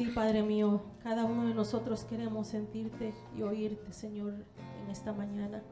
Sí, 0.00 0.06
Padre 0.14 0.42
mío, 0.42 0.80
cada 1.02 1.26
uno 1.26 1.46
de 1.46 1.52
nosotros 1.52 2.06
queremos 2.06 2.46
sentirte 2.46 3.12
y 3.36 3.42
oírte, 3.42 3.92
Señor, 3.92 4.32
en 4.82 4.88
esta 4.88 5.12
mañana. 5.12 5.62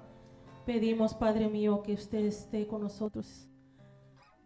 Pedimos, 0.66 1.14
Padre 1.14 1.48
mío, 1.48 1.82
que 1.82 1.94
usted 1.94 2.26
esté 2.26 2.66
con 2.66 2.82
nosotros 2.82 3.48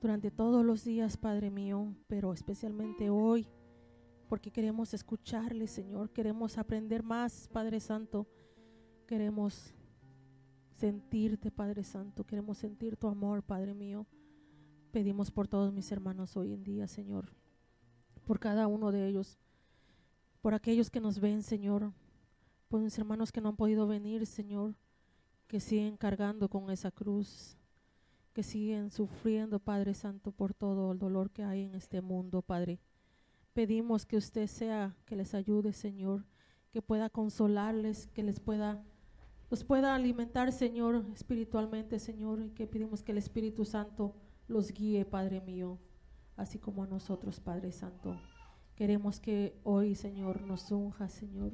durante 0.01 0.31
todos 0.31 0.65
los 0.65 0.85
días, 0.85 1.17
Padre 1.17 1.51
mío, 1.51 1.97
pero 2.07 2.33
especialmente 2.33 3.11
hoy, 3.11 3.49
porque 4.29 4.53
queremos 4.53 4.95
escucharle, 4.95 5.67
Señor, 5.67 6.13
queremos 6.13 6.59
aprender 6.59 7.03
más, 7.03 7.49
Padre 7.53 7.81
Santo, 7.81 8.29
queremos 9.09 9.75
sentirte, 10.77 11.51
Padre 11.51 11.83
Santo, 11.83 12.23
queremos 12.23 12.57
sentir 12.59 12.97
tu 12.97 13.09
amor, 13.09 13.43
Padre 13.43 13.75
mío. 13.75 14.07
Pedimos 14.93 15.33
por 15.33 15.49
todos 15.49 15.73
mis 15.73 15.91
hermanos 15.91 16.37
hoy 16.37 16.53
en 16.53 16.63
día, 16.63 16.87
Señor, 16.87 17.35
por 18.25 18.39
cada 18.39 18.69
uno 18.69 18.93
de 18.93 19.09
ellos, 19.09 19.41
por 20.43 20.55
aquellos 20.55 20.91
que 20.91 21.01
nos 21.01 21.21
ven, 21.21 21.43
Señor, 21.43 21.93
por 22.69 22.81
mis 22.81 22.99
hermanos 22.99 23.31
que 23.31 23.41
no 23.41 23.51
han 23.51 23.57
podido 23.57 23.87
venir, 23.87 24.27
Señor, 24.27 24.75
que 25.47 25.61
siguen 25.61 25.97
cargando 25.97 26.49
con 26.49 26.71
esa 26.71 26.91
cruz, 26.91 27.57
que 28.33 28.43
siguen 28.43 28.91
sufriendo, 28.91 29.61
Padre 29.61 29.95
Santo, 29.95 30.33
por 30.33 30.53
todo 30.53 30.93
el 30.93 30.99
dolor 30.99 31.31
que 31.31 31.45
hay 31.45 31.63
en 31.63 31.77
este 31.77 32.01
mundo, 32.01 32.43
Padre. 32.43 32.81
Pedimos 33.53 34.05
que 34.05 34.17
usted 34.17 34.49
sea, 34.49 34.97
que 35.07 35.15
les 35.15 35.33
ayude, 35.33 35.73
Señor, 35.73 36.25
que 36.73 36.83
pueda 36.83 37.09
consolarles, 37.09 38.09
que 38.09 38.25
les 38.25 38.41
pueda, 38.41 38.83
los 39.49 39.63
pueda 39.63 39.95
alimentar, 39.95 40.51
Señor, 40.51 41.05
espiritualmente, 41.15 42.01
Señor, 42.01 42.41
y 42.41 42.51
que 42.51 42.67
pedimos 42.67 43.05
que 43.05 43.13
el 43.13 43.19
Espíritu 43.19 43.65
Santo 43.65 44.17
los 44.49 44.73
guíe, 44.73 45.05
Padre 45.05 45.41
mío, 45.41 45.79
así 46.37 46.59
como 46.59 46.83
a 46.83 46.87
nosotros, 46.89 47.39
Padre 47.39 47.71
Santo. 47.71 48.17
Queremos 48.75 49.21
que 49.21 49.61
hoy, 49.65 49.95
Señor, 49.95 50.43
nos 50.43 50.71
unja, 50.71 51.09
Señor, 51.09 51.53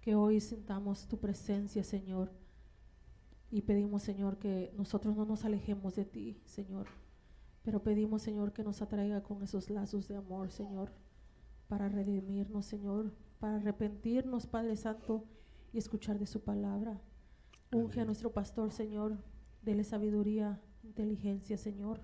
que 0.00 0.14
hoy 0.14 0.40
sintamos 0.40 1.06
tu 1.06 1.18
presencia, 1.18 1.84
Señor. 1.84 2.32
Y 3.50 3.62
pedimos, 3.62 4.02
Señor, 4.02 4.38
que 4.38 4.72
nosotros 4.76 5.16
no 5.16 5.24
nos 5.24 5.44
alejemos 5.44 5.94
de 5.94 6.04
ti, 6.04 6.40
Señor. 6.44 6.88
Pero 7.62 7.82
pedimos, 7.82 8.22
Señor, 8.22 8.52
que 8.52 8.64
nos 8.64 8.82
atraiga 8.82 9.22
con 9.22 9.42
esos 9.42 9.70
lazos 9.70 10.08
de 10.08 10.16
amor, 10.16 10.50
Señor, 10.50 10.92
para 11.68 11.88
redimirnos, 11.88 12.66
Señor, 12.66 13.12
para 13.38 13.56
arrepentirnos, 13.56 14.46
Padre 14.46 14.76
Santo, 14.76 15.24
y 15.72 15.78
escuchar 15.78 16.18
de 16.18 16.26
su 16.26 16.42
palabra. 16.42 17.00
Unge 17.72 18.00
a 18.00 18.04
nuestro 18.04 18.32
pastor, 18.32 18.72
Señor, 18.72 19.18
dele 19.62 19.84
sabiduría, 19.84 20.60
inteligencia, 20.82 21.58
Señor 21.58 22.00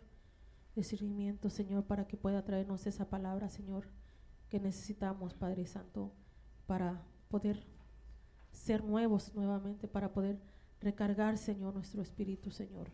discernimiento, 0.75 1.51
Señor, 1.51 1.85
para 1.85 2.07
que 2.07 2.17
pueda 2.17 2.45
traernos 2.45 2.87
esa 2.87 3.09
palabra, 3.09 3.49
Señor, 3.49 3.87
que 4.53 4.61
necesitamos, 4.61 5.33
Padre 5.33 5.65
Santo, 5.65 6.13
para 6.67 7.03
poder 7.31 7.65
ser 8.51 8.85
nuevos 8.85 9.35
nuevamente, 9.35 9.89
para 9.89 10.13
poder 10.13 10.39
recargar, 10.79 11.39
Señor, 11.39 11.73
nuestro 11.73 12.03
espíritu, 12.03 12.51
Señor. 12.51 12.91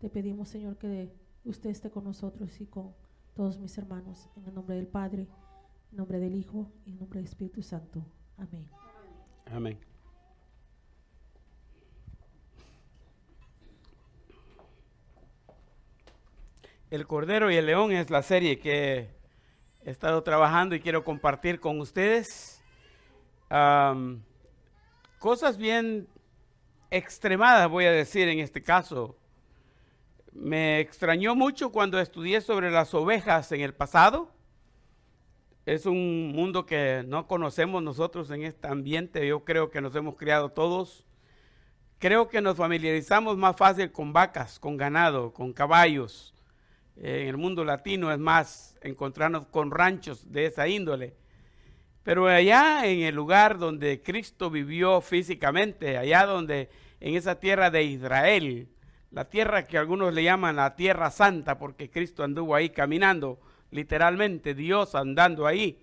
Te 0.00 0.10
pedimos, 0.10 0.48
Señor, 0.48 0.76
que 0.76 1.14
usted 1.44 1.70
esté 1.70 1.92
con 1.92 2.02
nosotros 2.02 2.60
y 2.60 2.66
con 2.66 2.92
todos 3.34 3.56
mis 3.60 3.78
hermanos, 3.78 4.28
en 4.34 4.48
el 4.48 4.54
nombre 4.56 4.74
del 4.74 4.88
Padre, 4.88 5.28
en 5.92 5.96
nombre 5.96 6.18
del 6.18 6.34
Hijo 6.34 6.72
y 6.84 6.90
en 6.90 6.98
nombre 6.98 7.20
del 7.20 7.28
Espíritu 7.28 7.62
Santo. 7.62 8.04
Amén. 8.36 8.68
Amén. 9.46 9.78
El 16.90 17.06
Cordero 17.06 17.48
y 17.52 17.54
el 17.54 17.66
León 17.66 17.92
es 17.92 18.10
la 18.10 18.22
serie 18.22 18.58
que 18.58 19.13
he 19.84 19.90
estado 19.90 20.22
trabajando 20.22 20.74
y 20.74 20.80
quiero 20.80 21.04
compartir 21.04 21.60
con 21.60 21.80
ustedes. 21.80 22.62
cosas 25.18 25.56
bien 25.56 26.08
extremadas, 26.90 27.68
voy 27.68 27.84
a 27.84 27.92
decir 27.92 28.28
en 28.28 28.38
este 28.38 28.62
caso. 28.62 29.16
Me 30.32 30.80
extrañó 30.80 31.34
mucho 31.34 31.70
cuando 31.70 32.00
estudié 32.00 32.40
sobre 32.40 32.70
las 32.70 32.94
ovejas 32.94 33.52
en 33.52 33.60
el 33.60 33.74
pasado. 33.74 34.30
Es 35.66 35.86
un 35.86 36.32
mundo 36.32 36.66
que 36.66 37.04
no 37.06 37.26
conocemos 37.26 37.82
nosotros 37.82 38.30
en 38.30 38.42
este 38.42 38.66
ambiente. 38.66 39.26
Yo 39.26 39.44
creo 39.44 39.70
que 39.70 39.80
nos 39.80 39.94
hemos 39.94 40.16
criado 40.16 40.50
todos. 40.50 41.04
Creo 41.98 42.28
que 42.28 42.40
nos 42.40 42.56
familiarizamos 42.56 43.36
más 43.36 43.56
fácil 43.56 43.92
con 43.92 44.12
vacas, 44.12 44.58
con 44.58 44.76
ganado, 44.76 45.32
con 45.32 45.52
caballos 45.52 46.33
en 46.96 47.28
el 47.28 47.36
mundo 47.36 47.64
latino 47.64 48.12
es 48.12 48.18
más 48.18 48.76
encontrarnos 48.82 49.46
con 49.46 49.70
ranchos 49.70 50.30
de 50.30 50.46
esa 50.46 50.68
índole. 50.68 51.16
Pero 52.02 52.26
allá 52.28 52.86
en 52.86 53.00
el 53.00 53.14
lugar 53.14 53.58
donde 53.58 54.02
Cristo 54.02 54.50
vivió 54.50 55.00
físicamente, 55.00 55.96
allá 55.96 56.26
donde 56.26 56.68
en 57.00 57.14
esa 57.14 57.40
tierra 57.40 57.70
de 57.70 57.82
Israel, 57.82 58.68
la 59.10 59.28
tierra 59.28 59.66
que 59.66 59.78
algunos 59.78 60.12
le 60.12 60.22
llaman 60.22 60.56
la 60.56 60.76
tierra 60.76 61.10
santa 61.10 61.58
porque 61.58 61.90
Cristo 61.90 62.22
anduvo 62.22 62.54
ahí 62.54 62.70
caminando, 62.70 63.40
literalmente 63.70 64.54
Dios 64.54 64.94
andando 64.94 65.46
ahí. 65.46 65.80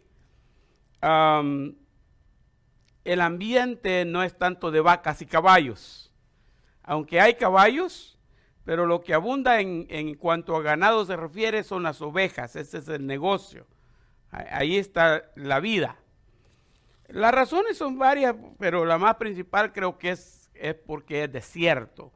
el 3.03 3.21
ambiente 3.21 4.05
no 4.05 4.21
es 4.21 4.38
tanto 4.38 4.69
de 4.69 4.81
vacas 4.81 5.21
y 5.23 5.25
caballos. 5.25 6.11
Aunque 6.83 7.19
hay 7.19 7.33
caballos, 7.33 8.19
pero 8.63 8.85
lo 8.85 9.01
que 9.01 9.13
abunda 9.13 9.59
en, 9.59 10.16
cuanto 10.16 10.55
a 10.55 10.61
ganado 10.61 11.05
se 11.05 11.16
refiere 11.16 11.63
son 11.63 11.83
las 11.83 12.01
ovejas, 12.01 12.55
ese 12.55 12.77
es 12.77 12.88
el 12.88 13.05
negocio. 13.07 13.66
Ahí 14.29 14.77
está 14.77 15.31
la 15.35 15.59
vida. 15.59 15.97
Las 17.07 17.33
razones 17.33 17.77
son 17.77 17.97
varias, 17.97 18.35
pero 18.59 18.85
la 18.85 18.97
más 18.97 19.16
principal 19.16 19.73
creo 19.73 19.97
que 19.97 20.11
es, 20.11 20.50
es 20.53 20.75
porque 20.75 21.23
es 21.23 21.31
desierto. 21.31 22.13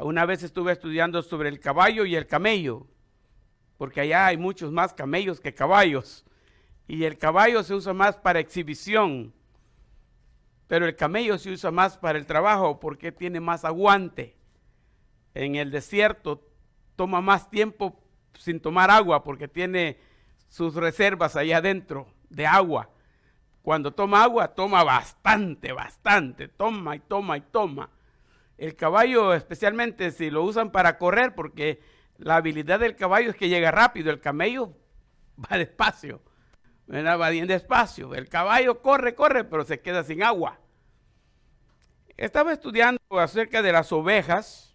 Una 0.00 0.26
vez 0.26 0.42
estuve 0.42 0.72
estudiando 0.72 1.22
sobre 1.22 1.48
el 1.48 1.60
caballo 1.60 2.04
y 2.04 2.16
el 2.16 2.26
camello, 2.26 2.86
porque 3.78 4.00
allá 4.00 4.26
hay 4.26 4.36
muchos 4.36 4.72
más 4.72 4.92
camellos 4.92 5.40
que 5.40 5.54
caballos. 5.54 6.26
Y 6.86 7.04
el 7.04 7.16
caballo 7.16 7.62
se 7.62 7.72
usa 7.72 7.94
más 7.94 8.16
para 8.16 8.40
exhibición, 8.40 9.32
pero 10.66 10.86
el 10.86 10.96
camello 10.96 11.38
se 11.38 11.50
usa 11.50 11.70
más 11.70 11.96
para 11.96 12.18
el 12.18 12.26
trabajo 12.26 12.80
porque 12.80 13.12
tiene 13.12 13.40
más 13.40 13.64
aguante 13.64 14.36
en 15.34 15.56
el 15.56 15.70
desierto 15.70 16.46
toma 16.96 17.20
más 17.20 17.50
tiempo 17.50 18.00
sin 18.38 18.60
tomar 18.60 18.90
agua 18.90 19.24
porque 19.24 19.48
tiene 19.48 19.98
sus 20.48 20.74
reservas 20.74 21.36
allá 21.36 21.58
adentro 21.58 22.06
de 22.30 22.46
agua. 22.46 22.90
Cuando 23.62 23.92
toma 23.92 24.22
agua, 24.22 24.54
toma 24.54 24.84
bastante, 24.84 25.72
bastante, 25.72 26.48
toma 26.48 26.96
y 26.96 27.00
toma 27.00 27.36
y 27.36 27.40
toma. 27.40 27.90
El 28.58 28.76
caballo, 28.76 29.34
especialmente 29.34 30.10
si 30.10 30.30
lo 30.30 30.44
usan 30.44 30.70
para 30.70 30.98
correr, 30.98 31.34
porque 31.34 31.80
la 32.18 32.36
habilidad 32.36 32.78
del 32.78 32.94
caballo 32.94 33.30
es 33.30 33.36
que 33.36 33.48
llega 33.48 33.70
rápido, 33.70 34.10
el 34.10 34.20
camello 34.20 34.76
va 35.42 35.56
despacio, 35.56 36.20
va 36.88 37.30
bien 37.30 37.46
despacio. 37.48 38.14
El 38.14 38.28
caballo 38.28 38.80
corre, 38.82 39.14
corre, 39.14 39.44
pero 39.44 39.64
se 39.64 39.80
queda 39.80 40.04
sin 40.04 40.22
agua. 40.22 40.60
Estaba 42.16 42.52
estudiando 42.52 43.00
acerca 43.18 43.62
de 43.62 43.72
las 43.72 43.90
ovejas 43.90 44.73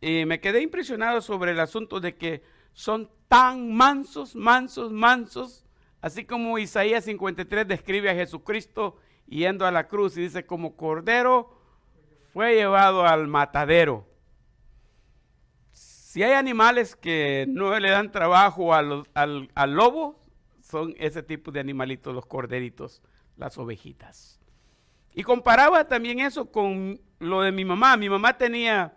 y 0.00 0.24
me 0.26 0.40
quedé 0.40 0.62
impresionado 0.62 1.20
sobre 1.20 1.52
el 1.52 1.60
asunto 1.60 2.00
de 2.00 2.16
que 2.16 2.42
son 2.72 3.10
tan 3.28 3.72
mansos, 3.72 4.34
mansos, 4.34 4.92
mansos, 4.92 5.64
así 6.00 6.24
como 6.24 6.58
Isaías 6.58 7.04
53 7.04 7.66
describe 7.66 8.10
a 8.10 8.14
Jesucristo 8.14 8.96
yendo 9.26 9.66
a 9.66 9.70
la 9.70 9.88
cruz 9.88 10.16
y 10.16 10.22
dice, 10.22 10.44
como 10.44 10.76
cordero 10.76 11.58
fue 12.32 12.54
llevado 12.54 13.06
al 13.06 13.28
matadero. 13.28 14.06
Si 15.72 16.22
hay 16.22 16.32
animales 16.32 16.94
que 16.94 17.46
no 17.48 17.78
le 17.78 17.90
dan 17.90 18.12
trabajo 18.12 18.74
al, 18.74 19.08
al 19.14 19.72
lobo, 19.72 20.20
son 20.60 20.94
ese 20.98 21.22
tipo 21.22 21.50
de 21.50 21.60
animalitos, 21.60 22.14
los 22.14 22.26
corderitos, 22.26 23.02
las 23.36 23.58
ovejitas. 23.58 24.40
Y 25.12 25.22
comparaba 25.22 25.86
también 25.86 26.20
eso 26.20 26.50
con 26.50 27.00
lo 27.20 27.42
de 27.42 27.52
mi 27.52 27.64
mamá. 27.64 27.96
Mi 27.96 28.08
mamá 28.08 28.36
tenía 28.36 28.96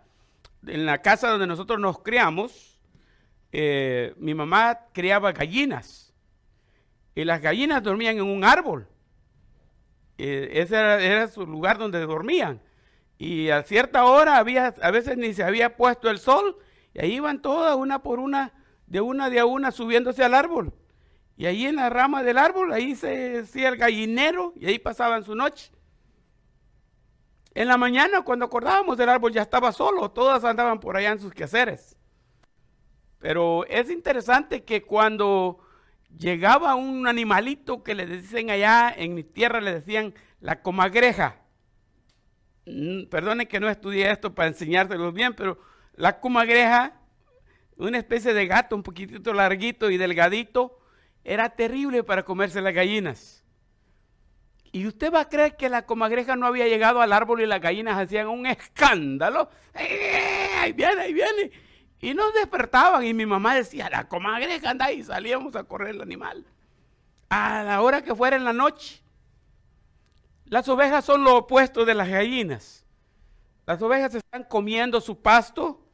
en 0.66 0.86
la 0.86 1.02
casa 1.02 1.30
donde 1.30 1.46
nosotros 1.46 1.78
nos 1.80 2.00
criamos, 2.00 2.80
eh, 3.52 4.14
mi 4.18 4.34
mamá 4.34 4.78
criaba 4.92 5.32
gallinas 5.32 6.08
y 7.14 7.24
las 7.24 7.40
gallinas 7.40 7.82
dormían 7.82 8.16
en 8.16 8.24
un 8.24 8.44
árbol. 8.44 8.86
Eh, 10.18 10.50
ese 10.52 10.76
era, 10.76 11.28
su 11.28 11.46
lugar 11.46 11.78
donde 11.78 12.00
dormían. 12.00 12.60
Y 13.18 13.50
a 13.50 13.62
cierta 13.62 14.04
hora 14.04 14.36
había, 14.38 14.74
a 14.82 14.90
veces 14.90 15.16
ni 15.16 15.34
se 15.34 15.42
había 15.42 15.76
puesto 15.76 16.10
el 16.10 16.18
sol 16.18 16.58
y 16.94 17.00
ahí 17.00 17.14
iban 17.14 17.42
todas 17.42 17.76
una 17.76 18.02
por 18.02 18.20
una, 18.20 18.52
de 18.86 19.00
una 19.00 19.30
de 19.30 19.40
a 19.40 19.46
una 19.46 19.72
subiéndose 19.72 20.22
al 20.22 20.34
árbol. 20.34 20.72
Y 21.36 21.46
ahí 21.46 21.66
en 21.66 21.76
la 21.76 21.90
rama 21.90 22.22
del 22.22 22.38
árbol, 22.38 22.72
ahí 22.72 22.94
se 22.94 23.40
hacía 23.40 23.68
el 23.68 23.76
gallinero 23.76 24.52
y 24.56 24.66
ahí 24.66 24.78
pasaban 24.78 25.24
su 25.24 25.34
noche. 25.34 25.70
En 27.58 27.66
la 27.66 27.76
mañana, 27.76 28.22
cuando 28.22 28.44
acordábamos 28.44 28.96
del 28.96 29.08
árbol, 29.08 29.32
ya 29.32 29.42
estaba 29.42 29.72
solo, 29.72 30.12
todas 30.12 30.44
andaban 30.44 30.78
por 30.78 30.96
allá 30.96 31.10
en 31.10 31.18
sus 31.18 31.32
quehaceres. 31.32 31.96
Pero 33.18 33.66
es 33.66 33.90
interesante 33.90 34.62
que 34.62 34.84
cuando 34.84 35.58
llegaba 36.16 36.76
un 36.76 37.08
animalito 37.08 37.82
que 37.82 37.96
le 37.96 38.06
dicen 38.06 38.50
allá 38.50 38.94
en 38.96 39.12
mi 39.12 39.24
tierra, 39.24 39.60
le 39.60 39.74
decían 39.74 40.14
la 40.38 40.62
comagreja. 40.62 41.40
Mm, 42.64 43.06
perdone 43.06 43.48
que 43.48 43.58
no 43.58 43.68
estudié 43.68 44.08
esto 44.08 44.36
para 44.36 44.46
enseñárselo 44.46 45.10
bien, 45.10 45.34
pero 45.34 45.58
la 45.94 46.20
comagreja, 46.20 47.00
una 47.76 47.98
especie 47.98 48.34
de 48.34 48.46
gato 48.46 48.76
un 48.76 48.84
poquitito 48.84 49.32
larguito 49.32 49.90
y 49.90 49.96
delgadito, 49.96 50.78
era 51.24 51.50
terrible 51.56 52.04
para 52.04 52.24
comerse 52.24 52.60
las 52.60 52.72
gallinas. 52.72 53.44
Y 54.70 54.86
usted 54.86 55.12
va 55.12 55.20
a 55.20 55.28
creer 55.28 55.56
que 55.56 55.68
la 55.68 55.86
comagreja 55.86 56.36
no 56.36 56.46
había 56.46 56.68
llegado 56.68 57.00
al 57.00 57.12
árbol 57.12 57.40
y 57.40 57.46
las 57.46 57.60
gallinas 57.60 57.98
hacían 57.98 58.28
un 58.28 58.46
escándalo. 58.46 59.48
¡Eh, 59.74 60.50
ahí 60.60 60.72
viene, 60.72 61.02
ahí 61.02 61.12
viene. 61.12 61.50
Y 62.00 62.14
nos 62.14 62.32
despertaban 62.34 63.04
y 63.04 63.14
mi 63.14 63.26
mamá 63.26 63.54
decía, 63.54 63.88
la 63.90 64.08
comagreja 64.08 64.70
anda 64.70 64.92
y 64.92 65.02
salíamos 65.02 65.56
a 65.56 65.64
correr 65.64 65.94
el 65.94 66.02
animal. 66.02 66.44
A 67.30 67.62
la 67.64 67.80
hora 67.80 68.02
que 68.02 68.14
fuera 68.14 68.36
en 68.36 68.44
la 68.44 68.52
noche. 68.52 69.02
Las 70.44 70.68
ovejas 70.68 71.04
son 71.04 71.24
lo 71.24 71.36
opuesto 71.36 71.84
de 71.84 71.94
las 71.94 72.08
gallinas. 72.08 72.86
Las 73.66 73.82
ovejas 73.82 74.14
están 74.14 74.44
comiendo 74.44 75.00
su 75.00 75.20
pasto, 75.20 75.84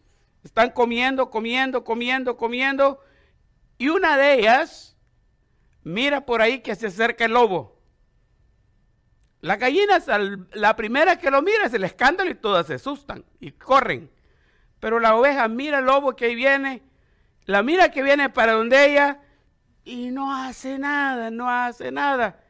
están 0.45 0.71
comiendo, 0.71 1.31
comiendo, 1.31 1.83
comiendo, 1.83 2.37
comiendo. 2.37 3.01
Y 3.79 3.89
una 3.89 4.17
de 4.17 4.35
ellas 4.35 4.97
mira 5.83 6.25
por 6.25 6.41
ahí 6.41 6.61
que 6.61 6.75
se 6.75 6.89
acerca 6.89 7.25
el 7.25 7.33
lobo. 7.33 7.75
Las 9.45 9.59
gallinas, 9.59 10.07
la 10.55 10.75
primera 10.75 11.19
que 11.19 11.31
lo 11.31 11.43
mira 11.43 11.67
es 11.67 11.75
el 11.75 11.85
escándalo 11.85 12.31
y 12.31 12.35
todas 12.35 12.67
se 12.67 12.75
asustan 12.77 13.27
y 13.41 13.53
corren. 13.53 14.11
Pero 14.81 14.99
la 14.99 15.15
oveja 15.17 15.49
mira 15.49 15.81
el 15.81 15.85
lobo 15.85 16.17
que 16.17 16.35
viene, 16.35 16.83
la 17.45 17.63
mira 17.63 17.91
que 17.91 18.03
viene 18.03 18.31
para 18.31 18.53
donde 18.53 18.87
ella 18.87 19.21
y 19.85 20.11
no 20.11 20.35
hace 20.35 20.79
nada, 20.79 21.31
no 21.31 21.51
hace 21.51 21.93
nada. 21.93 22.41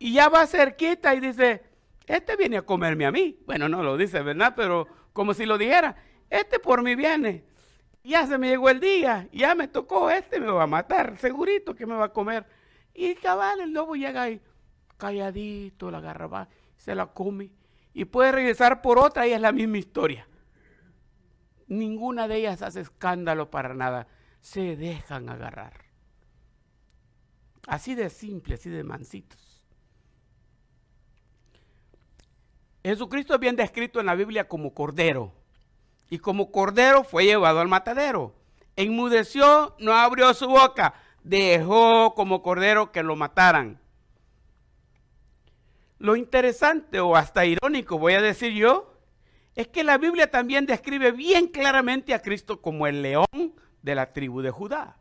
Y 0.00 0.14
ya 0.14 0.28
va 0.28 0.48
cerquita 0.48 1.14
y 1.14 1.20
dice, 1.20 1.62
este 2.08 2.34
viene 2.34 2.56
a 2.56 2.62
comerme 2.62 3.06
a 3.06 3.12
mí. 3.12 3.38
Bueno, 3.46 3.68
no 3.68 3.84
lo 3.84 3.96
dice, 3.96 4.20
¿verdad? 4.22 4.54
Pero 4.56 4.88
como 5.12 5.34
si 5.34 5.46
lo 5.46 5.56
dijera, 5.56 5.94
este 6.28 6.58
por 6.58 6.82
mí 6.82 6.96
viene. 6.96 7.44
Ya 8.02 8.26
se 8.26 8.36
me 8.36 8.48
llegó 8.48 8.68
el 8.68 8.80
día, 8.80 9.28
ya 9.30 9.54
me 9.54 9.68
tocó, 9.68 10.10
este 10.10 10.40
me 10.40 10.50
va 10.50 10.64
a 10.64 10.66
matar, 10.66 11.16
segurito 11.18 11.76
que 11.76 11.86
me 11.86 11.94
va 11.94 12.06
a 12.06 12.12
comer. 12.12 12.44
Y 12.94 13.14
cabal, 13.14 13.60
el 13.60 13.72
lobo 13.72 13.94
llega 13.94 14.22
ahí, 14.22 14.40
calladito, 15.02 15.90
la 15.90 15.98
agarra, 15.98 16.48
se 16.76 16.94
la 16.94 17.06
come. 17.06 17.50
Y 17.92 18.04
puede 18.04 18.30
regresar 18.30 18.80
por 18.80 19.00
otra 19.00 19.26
y 19.26 19.32
es 19.32 19.40
la 19.40 19.50
misma 19.50 19.78
historia. 19.78 20.28
Ninguna 21.66 22.28
de 22.28 22.36
ellas 22.36 22.62
hace 22.62 22.80
escándalo 22.80 23.50
para 23.50 23.74
nada. 23.74 24.06
Se 24.40 24.76
dejan 24.76 25.28
agarrar. 25.28 25.72
Así 27.66 27.96
de 27.96 28.10
simple, 28.10 28.54
así 28.54 28.70
de 28.70 28.84
mansitos. 28.84 29.40
Jesucristo 32.84 33.34
es 33.34 33.40
bien 33.40 33.56
descrito 33.56 33.98
en 33.98 34.06
la 34.06 34.14
Biblia 34.14 34.46
como 34.46 34.72
cordero. 34.72 35.32
Y 36.10 36.18
como 36.18 36.52
cordero 36.52 37.02
fue 37.02 37.24
llevado 37.24 37.60
al 37.60 37.68
matadero. 37.68 38.34
Enmudeció, 38.76 39.74
no 39.80 39.92
abrió 39.94 40.32
su 40.34 40.46
boca. 40.46 40.94
Dejó 41.24 42.14
como 42.14 42.42
cordero 42.42 42.92
que 42.92 43.02
lo 43.02 43.16
mataran. 43.16 43.81
Lo 46.02 46.16
interesante 46.16 46.98
o 46.98 47.14
hasta 47.14 47.44
irónico, 47.44 47.96
voy 47.96 48.14
a 48.14 48.20
decir 48.20 48.52
yo, 48.54 48.92
es 49.54 49.68
que 49.68 49.84
la 49.84 49.98
Biblia 49.98 50.28
también 50.28 50.66
describe 50.66 51.12
bien 51.12 51.46
claramente 51.46 52.12
a 52.12 52.20
Cristo 52.20 52.60
como 52.60 52.88
el 52.88 53.02
león 53.02 53.54
de 53.82 53.94
la 53.94 54.12
tribu 54.12 54.42
de 54.42 54.50
Judá. 54.50 54.96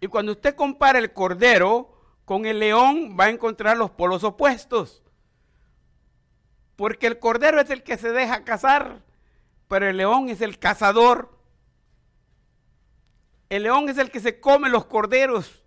Y 0.00 0.06
cuando 0.06 0.32
usted 0.32 0.54
compara 0.54 0.98
el 0.98 1.12
cordero 1.12 2.00
con 2.24 2.46
el 2.46 2.60
león, 2.60 3.14
va 3.20 3.24
a 3.24 3.28
encontrar 3.28 3.76
los 3.76 3.90
polos 3.90 4.24
opuestos. 4.24 5.02
Porque 6.74 7.06
el 7.06 7.18
cordero 7.18 7.60
es 7.60 7.68
el 7.68 7.82
que 7.82 7.98
se 7.98 8.10
deja 8.10 8.44
cazar, 8.44 9.02
pero 9.68 9.86
el 9.86 9.98
león 9.98 10.30
es 10.30 10.40
el 10.40 10.58
cazador. 10.58 11.38
El 13.50 13.64
león 13.64 13.90
es 13.90 13.98
el 13.98 14.10
que 14.10 14.20
se 14.20 14.40
come 14.40 14.70
los 14.70 14.86
corderos. 14.86 15.62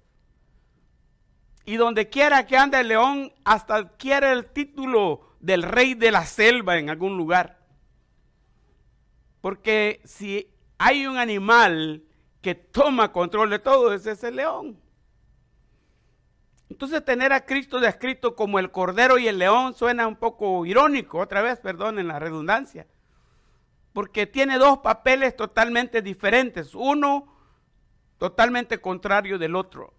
Y 1.65 1.75
donde 1.77 2.09
quiera 2.09 2.47
que 2.47 2.57
ande 2.57 2.79
el 2.79 2.87
león, 2.87 3.33
hasta 3.43 3.75
adquiere 3.75 4.31
el 4.31 4.47
título 4.47 5.35
del 5.39 5.63
rey 5.63 5.93
de 5.93 6.11
la 6.11 6.25
selva 6.25 6.77
en 6.77 6.89
algún 6.89 7.17
lugar. 7.17 7.59
Porque 9.41 10.01
si 10.03 10.47
hay 10.77 11.05
un 11.05 11.17
animal 11.17 12.03
que 12.41 12.55
toma 12.55 13.11
control 13.11 13.49
de 13.49 13.59
todo, 13.59 13.93
ese 13.93 14.11
es 14.11 14.23
el 14.23 14.37
león. 14.37 14.79
Entonces 16.69 17.03
tener 17.03 17.33
a 17.33 17.45
Cristo 17.45 17.79
descrito 17.79 18.35
como 18.35 18.57
el 18.57 18.71
cordero 18.71 19.17
y 19.17 19.27
el 19.27 19.37
león 19.37 19.73
suena 19.73 20.07
un 20.07 20.15
poco 20.15 20.65
irónico, 20.65 21.19
otra 21.19 21.41
vez, 21.41 21.59
perdonen 21.59 22.07
la 22.07 22.17
redundancia, 22.17 22.87
porque 23.91 24.25
tiene 24.25 24.57
dos 24.57 24.79
papeles 24.79 25.35
totalmente 25.35 26.01
diferentes, 26.01 26.73
uno 26.73 27.27
totalmente 28.17 28.79
contrario 28.79 29.37
del 29.37 29.55
otro. 29.55 29.93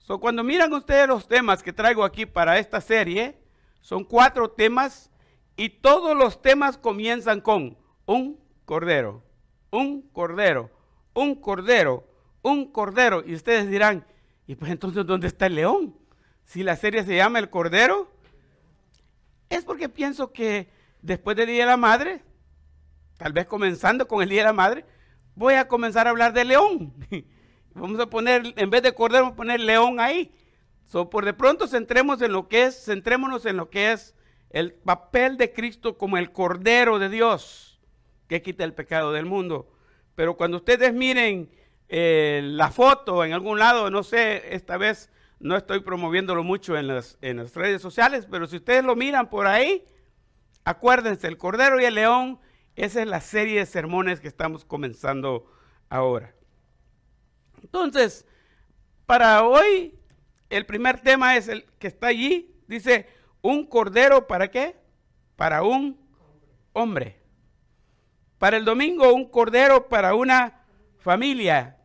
So, 0.00 0.18
cuando 0.18 0.42
miran 0.42 0.72
ustedes 0.72 1.06
los 1.06 1.28
temas 1.28 1.62
que 1.62 1.72
traigo 1.72 2.04
aquí 2.04 2.26
para 2.26 2.58
esta 2.58 2.80
serie, 2.80 3.38
son 3.80 4.04
cuatro 4.04 4.50
temas 4.50 5.10
y 5.56 5.68
todos 5.68 6.16
los 6.16 6.42
temas 6.42 6.76
comienzan 6.78 7.40
con 7.40 7.76
un 8.06 8.40
cordero, 8.64 9.22
un 9.70 10.02
cordero, 10.02 10.70
un 11.14 11.34
cordero, 11.34 12.06
un 12.42 12.72
cordero. 12.72 13.22
Y 13.26 13.34
ustedes 13.34 13.68
dirán, 13.68 14.06
¿y 14.46 14.54
pues 14.54 14.70
entonces 14.70 15.06
dónde 15.06 15.26
está 15.26 15.46
el 15.46 15.56
león? 15.56 15.96
Si 16.44 16.62
la 16.62 16.76
serie 16.76 17.04
se 17.04 17.14
llama 17.14 17.38
El 17.38 17.50
Cordero, 17.50 18.10
es 19.48 19.64
porque 19.64 19.88
pienso 19.88 20.32
que 20.32 20.68
después 21.02 21.36
del 21.36 21.46
Día 21.46 21.64
de 21.64 21.70
la 21.70 21.76
Madre, 21.76 22.22
tal 23.18 23.32
vez 23.32 23.46
comenzando 23.46 24.08
con 24.08 24.22
el 24.22 24.28
Día 24.28 24.40
de 24.40 24.46
la 24.46 24.52
Madre, 24.52 24.84
voy 25.34 25.54
a 25.54 25.68
comenzar 25.68 26.06
a 26.06 26.10
hablar 26.10 26.32
de 26.32 26.44
león. 26.44 26.94
Vamos 27.74 28.00
a 28.00 28.06
poner, 28.06 28.52
en 28.56 28.70
vez 28.70 28.82
de 28.82 28.92
cordero, 28.92 29.24
vamos 29.24 29.34
a 29.34 29.36
poner 29.36 29.60
león 29.60 30.00
ahí. 30.00 30.32
So, 30.86 31.08
por 31.08 31.24
de 31.24 31.34
pronto 31.34 31.68
centremos 31.68 32.20
en 32.20 32.32
lo 32.32 32.48
que 32.48 32.64
es, 32.64 32.84
centrémonos 32.84 33.46
en 33.46 33.56
lo 33.56 33.70
que 33.70 33.92
es 33.92 34.14
el 34.50 34.72
papel 34.72 35.36
de 35.36 35.52
Cristo 35.52 35.96
como 35.96 36.18
el 36.18 36.32
Cordero 36.32 36.98
de 36.98 37.08
Dios 37.08 37.80
que 38.26 38.42
quita 38.42 38.64
el 38.64 38.74
pecado 38.74 39.12
del 39.12 39.26
mundo. 39.26 39.72
Pero 40.14 40.36
cuando 40.36 40.58
ustedes 40.58 40.92
miren 40.92 41.50
eh, 41.88 42.40
la 42.44 42.70
foto 42.70 43.24
en 43.24 43.32
algún 43.32 43.58
lado, 43.58 43.90
no 43.90 44.02
sé, 44.02 44.54
esta 44.54 44.76
vez 44.76 45.10
no 45.38 45.56
estoy 45.56 45.80
promoviéndolo 45.80 46.44
mucho 46.44 46.76
en 46.76 46.86
las, 46.86 47.18
en 47.22 47.38
las 47.38 47.54
redes 47.54 47.80
sociales, 47.80 48.26
pero 48.30 48.46
si 48.46 48.56
ustedes 48.56 48.84
lo 48.84 48.94
miran 48.94 49.30
por 49.30 49.46
ahí, 49.46 49.84
acuérdense, 50.64 51.26
el 51.26 51.38
Cordero 51.38 51.80
y 51.80 51.84
el 51.84 51.94
León, 51.94 52.38
esa 52.76 53.00
es 53.00 53.08
la 53.08 53.20
serie 53.20 53.60
de 53.60 53.66
sermones 53.66 54.20
que 54.20 54.28
estamos 54.28 54.64
comenzando 54.64 55.50
ahora. 55.88 56.34
Entonces, 57.72 58.26
para 59.06 59.44
hoy 59.46 59.94
el 60.48 60.66
primer 60.66 61.00
tema 61.00 61.36
es 61.36 61.46
el 61.46 61.64
que 61.78 61.86
está 61.86 62.08
allí. 62.08 62.52
Dice, 62.66 63.06
un 63.40 63.64
cordero 63.64 64.26
para 64.26 64.50
qué? 64.50 64.76
Para 65.36 65.62
un 65.62 65.96
hombre. 66.72 67.22
Para 68.38 68.56
el 68.56 68.64
domingo, 68.64 69.14
un 69.14 69.30
cordero 69.30 69.88
para 69.88 70.14
una 70.14 70.62
familia. 70.98 71.76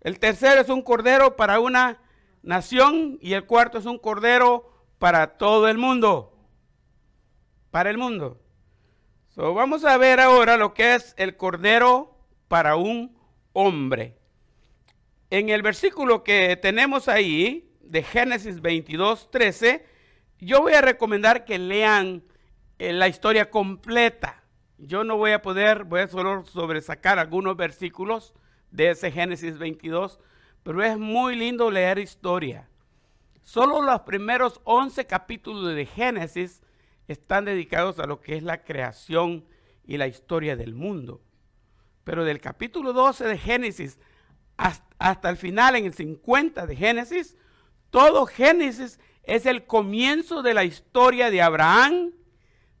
El 0.00 0.20
tercero 0.20 0.60
es 0.60 0.68
un 0.68 0.82
cordero 0.82 1.34
para 1.34 1.58
una 1.58 2.00
nación 2.42 3.18
y 3.20 3.32
el 3.32 3.44
cuarto 3.46 3.78
es 3.78 3.86
un 3.86 3.98
cordero 3.98 4.70
para 5.00 5.36
todo 5.38 5.68
el 5.68 5.78
mundo. 5.78 6.38
Para 7.72 7.90
el 7.90 7.98
mundo. 7.98 8.40
vamos 9.36 9.84
a 9.84 9.96
ver 9.96 10.20
ahora 10.20 10.56
lo 10.56 10.74
que 10.74 10.94
es 10.94 11.14
el 11.16 11.36
cordero 11.36 12.16
para 12.46 12.76
un 12.76 13.18
hombre. 13.52 14.19
En 15.30 15.48
el 15.48 15.62
versículo 15.62 16.24
que 16.24 16.56
tenemos 16.56 17.06
ahí, 17.06 17.72
de 17.82 18.02
Génesis 18.02 18.60
22, 18.60 19.30
13, 19.30 19.86
yo 20.40 20.60
voy 20.60 20.72
a 20.72 20.80
recomendar 20.80 21.44
que 21.44 21.56
lean 21.56 22.24
eh, 22.80 22.92
la 22.92 23.06
historia 23.06 23.48
completa. 23.48 24.42
Yo 24.78 25.04
no 25.04 25.16
voy 25.16 25.30
a 25.30 25.40
poder, 25.40 25.84
voy 25.84 26.00
a 26.00 26.08
solo 26.08 26.44
sobresacar 26.44 27.20
algunos 27.20 27.56
versículos 27.56 28.34
de 28.72 28.90
ese 28.90 29.12
Génesis 29.12 29.56
22, 29.56 30.18
pero 30.64 30.82
es 30.82 30.98
muy 30.98 31.36
lindo 31.36 31.70
leer 31.70 32.00
historia. 32.00 32.68
Solo 33.40 33.82
los 33.82 34.00
primeros 34.00 34.60
11 34.64 35.06
capítulos 35.06 35.74
de 35.76 35.86
Génesis 35.86 36.60
están 37.06 37.44
dedicados 37.44 38.00
a 38.00 38.06
lo 38.06 38.20
que 38.20 38.36
es 38.36 38.42
la 38.42 38.64
creación 38.64 39.44
y 39.84 39.96
la 39.96 40.08
historia 40.08 40.56
del 40.56 40.74
mundo. 40.74 41.20
Pero 42.02 42.24
del 42.24 42.40
capítulo 42.40 42.92
12 42.92 43.26
de 43.26 43.38
Génesis 43.38 43.98
hasta, 44.98 45.30
el 45.30 45.36
final, 45.36 45.76
en 45.76 45.86
el 45.86 45.94
50 45.94 46.66
de 46.66 46.76
Génesis, 46.76 47.36
todo 47.90 48.26
Génesis 48.26 49.00
es 49.22 49.46
el 49.46 49.64
comienzo 49.64 50.42
de 50.42 50.54
la 50.54 50.64
historia 50.64 51.30
de 51.30 51.40
Abraham, 51.40 52.12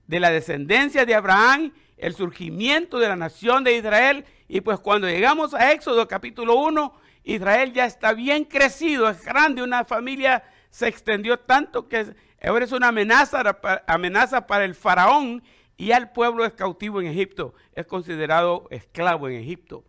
de 0.06 0.20
la 0.20 0.30
descendencia 0.30 1.06
de 1.06 1.14
Abraham, 1.14 1.72
el 1.96 2.14
surgimiento 2.14 2.98
de 2.98 3.08
la 3.08 3.16
nación 3.16 3.64
de 3.64 3.76
Israel. 3.76 4.24
Y 4.48 4.60
pues 4.60 4.80
cuando 4.80 5.08
llegamos 5.08 5.54
a 5.54 5.72
Éxodo 5.72 6.06
capítulo 6.08 6.56
1 6.56 6.94
Israel 7.24 7.72
ya 7.72 7.86
está 7.86 8.12
bien 8.12 8.44
crecido, 8.44 9.08
es 9.08 9.24
grande, 9.24 9.62
una 9.62 9.84
familia 9.84 10.42
se 10.70 10.88
extendió 10.88 11.38
tanto 11.38 11.88
que 11.88 12.14
ahora 12.42 12.64
es 12.64 12.72
una 12.72 12.88
amenaza, 12.88 13.42
amenaza 13.86 14.46
para 14.46 14.64
el 14.64 14.74
faraón 14.74 15.42
y 15.76 15.92
el 15.92 16.10
pueblo 16.10 16.44
es 16.44 16.52
cautivo 16.52 17.00
en 17.00 17.08
Egipto, 17.08 17.54
es 17.74 17.86
considerado 17.86 18.66
esclavo 18.70 19.28
en 19.28 19.36
Egipto. 19.36 19.84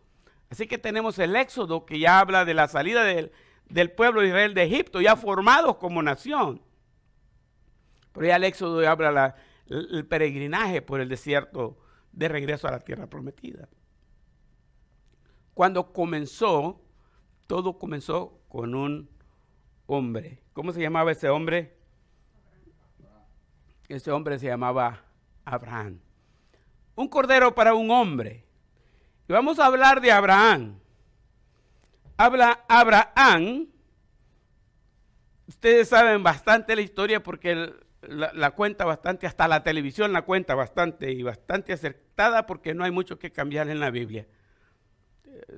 Así 0.52 0.68
que 0.68 0.78
tenemos 0.78 1.18
el 1.18 1.34
éxodo 1.38 1.86
que 1.86 1.98
ya 1.98 2.20
habla 2.20 2.44
de 2.44 2.54
la 2.54 2.68
salida 2.68 3.06
del, 3.06 3.92
pueblo 3.94 4.20
de 4.20 4.28
Israel 4.28 4.54
de 4.54 4.64
Egipto, 4.64 5.00
ya 5.00 5.16
formados 5.16 5.78
como 5.78 6.04
nación. 6.04 6.62
Pero 8.12 8.28
ya 8.28 8.36
el 8.36 8.44
éxodo 8.44 8.88
habla 8.88 9.36
del 9.66 10.06
peregrinaje 10.06 10.82
por 10.82 11.00
el 11.00 11.08
desierto 11.08 11.78
de 12.12 12.28
regreso 12.28 12.68
a 12.68 12.72
la 12.72 12.82
tierra 12.82 13.08
prometida. 13.08 13.70
Cuando 15.54 15.94
comenzó, 15.94 16.82
todo 17.48 17.80
comenzó 17.80 18.42
con 18.50 18.76
un 18.76 19.10
hombre. 19.88 20.44
¿Cómo 20.52 20.74
se 20.74 20.82
llamaba 20.82 21.14
ese 21.14 21.30
hombre? 21.30 21.78
Ese 23.88 24.12
hombre 24.12 24.38
se 24.38 24.48
llamaba 24.48 25.02
Abraham. 25.46 26.02
Un 26.96 27.08
cordero 27.08 27.56
para 27.56 27.74
un 27.74 27.90
hombre. 27.90 28.51
Y 29.28 29.34
vamos 29.34 29.60
a 29.60 29.66
hablar 29.66 30.02
de 30.02 30.12
Abraham. 30.12 30.80
Habla 32.18 32.66
Abraham. 32.68 33.68
Ustedes 35.48 35.90
saben 35.90 36.24
bastante 36.24 36.76
la 36.76 36.82
historia 36.82 37.24
porque 37.24 37.74
la, 38.02 38.52
cuenta 38.52 38.86
bastante, 38.86 39.28
hasta 39.28 39.48
la 39.48 39.64
televisión 39.64 40.14
la 40.14 40.24
cuenta 40.24 40.56
bastante 40.56 41.12
y 41.12 41.24
bastante 41.24 41.74
acertada 41.74 42.46
porque 42.46 42.74
no 42.74 42.84
hay 42.84 42.92
mucho 42.92 43.20
que 43.20 43.32
cambiar 43.32 43.70
en 43.70 43.80
la 43.80 43.92
Biblia. 43.92 44.28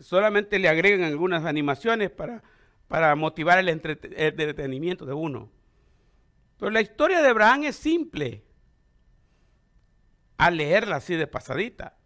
solamente 0.01 0.59
le 0.59 0.69
agregan 0.69 1.03
algunas 1.03 1.45
animaciones 1.45 2.11
para, 2.11 2.43
para 2.87 3.15
motivar 3.15 3.59
el 3.59 3.69
entretenimiento 3.69 5.05
de 5.05 5.13
uno. 5.13 5.49
Pero 6.57 6.71
la 6.71 6.81
historia 6.81 7.21
de 7.21 7.29
Abraham 7.29 7.63
es 7.63 7.75
simple 7.75 8.43
a 10.37 10.51
leerla 10.51 10.97
así 10.97 11.15
de 11.15 11.27
pasadita. 11.27 11.97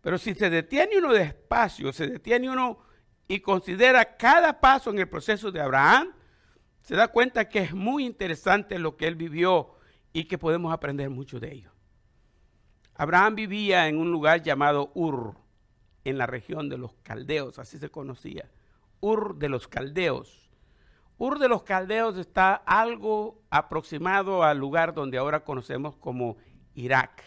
Pero 0.00 0.18
si 0.18 0.34
se 0.34 0.48
detiene 0.50 0.98
uno 0.98 1.12
despacio, 1.12 1.92
se 1.92 2.06
detiene 2.06 2.50
uno 2.50 2.78
y 3.28 3.40
considera 3.40 4.16
cada 4.16 4.60
paso 4.60 4.90
en 4.90 4.98
el 4.98 5.08
proceso 5.08 5.52
de 5.52 5.60
Abraham, 5.60 6.12
se 6.80 6.96
da 6.96 7.08
cuenta 7.08 7.48
que 7.48 7.60
es 7.60 7.74
muy 7.74 8.04
interesante 8.04 8.78
lo 8.78 8.96
que 8.96 9.06
él 9.06 9.14
vivió 9.14 9.74
y 10.12 10.24
que 10.24 10.38
podemos 10.38 10.72
aprender 10.72 11.10
mucho 11.10 11.38
de 11.38 11.52
ello. 11.52 11.70
Abraham 12.94 13.34
vivía 13.34 13.88
en 13.88 13.98
un 13.98 14.10
lugar 14.10 14.42
llamado 14.42 14.90
Ur, 14.94 15.36
en 16.04 16.18
la 16.18 16.26
región 16.26 16.68
de 16.68 16.78
los 16.78 16.94
caldeos, 17.02 17.58
así 17.58 17.78
se 17.78 17.90
conocía. 17.90 18.50
Ur 19.00 19.36
de 19.36 19.48
los 19.48 19.68
caldeos. 19.68 20.50
Ur 21.18 21.38
de 21.38 21.48
los 21.48 21.62
caldeos 21.62 22.16
está 22.16 22.54
algo 22.54 23.42
aproximado 23.50 24.42
al 24.42 24.58
lugar 24.58 24.94
donde 24.94 25.18
ahora 25.18 25.44
conocemos 25.44 25.96
como 25.96 26.38
Irak 26.74 27.22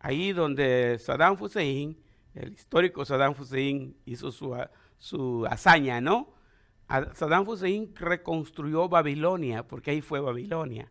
ahí 0.00 0.32
donde 0.32 0.98
Saddam 0.98 1.40
Hussein, 1.40 1.96
el 2.34 2.52
histórico 2.52 3.04
Saddam 3.04 3.34
Hussein, 3.38 3.96
hizo 4.04 4.32
su, 4.32 5.46
hazaña, 5.48 6.00
¿no? 6.00 6.34
Saddam 7.14 7.46
Hussein 7.46 7.94
reconstruyó 7.94 8.88
Babilonia, 8.88 9.66
porque 9.68 9.92
ahí 9.92 10.00
fue 10.00 10.18
Babilonia. 10.18 10.90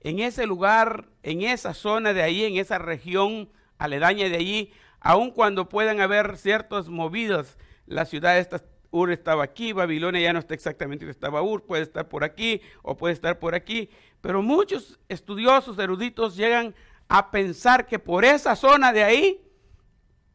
En 0.00 0.20
ese 0.20 0.46
lugar, 0.46 1.08
en 1.24 1.42
esa 1.42 1.74
zona 1.74 2.12
de 2.12 2.22
ahí, 2.22 2.44
en 2.44 2.58
esa 2.58 2.78
región 2.78 3.50
aledaña 3.78 4.28
de 4.28 4.36
allí, 4.36 4.72
aun 5.00 5.32
cuando 5.32 5.68
puedan 5.68 6.00
haber 6.00 6.36
ciertos 6.36 6.88
movidos, 6.88 7.58
la 7.86 8.04
ciudad 8.04 8.38
esta, 8.38 8.62
Ur 8.90 9.10
estaba 9.10 9.42
aquí, 9.42 9.72
Babilonia 9.72 10.20
ya 10.20 10.32
no 10.32 10.38
está 10.38 10.54
exactamente 10.54 11.04
donde 11.04 11.12
estaba 11.12 11.42
Ur, 11.42 11.64
puede 11.64 11.82
estar 11.82 12.08
por 12.08 12.22
aquí 12.22 12.60
o 12.82 12.96
puede 12.96 13.14
estar 13.14 13.38
por 13.38 13.54
aquí, 13.54 13.90
pero 14.20 14.42
muchos 14.42 14.98
estudiosos, 15.08 15.78
eruditos 15.78 16.36
llegan 16.36 16.74
a 17.08 17.30
pensar 17.30 17.86
que 17.86 17.98
por 17.98 18.24
esa 18.24 18.56
zona 18.56 18.92
de 18.92 19.04
ahí 19.04 19.40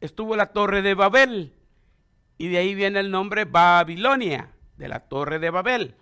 estuvo 0.00 0.36
la 0.36 0.46
torre 0.46 0.82
de 0.82 0.94
Babel. 0.94 1.54
Y 2.38 2.48
de 2.48 2.58
ahí 2.58 2.74
viene 2.74 3.00
el 3.00 3.10
nombre 3.10 3.44
Babilonia, 3.44 4.50
de 4.76 4.88
la 4.88 5.00
torre 5.00 5.38
de 5.38 5.50
Babel. 5.50 5.94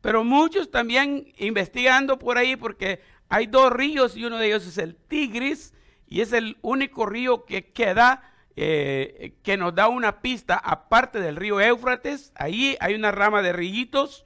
Pero 0.00 0.24
muchos 0.24 0.70
también 0.70 1.32
investigando 1.38 2.18
por 2.18 2.36
ahí, 2.36 2.56
porque 2.56 3.00
hay 3.28 3.46
dos 3.46 3.72
ríos 3.72 4.16
y 4.16 4.24
uno 4.24 4.38
de 4.38 4.46
ellos 4.48 4.66
es 4.66 4.78
el 4.78 4.96
Tigris, 4.96 5.72
y 6.06 6.20
es 6.20 6.32
el 6.32 6.58
único 6.62 7.06
río 7.06 7.44
que 7.44 7.72
queda, 7.72 8.30
eh, 8.56 9.36
que 9.42 9.56
nos 9.56 9.74
da 9.74 9.88
una 9.88 10.20
pista, 10.20 10.56
aparte 10.56 11.20
del 11.20 11.36
río 11.36 11.60
Éufrates, 11.60 12.32
ahí 12.34 12.76
hay 12.80 12.94
una 12.94 13.10
rama 13.10 13.42
de 13.42 13.52
rillitos 13.52 14.24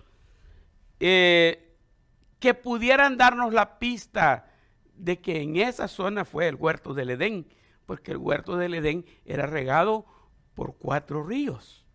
eh, 1.01 1.77
que 2.41 2.55
pudieran 2.55 3.17
darnos 3.17 3.53
la 3.53 3.79
pista 3.79 4.48
de 4.99 5.21
que 5.21 5.41
en 5.41 5.57
esa 5.57 5.89
zona 5.89 6.25
fue 6.25 6.49
el 6.49 6.57
huerto 6.57 6.95
del 6.95 7.11
Edén, 7.11 7.47
porque 7.87 8.13
el 8.13 8.19
huerto 8.19 8.57
del 8.57 8.75
Edén 8.75 9.07
era 9.25 9.47
regado 9.47 10.07
por 10.55 10.77
cuatro 10.77 11.25
ríos, 11.25 11.87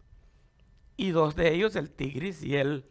y 0.95 1.11
dos 1.11 1.35
de 1.35 1.53
ellos, 1.53 1.75
el 1.75 1.89
Tigris 1.89 2.43
y 2.43 2.55
el, 2.55 2.85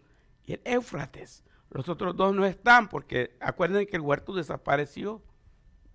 y 0.45 0.54
el 0.54 0.61
Éufrates. 0.64 1.45
Los 1.71 1.88
otros 1.88 2.16
dos 2.16 2.35
no 2.35 2.45
están, 2.45 2.88
porque 2.88 3.37
acuérdense 3.40 3.87
que 3.87 3.97
el 3.97 4.02
huerto 4.02 4.35
desapareció. 4.35 5.23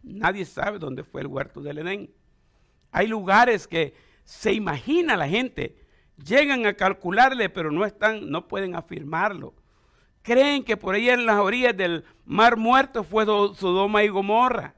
Nadie 0.01 0.45
sabe 0.45 0.79
dónde 0.79 1.03
fue 1.03 1.21
el 1.21 1.27
huerto 1.27 1.61
del 1.61 1.79
Edén. 1.79 2.09
Hay 2.91 3.07
lugares 3.07 3.67
que 3.67 3.93
se 4.23 4.53
imagina 4.53 5.17
la 5.17 5.27
gente, 5.27 5.77
llegan 6.25 6.65
a 6.65 6.73
calcularle, 6.73 7.49
pero 7.49 7.71
no 7.71 7.85
están, 7.85 8.31
no 8.31 8.47
pueden 8.47 8.75
afirmarlo 8.75 9.53
creen 10.27 10.65
que 10.65 10.75
por 10.75 10.93
ahí 10.93 11.09
en 11.09 11.25
las 11.25 11.39
orillas 11.39 11.75
del 11.77 12.03
mar 12.25 12.57
muerto 12.57 13.05
fue 13.05 13.25
Sodoma 13.25 14.03
y 14.03 14.09
Gomorra. 14.09 14.75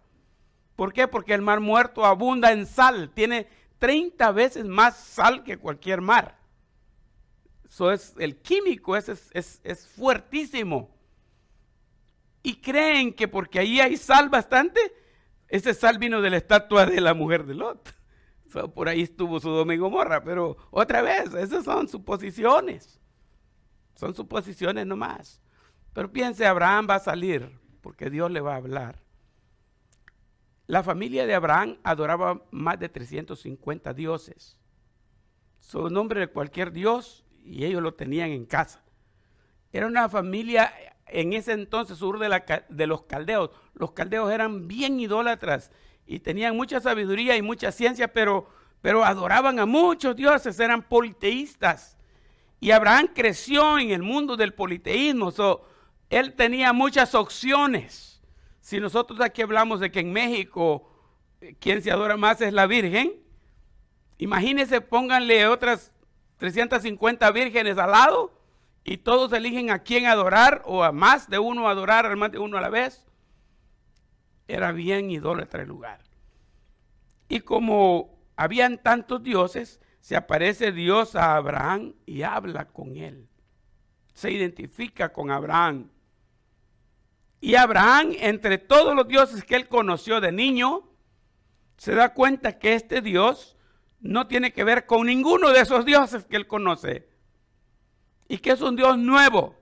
¿Por 0.76 0.94
qué? 0.94 1.08
Porque 1.08 1.34
el 1.34 1.42
mar 1.42 1.60
muerto 1.60 2.06
abunda 2.06 2.52
en 2.52 2.68
sal, 2.68 3.10
tiene 3.16 3.48
30 3.80 4.32
veces 4.32 4.66
más 4.66 4.96
sal 4.96 5.44
que 5.44 5.58
cualquier 5.58 6.02
mar. 6.02 6.38
Eso 7.68 7.92
es, 7.92 8.14
el 8.20 8.38
químico 8.38 8.96
es, 8.96 9.10
es, 9.34 9.88
fuertísimo. 9.88 10.96
Y 12.44 12.62
creen 12.62 13.12
que 13.12 13.28
porque 13.28 13.58
ahí 13.58 13.80
hay 13.80 13.98
sal 13.98 14.30
bastante, 14.30 14.80
ese 15.48 15.74
sal 15.74 15.98
vino 15.98 16.22
de 16.22 16.30
la 16.30 16.38
estatua 16.38 16.86
de 16.86 17.02
la 17.02 17.16
mujer 17.16 17.48
de 17.48 17.56
Lot. 17.56 17.92
por 18.76 18.88
ahí 18.88 19.02
estuvo 19.02 19.40
Sodoma 19.40 19.74
y 19.74 19.78
Gomorra, 19.78 20.24
pero 20.24 20.58
otra 20.70 21.02
vez, 21.02 21.34
esas 21.34 21.66
son 21.66 21.88
suposiciones. 21.88 23.00
Son 24.00 24.16
suposiciones 24.16 24.86
nomás. 24.86 25.42
Pero 25.92 26.10
piense, 26.10 26.46
Abraham 26.46 26.88
va 26.90 26.96
a 26.96 27.00
salir 27.00 27.60
porque 27.82 28.10
Dios 28.10 28.32
le 28.32 28.40
va 28.40 28.54
a 28.54 28.58
hablar. 28.58 29.02
La 30.68 30.84
familia 30.84 31.26
de 31.26 31.36
Abraham 31.36 31.80
adoraba 31.84 32.46
más 32.50 32.80
de 32.80 32.88
350 32.88 33.94
dioses. 33.94 34.58
Su 35.60 35.90
nombre 35.90 36.22
de 36.22 36.28
cualquier 36.28 36.72
dios 36.72 37.26
y 37.44 37.66
ellos 37.66 37.84
lo 37.84 37.94
tenían 37.94 38.30
en 38.30 38.46
casa. 38.46 38.82
Era 39.74 39.88
una 39.88 40.08
familia 40.08 40.72
en 41.06 41.34
ese 41.34 41.52
entonces 41.52 41.98
sur 41.98 42.20
de, 42.20 42.64
de 42.70 42.88
los 42.88 43.02
caldeos. 43.02 43.50
Los 43.74 43.92
caldeos 43.92 44.32
eran 44.32 44.70
bien 44.70 44.98
idólatras 45.02 45.72
y 46.06 46.20
tenían 46.20 46.56
mucha 46.56 46.80
sabiduría 46.80 47.36
y 47.36 47.42
mucha 47.42 47.74
ciencia, 47.74 48.14
pero, 48.14 48.48
pero 48.82 49.04
adoraban 49.04 49.60
a 49.60 49.66
muchos 49.66 50.16
dioses, 50.16 50.58
eran 50.58 50.84
politeístas. 50.84 51.99
Y 52.60 52.72
Abraham 52.72 53.10
creció 53.14 53.80
en 53.80 53.92
el 53.92 54.04
mundo 54.04 54.36
del 54.36 54.54
politeísmo. 54.54 55.32
él 56.10 56.34
tenía 56.34 56.74
muchas 56.74 57.16
opciones. 57.16 58.22
Si 58.60 58.80
nosotros 58.80 59.22
aquí 59.22 59.42
hablamos 59.42 59.80
de 59.80 59.92
que 59.92 60.02
en 60.02 60.12
México 60.12 60.90
eh, 61.42 61.56
quien 61.60 61.82
se 61.82 61.92
adora 61.92 62.18
más 62.18 62.42
es 62.42 62.54
la 62.54 62.68
Virgen, 62.68 63.14
imagínense, 64.18 64.82
pónganle 64.82 65.48
otras 65.48 65.94
350 66.38 67.32
vírgenes 67.32 67.78
al 67.78 67.92
lado 67.92 68.40
y 68.84 68.98
todos 68.98 69.32
eligen 69.34 69.72
a 69.72 69.80
quién 69.80 70.06
adorar 70.06 70.62
o 70.66 70.84
a 70.84 70.92
más 70.92 71.30
de 71.30 71.40
uno 71.40 71.70
adorar, 71.70 72.06
a 72.06 72.16
más 72.16 72.32
de 72.32 72.40
uno 72.40 72.58
a 72.58 72.62
la 72.62 72.70
vez. 72.70 73.06
Era 74.48 74.72
bien 74.72 75.12
idólatra 75.12 75.62
el 75.62 75.70
lugar. 75.70 76.02
Y 77.28 77.42
como 77.42 78.18
habían 78.36 78.82
tantos 78.82 79.24
dioses, 79.24 79.80
se 80.00 80.16
aparece 80.16 80.72
Dios 80.72 81.16
a 81.16 81.36
Abraham 81.36 81.94
y 82.06 82.24
habla 82.24 82.66
con 82.66 82.96
él. 82.96 83.28
Se 84.14 84.32
identifica 84.32 85.12
con 85.12 85.32
Abraham. 85.32 85.90
Y 87.42 87.56
Abraham, 87.56 88.14
entre 88.20 88.58
todos 88.58 88.96
los 88.96 89.08
dioses 89.08 89.44
que 89.44 89.56
él 89.56 89.68
conoció 89.68 90.20
de 90.20 90.32
niño, 90.32 90.84
se 91.78 91.96
da 91.96 92.14
cuenta 92.14 92.60
que 92.60 92.74
este 92.74 93.02
Dios 93.02 93.56
no 94.02 94.28
tiene 94.28 94.52
que 94.52 94.64
ver 94.64 94.86
con 94.86 95.08
ninguno 95.08 95.52
de 95.52 95.62
esos 95.62 95.86
dioses 95.86 96.26
que 96.26 96.36
él 96.36 96.48
conoce. 96.48 97.08
Y 98.28 98.40
que 98.40 98.52
es 98.52 98.62
un 98.62 98.76
Dios 98.76 98.98
nuevo. 98.98 99.56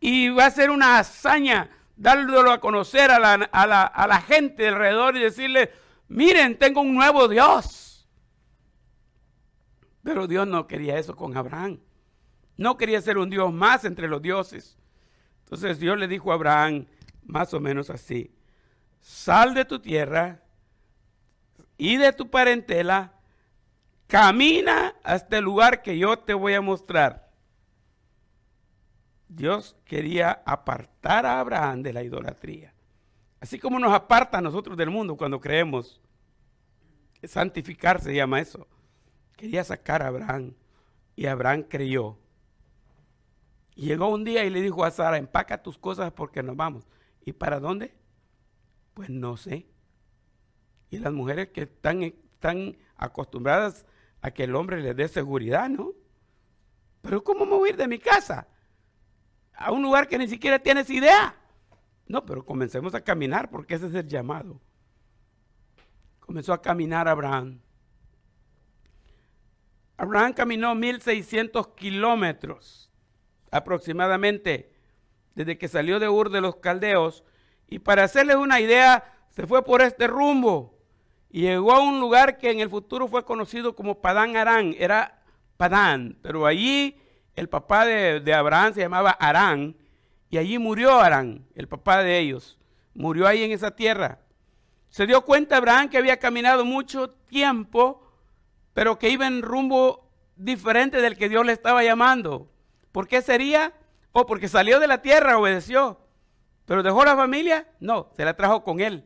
Y 0.00 0.28
va 0.28 0.46
a 0.46 0.50
ser 0.50 0.70
una 0.70 0.98
hazaña 0.98 1.70
dándolo 1.96 2.50
a 2.50 2.60
conocer 2.60 3.10
a 3.10 3.18
la, 3.18 3.34
a 3.34 3.66
la, 3.66 3.82
a 3.82 4.06
la 4.06 4.20
gente 4.20 4.68
alrededor 4.68 5.16
y 5.16 5.20
decirle, 5.20 5.72
miren, 6.08 6.58
tengo 6.58 6.80
un 6.80 6.94
nuevo 6.94 7.28
Dios. 7.28 7.93
Pero 10.04 10.28
Dios 10.28 10.46
no 10.46 10.66
quería 10.68 10.98
eso 10.98 11.16
con 11.16 11.36
Abraham. 11.36 11.80
No 12.56 12.76
quería 12.76 13.00
ser 13.00 13.18
un 13.18 13.30
Dios 13.30 13.52
más 13.52 13.84
entre 13.84 14.06
los 14.06 14.22
dioses. 14.22 14.78
Entonces 15.44 15.80
Dios 15.80 15.98
le 15.98 16.06
dijo 16.06 16.30
a 16.30 16.34
Abraham 16.34 16.86
más 17.24 17.54
o 17.54 17.58
menos 17.60 17.88
así, 17.88 18.34
sal 19.00 19.54
de 19.54 19.64
tu 19.64 19.80
tierra 19.80 20.42
y 21.78 21.96
de 21.96 22.12
tu 22.12 22.30
parentela, 22.30 23.14
camina 24.06 24.94
hasta 25.02 25.38
el 25.38 25.44
lugar 25.44 25.82
que 25.82 25.98
yo 25.98 26.18
te 26.18 26.34
voy 26.34 26.52
a 26.52 26.60
mostrar. 26.60 27.32
Dios 29.26 29.74
quería 29.86 30.42
apartar 30.44 31.24
a 31.24 31.40
Abraham 31.40 31.82
de 31.82 31.92
la 31.94 32.02
idolatría. 32.02 32.74
Así 33.40 33.58
como 33.58 33.78
nos 33.78 33.92
aparta 33.92 34.38
a 34.38 34.42
nosotros 34.42 34.76
del 34.76 34.90
mundo 34.90 35.16
cuando 35.16 35.40
creemos. 35.40 36.00
Santificar 37.22 38.00
se 38.00 38.14
llama 38.14 38.40
eso. 38.40 38.68
Quería 39.36 39.64
sacar 39.64 40.02
a 40.02 40.08
Abraham 40.08 40.54
y 41.16 41.26
Abraham 41.26 41.64
creyó. 41.68 42.18
Llegó 43.74 44.08
un 44.08 44.24
día 44.24 44.44
y 44.44 44.50
le 44.50 44.60
dijo 44.60 44.84
a 44.84 44.90
Sara, 44.90 45.18
empaca 45.18 45.62
tus 45.62 45.78
cosas 45.78 46.12
porque 46.12 46.42
nos 46.42 46.56
vamos. 46.56 46.86
¿Y 47.24 47.32
para 47.32 47.58
dónde? 47.58 47.94
Pues 48.94 49.10
no 49.10 49.36
sé. 49.36 49.66
Y 50.90 50.98
las 50.98 51.12
mujeres 51.12 51.48
que 51.48 51.62
están, 51.62 52.02
están 52.02 52.76
acostumbradas 52.96 53.84
a 54.20 54.30
que 54.30 54.44
el 54.44 54.54
hombre 54.54 54.80
les 54.80 54.96
dé 54.96 55.08
seguridad, 55.08 55.68
¿no? 55.68 55.92
Pero 57.02 57.24
¿cómo 57.24 57.66
ir 57.66 57.76
de 57.76 57.88
mi 57.88 57.98
casa? 57.98 58.46
A 59.54 59.72
un 59.72 59.82
lugar 59.82 60.08
que 60.08 60.18
ni 60.18 60.28
siquiera 60.28 60.58
tienes 60.58 60.88
idea. 60.88 61.36
No, 62.06 62.24
pero 62.24 62.44
comencemos 62.44 62.94
a 62.94 63.02
caminar 63.02 63.50
porque 63.50 63.74
ese 63.74 63.86
es 63.88 63.94
el 63.94 64.08
llamado. 64.08 64.60
Comenzó 66.20 66.52
a 66.52 66.62
caminar 66.62 67.08
Abraham. 67.08 67.60
Abraham 69.96 70.32
caminó 70.32 70.74
1600 70.74 71.68
kilómetros 71.68 72.90
aproximadamente 73.50 74.72
desde 75.34 75.58
que 75.58 75.68
salió 75.68 76.00
de 76.00 76.08
Ur 76.08 76.30
de 76.30 76.40
los 76.40 76.56
Caldeos. 76.56 77.24
Y 77.68 77.78
para 77.78 78.04
hacerles 78.04 78.36
una 78.36 78.60
idea, 78.60 79.04
se 79.30 79.46
fue 79.46 79.64
por 79.64 79.82
este 79.82 80.06
rumbo 80.06 80.78
y 81.30 81.42
llegó 81.42 81.72
a 81.72 81.80
un 81.80 82.00
lugar 82.00 82.38
que 82.38 82.50
en 82.50 82.60
el 82.60 82.70
futuro 82.70 83.08
fue 83.08 83.24
conocido 83.24 83.74
como 83.74 84.00
Padán 84.00 84.36
Arán. 84.36 84.74
Era 84.78 85.22
Padán, 85.56 86.18
pero 86.22 86.46
allí 86.46 86.96
el 87.34 87.48
papá 87.48 87.86
de, 87.86 88.20
de 88.20 88.34
Abraham 88.34 88.74
se 88.74 88.80
llamaba 88.80 89.10
Arán 89.10 89.76
y 90.30 90.38
allí 90.38 90.58
murió 90.58 91.00
Arán, 91.00 91.46
el 91.54 91.68
papá 91.68 92.02
de 92.02 92.18
ellos. 92.18 92.58
Murió 92.94 93.26
ahí 93.26 93.42
en 93.42 93.52
esa 93.52 93.70
tierra. 93.72 94.20
Se 94.88 95.06
dio 95.06 95.24
cuenta 95.24 95.56
Abraham 95.56 95.88
que 95.88 95.98
había 95.98 96.18
caminado 96.18 96.64
mucho 96.64 97.10
tiempo, 97.10 98.03
pero 98.74 98.98
que 98.98 99.08
iba 99.08 99.26
en 99.26 99.42
rumbo 99.42 100.10
diferente 100.36 101.00
del 101.00 101.16
que 101.16 101.28
Dios 101.28 101.46
le 101.46 101.52
estaba 101.52 101.82
llamando. 101.82 102.50
¿Por 102.92 103.08
qué 103.08 103.22
sería? 103.22 103.72
O 104.12 104.20
oh, 104.20 104.26
porque 104.26 104.48
salió 104.48 104.78
de 104.80 104.86
la 104.86 105.00
tierra, 105.00 105.38
obedeció. 105.38 106.00
Pero 106.66 106.82
dejó 106.82 107.04
la 107.04 107.16
familia, 107.16 107.68
no, 107.80 108.10
se 108.16 108.24
la 108.24 108.36
trajo 108.36 108.62
con 108.62 108.80
él. 108.80 109.04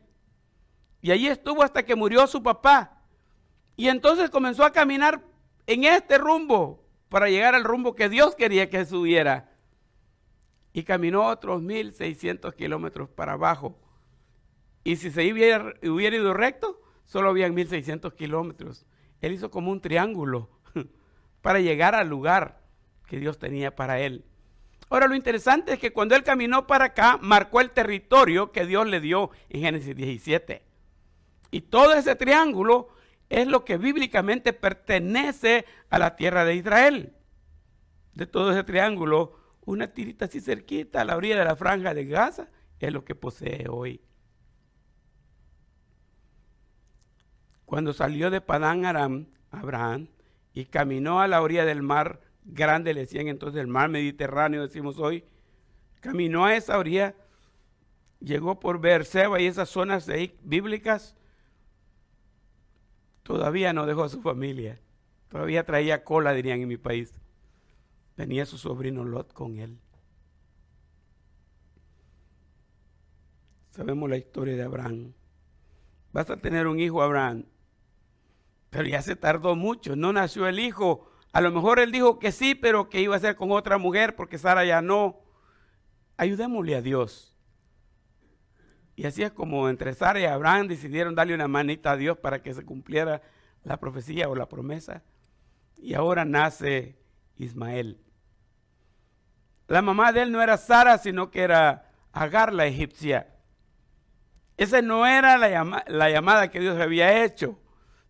Y 1.01 1.11
allí 1.11 1.27
estuvo 1.27 1.63
hasta 1.63 1.83
que 1.83 1.95
murió 1.95 2.27
su 2.27 2.43
papá. 2.43 3.01
Y 3.75 3.87
entonces 3.87 4.29
comenzó 4.29 4.65
a 4.65 4.73
caminar 4.73 5.23
en 5.65 5.85
este 5.85 6.17
rumbo 6.17 6.83
para 7.07 7.29
llegar 7.29 7.55
al 7.55 7.63
rumbo 7.63 7.95
que 7.95 8.09
Dios 8.09 8.35
quería 8.35 8.69
que 8.69 8.85
subiera 8.85 9.49
y 10.73 10.83
caminó 10.83 11.27
otros 11.27 11.61
1600 11.61 12.53
kilómetros 12.53 13.09
para 13.09 13.33
abajo. 13.33 13.79
Y 14.83 14.97
si 14.97 15.11
se 15.11 15.31
hubiera, 15.31 15.73
hubiera 15.83 16.15
ido 16.15 16.33
recto, 16.33 16.81
solo 17.05 17.29
habían 17.29 17.53
1600 17.53 18.13
kilómetros. 18.13 18.85
Él 19.21 19.33
hizo 19.33 19.51
como 19.51 19.71
un 19.71 19.81
triángulo 19.81 20.49
para 21.41 21.59
llegar 21.59 21.95
al 21.95 22.07
lugar 22.07 22.61
que 23.07 23.19
Dios 23.19 23.39
tenía 23.39 23.75
para 23.75 23.99
él. 23.99 24.25
Ahora 24.89 25.07
lo 25.07 25.15
interesante 25.15 25.73
es 25.73 25.79
que 25.79 25.93
cuando 25.93 26.15
él 26.15 26.23
caminó 26.23 26.65
para 26.65 26.85
acá, 26.85 27.19
marcó 27.21 27.61
el 27.61 27.71
territorio 27.71 28.51
que 28.51 28.65
Dios 28.65 28.87
le 28.87 28.99
dio 28.99 29.29
en 29.49 29.61
Génesis 29.61 29.95
17. 29.95 30.63
Y 31.51 31.61
todo 31.61 31.93
ese 31.93 32.15
triángulo 32.15 32.89
es 33.29 33.47
lo 33.47 33.65
que 33.65 33.77
bíblicamente 33.77 34.53
pertenece 34.53 35.65
a 35.89 35.99
la 35.99 36.15
tierra 36.15 36.45
de 36.45 36.55
Israel. 36.55 37.13
De 38.13 38.25
todo 38.25 38.51
ese 38.51 38.63
triángulo 38.63 39.35
una 39.69 39.93
tirita 39.93 40.25
así 40.25 40.41
cerquita 40.41 41.01
a 41.01 41.05
la 41.05 41.15
orilla 41.15 41.37
de 41.37 41.45
la 41.45 41.55
franja 41.55 41.93
de 41.93 42.05
Gaza, 42.05 42.49
es 42.79 42.91
lo 42.91 43.05
que 43.05 43.15
posee 43.15 43.67
hoy. 43.69 44.01
Cuando 47.69 47.93
salió 47.93 48.31
de 48.31 48.41
Padán 48.41 48.83
Aram, 48.83 49.27
Abraham, 49.51 50.07
y 50.55 50.65
caminó 50.65 51.21
a 51.21 51.27
la 51.27 51.39
orilla 51.39 51.65
del 51.65 51.83
mar 51.83 52.19
grande, 52.43 52.95
le 52.95 53.01
decían 53.01 53.27
entonces 53.27 53.61
el 53.61 53.67
mar 53.67 53.89
Mediterráneo, 53.89 54.63
decimos 54.63 54.97
hoy, 54.97 55.23
caminó 55.99 56.45
a 56.45 56.55
esa 56.55 56.79
orilla, 56.79 57.13
llegó 58.21 58.59
por 58.59 58.81
Beerseba 58.81 59.39
y 59.39 59.45
esas 59.45 59.69
zonas 59.69 60.09
bíblicas, 60.41 61.15
todavía 63.21 63.71
no 63.71 63.85
dejó 63.85 64.05
a 64.05 64.09
su 64.09 64.23
familia, 64.23 64.79
todavía 65.27 65.63
traía 65.63 66.03
cola, 66.03 66.33
dirían 66.33 66.61
en 66.61 66.69
mi 66.69 66.77
país. 66.77 67.13
Tenía 68.15 68.47
su 68.47 68.57
sobrino 68.57 69.03
Lot 69.03 69.31
con 69.31 69.59
él. 69.59 69.77
Sabemos 73.69 74.09
la 74.09 74.17
historia 74.17 74.55
de 74.55 74.63
Abraham. 74.63 75.13
Vas 76.11 76.31
a 76.31 76.37
tener 76.37 76.65
un 76.65 76.79
hijo, 76.79 77.03
Abraham. 77.03 77.45
Pero 78.69 78.87
ya 78.87 79.01
se 79.01 79.15
tardó 79.15 79.55
mucho, 79.55 79.95
no 79.95 80.13
nació 80.13 80.47
el 80.47 80.59
hijo. 80.59 81.09
A 81.31 81.41
lo 81.41 81.51
mejor 81.51 81.79
él 81.79 81.91
dijo 81.91 82.19
que 82.19 82.31
sí, 82.31 82.55
pero 82.55 82.89
que 82.89 83.01
iba 83.01 83.15
a 83.15 83.19
ser 83.19 83.35
con 83.35 83.51
otra 83.51 83.77
mujer 83.77 84.15
porque 84.15 84.37
Sara 84.37 84.65
ya 84.65 84.81
no. 84.81 85.21
Ayudémosle 86.17 86.75
a 86.75 86.81
Dios. 86.81 87.35
Y 88.95 89.05
así 89.05 89.23
es 89.23 89.31
como 89.31 89.69
entre 89.69 89.93
Sara 89.93 90.19
y 90.19 90.25
Abraham 90.25 90.67
decidieron 90.67 91.15
darle 91.15 91.33
una 91.33 91.47
manita 91.47 91.91
a 91.91 91.97
Dios 91.97 92.17
para 92.17 92.43
que 92.43 92.53
se 92.53 92.65
cumpliera 92.65 93.21
la 93.63 93.79
profecía 93.79 94.27
o 94.27 94.35
la 94.35 94.49
promesa. 94.49 95.03
Y 95.77 95.93
ahora 95.93 96.25
nace 96.25 96.99
Ismael. 97.37 98.01
La 99.67 99.81
mamá 99.81 100.11
de 100.11 100.23
él 100.23 100.31
no 100.31 100.41
era 100.41 100.57
Sara, 100.57 100.97
sino 100.97 101.31
que 101.31 101.41
era 101.41 101.85
Agar 102.11 102.53
la 102.53 102.65
egipcia. 102.65 103.27
Esa 104.57 104.81
no 104.81 105.05
era 105.05 105.37
la, 105.37 105.83
la 105.87 106.09
llamada 106.09 106.49
que 106.49 106.59
Dios 106.59 106.79
había 106.81 107.23
hecho. 107.23 107.59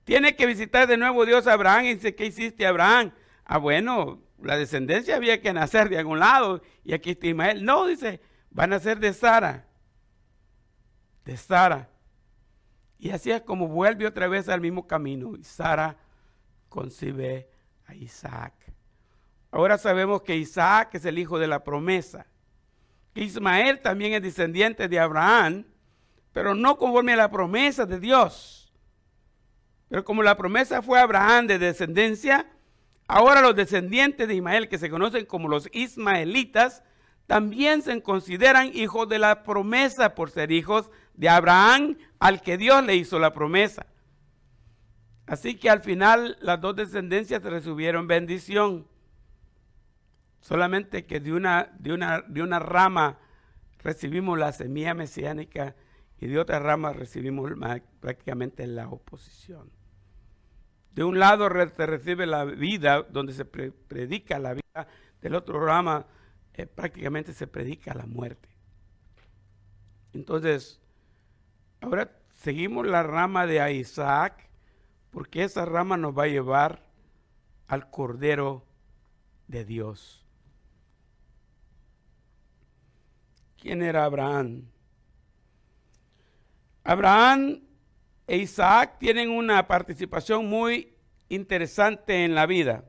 Tiene 0.09 0.35
que 0.35 0.47
visitar 0.47 0.87
de 0.87 0.97
nuevo 0.97 1.23
Dios 1.23 1.45
a 1.45 1.53
Abraham 1.53 1.85
y 1.85 1.93
dice, 1.93 2.15
¿qué 2.15 2.25
hiciste 2.25 2.65
Abraham? 2.65 3.11
Ah, 3.45 3.59
bueno, 3.59 4.23
la 4.41 4.57
descendencia 4.57 5.15
había 5.15 5.39
que 5.39 5.53
nacer 5.53 5.87
de 5.87 5.99
algún 5.99 6.17
lado 6.17 6.63
y 6.83 6.93
aquí 6.95 7.11
está 7.11 7.27
Ismael. 7.27 7.63
No, 7.63 7.85
dice, 7.85 8.19
van 8.49 8.73
a 8.73 8.79
ser 8.79 8.97
de 8.99 9.13
Sara. 9.13 9.67
De 11.25 11.37
Sara. 11.37 11.91
Y 12.97 13.11
así 13.11 13.29
es 13.29 13.43
como 13.43 13.67
vuelve 13.67 14.07
otra 14.07 14.27
vez 14.27 14.49
al 14.49 14.61
mismo 14.61 14.87
camino. 14.87 15.35
Y 15.37 15.43
Sara 15.43 15.95
concibe 16.69 17.47
a 17.85 17.93
Isaac. 17.93 18.55
Ahora 19.51 19.77
sabemos 19.77 20.23
que 20.23 20.35
Isaac 20.35 20.95
es 20.95 21.05
el 21.05 21.19
hijo 21.19 21.37
de 21.37 21.45
la 21.45 21.63
promesa. 21.63 22.25
Que 23.13 23.21
Ismael 23.21 23.79
también 23.79 24.13
es 24.13 24.23
descendiente 24.23 24.87
de 24.87 24.99
Abraham, 24.99 25.67
pero 26.33 26.55
no 26.55 26.79
conforme 26.79 27.13
a 27.13 27.17
la 27.17 27.29
promesa 27.29 27.85
de 27.85 27.99
Dios. 27.99 28.58
Pero 29.89 30.06
como 30.06 30.23
la 30.23 30.38
promesa 30.38 30.82
fue 30.82 30.99
Abraham 30.99 31.47
de 31.47 31.60
descendencia, 31.60 32.45
ahora 33.08 33.41
los 33.41 33.56
descendientes 33.56 34.28
de 34.28 34.36
Ismael, 34.36 34.69
que 34.69 34.78
se 34.78 34.89
conocen 34.89 35.25
como 35.25 35.49
los 35.49 35.67
ismaelitas, 35.73 36.84
también 37.25 37.82
se 37.82 38.02
consideran 38.02 38.71
hijos 38.73 39.10
de 39.10 39.19
la 39.19 39.43
promesa 39.43 40.15
por 40.15 40.32
ser 40.32 40.52
hijos 40.52 40.89
de 41.13 41.30
Abraham 41.30 41.97
al 42.19 42.41
que 42.41 42.58
Dios 42.58 42.84
le 42.84 42.95
hizo 42.95 43.19
la 43.19 43.34
promesa. 43.34 43.86
Así 45.25 45.56
que 45.56 45.69
al 45.69 45.82
final 45.82 46.38
las 46.41 46.60
dos 46.60 46.75
descendencias 46.75 47.43
recibieron 47.43 48.08
bendición. 48.08 48.88
Solamente 50.39 51.06
que 51.06 51.19
de 51.19 51.34
una, 51.34 51.71
de 51.78 51.93
una, 51.93 52.21
de 52.21 52.41
una 52.41 52.58
rama 52.58 53.19
recibimos 53.84 54.39
la 54.39 54.52
semilla 54.52 54.93
mesiánica 54.93 55.75
y 56.19 56.28
de 56.28 56.39
otra 56.39 56.60
rama 56.60 56.93
recibimos 56.93 57.52
prácticamente 57.99 58.65
la 58.65 58.89
oposición. 58.89 59.78
De 60.93 61.04
un 61.04 61.19
lado 61.19 61.49
se 61.75 61.86
recibe 61.86 62.25
la 62.25 62.45
vida, 62.45 63.04
donde 63.04 63.34
se 63.34 63.45
predica 63.45 64.39
la 64.39 64.54
vida, 64.54 64.88
del 65.21 65.36
otro 65.36 65.63
rama 65.63 66.06
eh, 66.54 66.65
prácticamente 66.65 67.34
se 67.34 67.47
predica 67.47 67.93
la 67.93 68.06
muerte. 68.06 68.49
Entonces, 70.13 70.82
ahora 71.80 72.12
seguimos 72.32 72.86
la 72.86 73.04
rama 73.04 73.45
de 73.45 73.73
Isaac, 73.73 74.49
porque 75.12 75.43
esa 75.43 75.65
rama 75.65 75.95
nos 75.95 76.17
va 76.17 76.23
a 76.23 76.28
llevar 76.28 76.84
al 77.67 77.89
Cordero 77.89 78.65
de 79.47 79.63
Dios. 79.63 80.25
¿Quién 83.58 83.82
era 83.82 84.06
Abraham? 84.06 84.63
Abraham 86.84 87.62
e 88.29 88.37
Isaac 88.37 88.99
tienen 88.99 89.31
una 89.31 89.67
participación 89.67 90.47
muy 90.47 90.93
interesante 91.29 92.23
en 92.23 92.35
la 92.35 92.45
vida. 92.45 92.85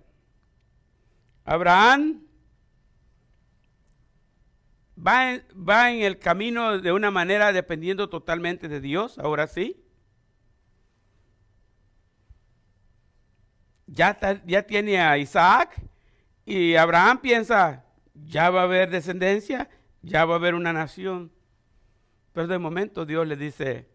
Abraham 1.47 2.21
va 4.95 5.33
en, 5.33 5.45
va 5.57 5.91
en 5.91 6.03
el 6.03 6.19
camino 6.19 6.79
de 6.79 6.93
una 6.93 7.11
manera 7.11 7.55
dependiendo 7.55 8.11
totalmente 8.11 8.69
de 8.69 8.83
Dios, 8.83 9.19
ahora 9.19 9.47
sí. 9.47 9.83
Ya, 13.87 14.19
ya 14.45 14.63
tiene 14.65 15.01
a 15.01 15.17
Isaac 15.17 15.75
y 16.45 16.77
Abraham 16.77 17.19
piensa, 17.23 17.87
ya 18.13 18.51
va 18.51 18.61
a 18.61 18.65
haber 18.65 18.91
descendencia, 18.91 19.71
ya 20.03 20.27
va 20.27 20.35
a 20.35 20.37
haber 20.37 20.55
una 20.55 20.75
nación. 20.75 21.33
Pero 22.35 22.47
de 22.47 22.59
momento 22.59 23.07
Dios 23.07 23.27
le 23.27 23.37
dice, 23.37 23.90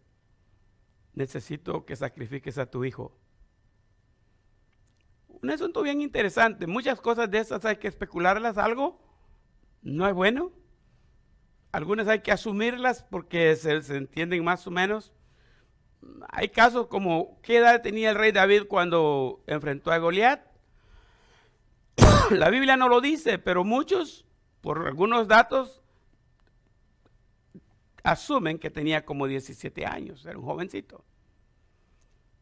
necesito 1.15 1.85
que 1.85 1.95
sacrifiques 1.95 2.57
a 2.57 2.69
tu 2.69 2.85
hijo. 2.85 3.17
Un 5.27 5.49
asunto 5.49 5.81
bien 5.81 6.01
interesante. 6.01 6.67
Muchas 6.67 7.01
cosas 7.01 7.29
de 7.31 7.39
esas 7.39 7.65
hay 7.65 7.77
que 7.77 7.87
especularlas 7.87 8.57
algo. 8.57 9.01
No 9.81 10.07
es 10.07 10.13
bueno. 10.13 10.51
Algunas 11.71 12.07
hay 12.07 12.19
que 12.19 12.31
asumirlas 12.31 13.03
porque 13.03 13.55
se, 13.55 13.71
entienden 13.95 14.43
más 14.43 14.65
o 14.67 14.71
menos. 14.71 15.13
Hay 16.29 16.49
casos 16.49 16.87
como 16.87 17.39
qué 17.41 17.57
edad 17.57 17.81
tenía 17.81 18.11
el 18.11 18.15
rey 18.15 18.31
David 18.31 18.63
cuando 18.67 19.43
enfrentó 19.47 19.91
a 19.91 19.97
Goliat. 19.97 20.41
La 22.31 22.49
Biblia 22.49 22.77
no 22.77 22.87
lo 22.87 23.01
dice, 23.01 23.39
pero 23.39 23.63
muchos, 23.63 24.25
por 24.61 24.87
algunos 24.87 25.27
datos, 25.27 25.83
asumen 28.05 28.59
que 28.59 28.69
tenía 28.69 29.03
como 29.03 29.27
17 29.27 29.85
años, 29.85 30.25
era 30.25 30.37
un 30.37 30.45
jovencito. 30.45 31.03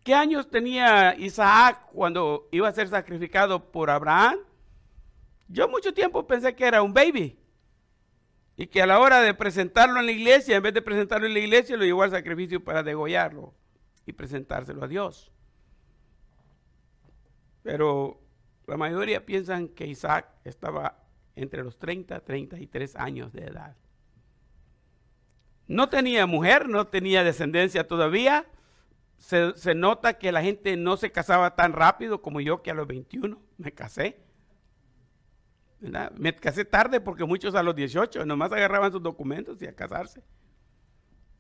¿Qué 0.04 0.13
años 0.13 0.49
tenía 0.49 1.15
Isaac 1.15 1.88
cuando 1.93 2.49
iba 2.52 2.67
a 2.67 2.73
ser 2.73 2.89
sacrificado 2.89 3.71
por 3.71 3.89
Abraham? 3.89 4.39
Yo 5.47 5.69
mucho 5.69 5.93
tiempo 5.93 6.28
pensé 6.28 6.54
que 6.54 6.65
era 6.65 6.82
un 6.82 6.93
baby. 6.93 7.39
Y 8.58 8.67
que 8.67 8.82
a 8.82 8.86
la 8.86 8.99
hora 8.99 9.21
de 9.21 9.34
presentarlo 9.34 9.99
en 10.02 10.06
la 10.06 10.12
iglesia, 10.12 10.58
en 10.58 10.63
vez 10.63 10.73
de 10.73 10.82
presentarlo 10.82 11.26
en 11.26 11.34
la 11.34 11.39
iglesia, 11.39 11.78
lo 11.78 11.86
llevó 11.86 12.04
al 12.04 12.12
sacrificio 12.12 12.62
para 12.62 12.84
degollarlo 12.84 13.54
y 14.06 14.12
presentárselo 14.12 14.84
a 14.84 14.88
Dios. 14.89 15.32
Pero 17.63 18.19
la 18.67 18.76
mayoría 18.76 19.26
piensan 19.26 19.69
que 19.69 19.88
Isaac 19.88 20.28
estaba 20.43 20.99
entre 21.36 21.63
los 21.63 21.80
30 21.80 22.17
y 22.17 22.19
33 22.19 22.95
años 22.97 23.32
de 23.32 23.45
edad. 23.45 23.78
No 25.67 25.89
tenía 25.89 26.26
mujer, 26.26 26.67
no 26.67 26.88
tenía 26.88 27.23
descendencia 27.23 27.88
todavía. 27.88 28.45
Se, 29.17 29.73
nota 29.73 30.17
que 30.17 30.32
la 30.32 30.41
gente 30.41 30.76
no 30.76 30.97
se 30.97 31.12
casaba 31.12 31.56
tan 31.56 31.71
rápido 31.71 32.21
como 32.21 32.41
yo, 32.41 32.62
que 32.62 32.71
a 32.71 32.73
los 32.73 32.88
21 32.88 33.41
me 33.58 33.71
casé. 33.71 34.19
Me 36.17 36.36
casé 36.36 36.65
tarde 36.65 36.99
porque 36.99 37.26
muchos 37.26 37.56
a 37.56 37.63
los 37.63 37.76
18 37.76 38.26
nomás 38.26 38.52
agarraban 38.52 38.91
sus 38.91 39.02
documentos 39.02 39.62
y 39.62 39.65
a 39.65 39.76
casarse. 39.76 40.21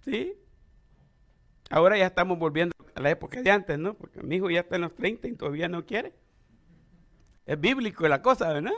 ¿Sí? 0.01 0.33
Ahora 1.69 1.97
ya 1.97 2.05
estamos 2.05 2.37
volviendo 2.37 2.73
a 2.95 2.99
la 2.99 3.09
época 3.09 3.41
de 3.41 3.51
antes, 3.51 3.79
¿no? 3.79 3.93
Porque 3.95 4.21
mi 4.21 4.35
hijo 4.35 4.49
ya 4.49 4.61
está 4.61 4.75
en 4.75 4.83
los 4.83 4.95
30 4.95 5.27
y 5.27 5.33
todavía 5.33 5.67
no 5.67 5.85
quiere. 5.85 6.13
Es 7.45 7.59
bíblico 7.59 8.07
la 8.07 8.21
cosa, 8.21 8.53
¿verdad? 8.53 8.71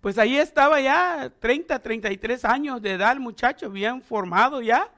Pues 0.00 0.16
ahí 0.18 0.36
estaba 0.36 0.80
ya 0.80 1.32
30, 1.40 1.80
33 1.80 2.44
años 2.44 2.80
de 2.80 2.92
edad 2.92 3.12
el 3.12 3.20
muchacho, 3.20 3.70
bien 3.70 4.00
formado 4.00 4.62
ya. 4.62 4.92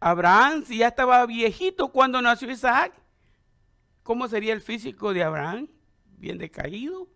Abraham, 0.00 0.64
si 0.64 0.78
ya 0.78 0.88
estaba 0.88 1.24
viejito 1.26 1.92
cuando 1.92 2.20
nació 2.22 2.50
Isaac, 2.50 2.92
¿cómo 4.02 4.26
sería 4.28 4.52
el 4.52 4.60
físico 4.60 5.12
de 5.12 5.22
Abraham? 5.22 5.68
Bien 6.16 6.38
decaído. 6.38 7.08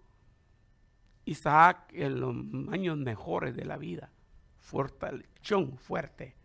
Isaac 1.24 1.92
en 1.92 2.20
los 2.20 2.34
años 2.72 2.96
mejores 2.98 3.56
de 3.56 3.64
la 3.64 3.76
vida, 3.76 4.12
fortalechón, 4.58 5.76
fuerte. 5.78 6.36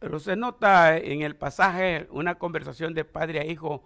Pero 0.00 0.18
se 0.18 0.34
nota 0.34 0.96
en 0.98 1.22
el 1.22 1.36
pasaje 1.36 2.08
una 2.10 2.34
conversación 2.34 2.94
de 2.94 3.04
padre 3.04 3.40
a 3.40 3.46
hijo 3.46 3.84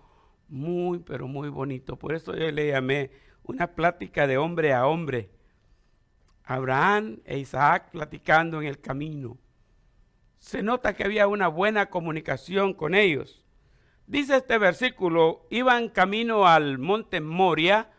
muy, 0.48 1.01
pero 1.01 1.29
muy 1.29 1.51
bonito. 1.51 1.96
Por 1.96 2.14
eso 2.14 2.35
yo 2.35 2.51
le 2.51 2.68
llamé 2.68 3.11
una 3.49 3.67
plática 3.75 4.27
de 4.27 4.39
hombre 4.39 4.73
a 4.73 4.87
hombre. 4.87 5.31
Abraham 6.45 7.21
e 7.25 7.39
Isaac 7.39 7.91
platicando 7.91 8.61
en 8.61 8.69
el 8.69 8.79
camino. 8.81 9.39
Se 10.39 10.63
nota 10.63 10.95
que 10.95 11.05
había 11.05 11.27
una 11.27 11.49
buena 11.49 11.91
comunicación 11.91 12.75
con 12.75 12.95
ellos. 12.95 13.45
Dice 14.07 14.37
este 14.37 14.59
versículo, 14.59 15.47
iban 15.51 15.89
camino 15.89 16.47
al 16.47 16.79
monte 16.79 17.21
Moria, 17.21 17.91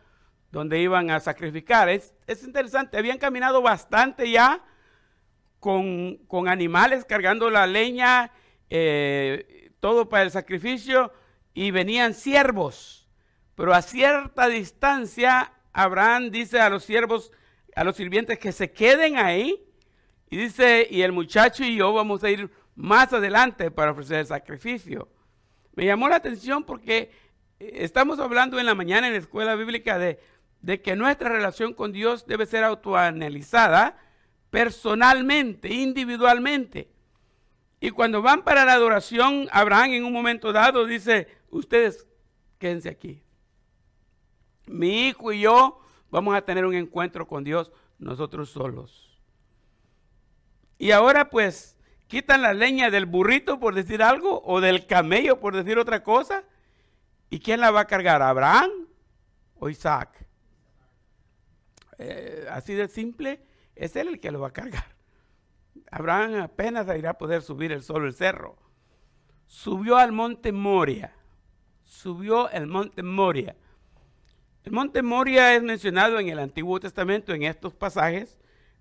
donde 0.50 0.80
iban 0.80 1.10
a 1.10 1.20
sacrificar. 1.20 1.88
Es, 1.88 2.14
interesante, 2.42 2.96
habían 2.96 3.18
caminado 3.18 3.60
bastante 3.60 4.30
ya 4.30 4.64
con, 5.58 6.18
animales 6.48 7.04
cargando 7.04 7.50
la 7.50 7.66
leña, 7.66 8.32
eh, 8.68 9.72
todo 9.80 10.08
para 10.08 10.22
el 10.22 10.30
sacrificio, 10.30 11.12
y 11.54 11.72
venían 11.72 12.14
siervos. 12.14 12.99
Pero 13.60 13.74
a 13.74 13.82
cierta 13.82 14.48
distancia, 14.48 15.52
Abraham 15.74 16.30
dice 16.30 16.58
a 16.58 16.70
los 16.70 16.82
siervos, 16.82 17.30
a 17.76 17.84
los 17.84 17.94
sirvientes 17.94 18.38
que 18.38 18.52
se 18.52 18.72
queden 18.72 19.18
ahí. 19.18 19.62
Y 20.30 20.38
dice, 20.38 20.88
y 20.90 21.02
el 21.02 21.12
muchacho 21.12 21.62
y 21.62 21.76
yo 21.76 21.92
vamos 21.92 22.24
a 22.24 22.30
ir 22.30 22.50
más 22.74 23.12
adelante 23.12 23.70
para 23.70 23.90
ofrecer 23.90 24.20
el 24.20 24.26
sacrificio. 24.26 25.10
Me 25.74 25.84
llamó 25.84 26.08
la 26.08 26.16
atención 26.16 26.64
porque 26.64 27.10
eh, 27.58 27.72
estamos 27.74 28.18
hablando 28.18 28.58
en 28.58 28.64
la 28.64 28.74
mañana 28.74 29.08
en 29.08 29.12
la 29.12 29.18
escuela 29.18 29.54
bíblica 29.56 29.98
de 29.98 30.18
de 30.62 30.80
que 30.80 30.96
nuestra 30.96 31.28
relación 31.28 31.74
con 31.74 31.92
Dios 31.92 32.26
debe 32.26 32.46
ser 32.46 32.64
autoanalizada 32.64 33.96
personalmente, 34.50 35.68
individualmente. 35.68 36.90
Y 37.80 37.90
cuando 37.90 38.20
van 38.20 38.42
para 38.42 38.64
la 38.64 38.74
adoración, 38.74 39.48
Abraham 39.52 39.92
en 39.92 40.04
un 40.04 40.12
momento 40.12 40.50
dado 40.50 40.86
dice, 40.86 41.28
ustedes 41.50 42.06
quédense 42.58 42.88
aquí. 42.88 43.22
Mi 44.70 45.08
hijo 45.08 45.32
y 45.32 45.40
yo 45.40 45.80
vamos 46.10 46.34
a 46.34 46.42
tener 46.42 46.64
un 46.64 46.74
encuentro 46.74 47.26
con 47.26 47.44
Dios 47.44 47.70
nosotros 47.98 48.50
solos. 48.50 49.20
Y 50.78 50.92
ahora 50.92 51.28
pues 51.28 51.76
quitan 52.06 52.42
la 52.42 52.54
leña 52.54 52.90
del 52.90 53.06
burrito 53.06 53.60
por 53.60 53.74
decir 53.74 54.02
algo 54.02 54.42
o 54.44 54.60
del 54.60 54.86
camello 54.86 55.40
por 55.40 55.54
decir 55.54 55.78
otra 55.78 56.02
cosa. 56.02 56.44
¿Y 57.28 57.40
quién 57.40 57.60
la 57.60 57.70
va 57.70 57.80
a 57.80 57.86
cargar? 57.86 58.22
¿Abraham 58.22 58.70
o 59.58 59.68
Isaac? 59.68 60.26
Eh, 61.98 62.46
así 62.50 62.74
de 62.74 62.88
simple, 62.88 63.44
es 63.74 63.94
él 63.96 64.08
el 64.08 64.20
que 64.20 64.30
lo 64.30 64.40
va 64.40 64.48
a 64.48 64.52
cargar. 64.52 64.96
Abraham 65.90 66.40
apenas 66.40 66.86
irá 66.96 67.10
a 67.10 67.18
poder 67.18 67.42
subir 67.42 67.72
el 67.72 67.82
solo 67.82 68.06
el 68.06 68.14
cerro. 68.14 68.56
Subió 69.46 69.96
al 69.96 70.12
monte 70.12 70.52
Moria. 70.52 71.14
Subió 71.84 72.48
el 72.50 72.66
monte 72.66 73.02
Moria. 73.02 73.56
El 74.64 74.72
monte 74.72 75.02
Moria 75.02 75.54
es 75.54 75.62
mencionado 75.62 76.18
en 76.18 76.28
el 76.28 76.38
Antiguo 76.38 76.78
Testamento 76.80 77.32
en 77.32 77.42
estos 77.44 77.74
pasajes, 77.74 78.38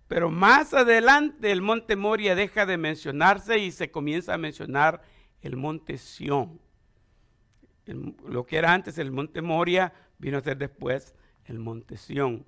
pero 0.07 0.29
más 0.29 0.73
adelante 0.73 1.51
el 1.51 1.61
monte 1.61 1.95
Moria 1.95 2.35
deja 2.35 2.65
de 2.65 2.77
mencionarse 2.77 3.59
y 3.59 3.71
se 3.71 3.91
comienza 3.91 4.33
a 4.33 4.37
mencionar 4.37 5.01
el 5.41 5.55
monte 5.55 5.97
Sión. 5.97 6.59
lo 7.85 8.45
que 8.45 8.57
era 8.57 8.73
antes 8.73 8.97
el 8.97 9.11
monte 9.11 9.41
Moria 9.41 9.93
vino 10.17 10.37
a 10.37 10.41
ser 10.41 10.57
después 10.57 11.15
el 11.45 11.59
monte 11.59 11.97
Sión 11.97 12.45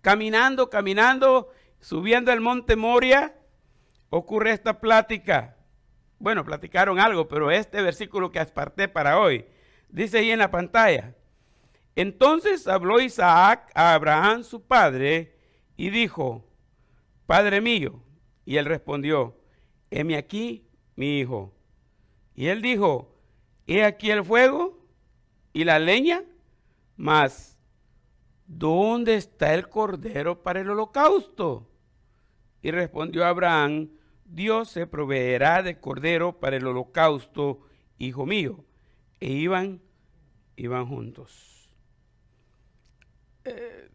caminando, 0.00 0.70
caminando, 0.70 1.52
subiendo 1.80 2.32
el 2.32 2.40
monte 2.40 2.76
Moria, 2.76 3.34
ocurre 4.08 4.52
esta 4.52 4.80
plática. 4.80 5.56
Bueno, 6.18 6.44
platicaron 6.44 6.98
algo, 6.98 7.28
pero 7.28 7.50
este 7.50 7.82
versículo 7.82 8.30
que 8.30 8.40
aparté 8.40 8.88
para 8.88 9.18
hoy, 9.18 9.46
dice 9.88 10.18
ahí 10.18 10.30
en 10.30 10.38
la 10.38 10.50
pantalla. 10.50 11.14
Entonces 12.00 12.66
habló 12.66 12.98
Isaac 12.98 13.70
a 13.74 13.92
Abraham 13.92 14.42
su 14.42 14.62
padre 14.62 15.36
y 15.76 15.90
dijo, 15.90 16.46
Padre 17.26 17.60
mío. 17.60 18.02
Y 18.46 18.56
él 18.56 18.64
respondió, 18.64 19.36
heme 19.90 20.16
aquí, 20.16 20.66
mi 20.96 21.18
hijo. 21.18 21.52
Y 22.34 22.46
él 22.46 22.62
dijo, 22.62 23.14
he 23.66 23.84
aquí 23.84 24.10
el 24.10 24.24
fuego 24.24 24.82
y 25.52 25.64
la 25.64 25.78
leña, 25.78 26.24
mas 26.96 27.58
¿dónde 28.46 29.16
está 29.16 29.52
el 29.52 29.68
cordero 29.68 30.42
para 30.42 30.60
el 30.62 30.70
holocausto? 30.70 31.68
Y 32.62 32.70
respondió 32.70 33.26
Abraham, 33.26 33.90
Dios 34.24 34.70
se 34.70 34.86
proveerá 34.86 35.62
de 35.62 35.78
cordero 35.78 36.40
para 36.40 36.56
el 36.56 36.66
holocausto, 36.66 37.60
hijo 37.98 38.24
mío. 38.24 38.64
E 39.20 39.30
iban, 39.32 39.82
iban 40.56 40.86
juntos. 40.86 41.59
Eh, 43.44 43.90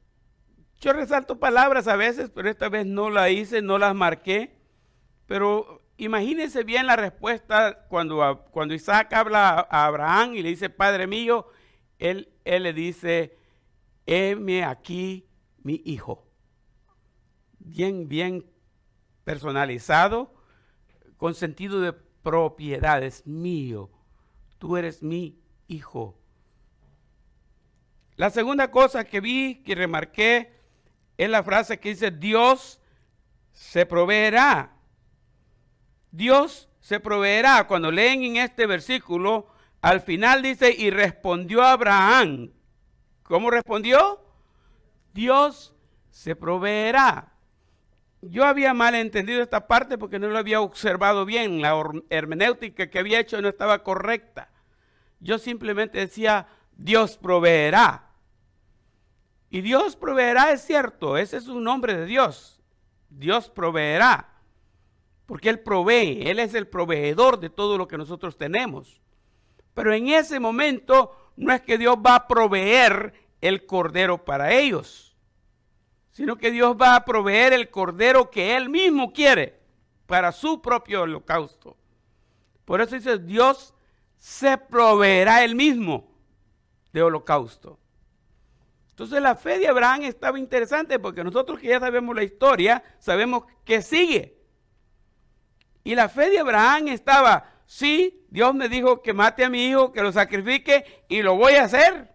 yo 0.80 0.94
resalto 0.94 1.40
palabras 1.40 1.88
a 1.88 1.96
veces, 1.96 2.30
pero 2.34 2.50
esta 2.50 2.70
vez 2.70 2.86
no 2.86 3.10
la 3.10 3.30
hice, 3.30 3.62
no 3.62 3.78
las 3.78 3.96
marqué. 3.96 4.56
Pero 5.26 5.82
imagínense 5.98 6.64
bien 6.64 6.88
la 6.88 6.96
respuesta 6.96 7.86
cuando, 7.88 8.46
cuando 8.52 8.74
Isaac 8.74 9.12
habla 9.14 9.68
a 9.70 9.86
Abraham 9.86 10.36
y 10.36 10.42
le 10.42 10.50
dice, 10.50 10.70
Padre 10.70 11.08
mío, 11.08 11.48
él, 11.98 12.34
él 12.44 12.64
le 12.64 12.74
dice, 12.74 13.38
heme 14.06 14.64
aquí 14.64 15.28
mi 15.64 15.82
hijo. 15.86 16.28
Bien, 17.60 18.08
bien 18.08 18.46
personalizado, 19.24 20.34
con 21.18 21.34
sentido 21.34 21.82
de 21.82 21.94
propiedad, 21.94 23.04
es 23.04 23.26
mío, 23.26 23.90
tú 24.60 24.78
eres 24.78 25.02
mi 25.02 25.40
hijo. 25.68 26.20
La 28.18 28.30
segunda 28.30 28.72
cosa 28.72 29.04
que 29.04 29.20
vi, 29.20 29.64
que 29.64 29.76
remarqué, 29.76 30.54
es 31.18 31.30
la 31.30 31.44
frase 31.44 31.80
que 31.80 31.90
dice, 31.90 32.12
Dios 32.12 32.80
se 33.52 33.86
proveerá. 33.86 34.74
Dios 36.12 36.70
se 36.80 37.00
proveerá. 37.00 37.68
Cuando 37.68 37.92
leen 37.92 38.24
en 38.24 38.38
este 38.38 38.66
versículo, 38.68 39.48
al 39.82 40.02
final 40.02 40.42
dice, 40.42 40.74
y 40.78 40.90
respondió 40.90 41.64
Abraham. 41.64 42.52
¿Cómo 43.24 43.50
respondió? 43.50 44.22
Dios 45.14 45.74
se 46.10 46.36
proveerá. 46.36 47.34
Yo 48.22 48.46
había 48.46 48.74
mal 48.74 48.96
entendido 48.96 49.42
esta 49.42 49.68
parte 49.68 49.98
porque 49.98 50.20
no 50.20 50.28
lo 50.28 50.38
había 50.38 50.62
observado 50.62 51.26
bien. 51.26 51.62
La 51.62 51.76
hermenéutica 52.10 52.90
que 52.90 53.00
había 53.00 53.20
hecho 53.20 53.42
no 53.42 53.50
estaba 53.50 53.84
correcta. 53.84 54.50
Yo 55.20 55.38
simplemente 55.38 56.00
decía, 56.00 56.48
Dios 56.76 57.18
proveerá. 57.18 58.05
Y 59.50 59.62
Dios 59.62 59.96
proveerá 59.96 60.52
es 60.52 60.62
cierto, 60.62 61.18
ese 61.18 61.38
es 61.38 61.48
un 61.48 61.64
nombre 61.64 61.96
de 61.96 62.06
Dios. 62.06 62.62
Dios 63.10 63.50
proveerá. 63.50 64.34
Porque 65.26 65.50
Él 65.50 65.60
provee, 65.60 66.22
Él 66.26 66.40
es 66.40 66.54
el 66.54 66.68
proveedor 66.68 67.40
de 67.40 67.50
todo 67.50 67.78
lo 67.78 67.88
que 67.88 67.98
nosotros 67.98 68.38
tenemos. 68.38 69.02
Pero 69.74 69.94
en 69.94 70.10
ese 70.10 70.40
momento 70.40 71.34
no 71.36 71.54
es 71.54 71.62
que 71.62 71.78
Dios 71.78 71.98
va 71.98 72.16
a 72.16 72.28
proveer 72.28 73.14
el 73.42 73.66
cordero 73.66 74.24
para 74.24 74.54
ellos, 74.54 75.16
sino 76.12 76.38
que 76.38 76.52
Dios 76.52 76.76
va 76.80 76.96
a 76.96 77.06
proveer 77.06 77.54
el 77.54 77.70
cordero 77.70 78.30
que 78.30 78.56
Él 78.56 78.70
mismo 78.70 79.12
quiere 79.12 79.60
para 80.06 80.32
su 80.32 80.62
propio 80.62 81.02
holocausto. 81.02 81.76
Por 82.64 82.82
eso 82.82 82.96
dice, 82.96 83.20
Dios 83.20 83.74
se 84.18 84.58
proveerá 84.58 85.44
Él 85.44 85.56
mismo 85.56 86.08
de 86.94 87.04
holocausto. 87.04 87.80
Entonces 88.96 89.22
la 89.22 89.36
fe 89.36 89.60
de 89.60 89.68
Abraham 89.68 90.04
estaba 90.04 90.40
interesante 90.40 91.00
porque 91.00 91.22
nosotros 91.22 91.60
que 91.60 91.68
ya 91.68 91.82
sabemos 91.82 92.16
la 92.16 92.24
historia, 92.24 92.82
sabemos 92.98 93.44
que 93.66 93.82
sigue. 93.82 94.38
Y 95.84 95.96
la 95.96 96.08
fe 96.08 96.30
de 96.30 96.40
Abraham 96.40 96.88
estaba, 96.88 97.60
sí, 97.66 98.26
Dios 98.30 98.56
me 98.56 98.70
dijo 98.70 99.02
que 99.02 99.12
mate 99.12 99.44
a 99.44 99.50
mi 99.50 99.66
hijo, 99.66 99.92
que 99.92 100.02
lo 100.02 100.14
sacrifique 100.14 101.04
y 101.10 101.24
lo 101.24 101.36
voy 101.36 101.56
a 101.56 101.66
hacer. 101.66 102.10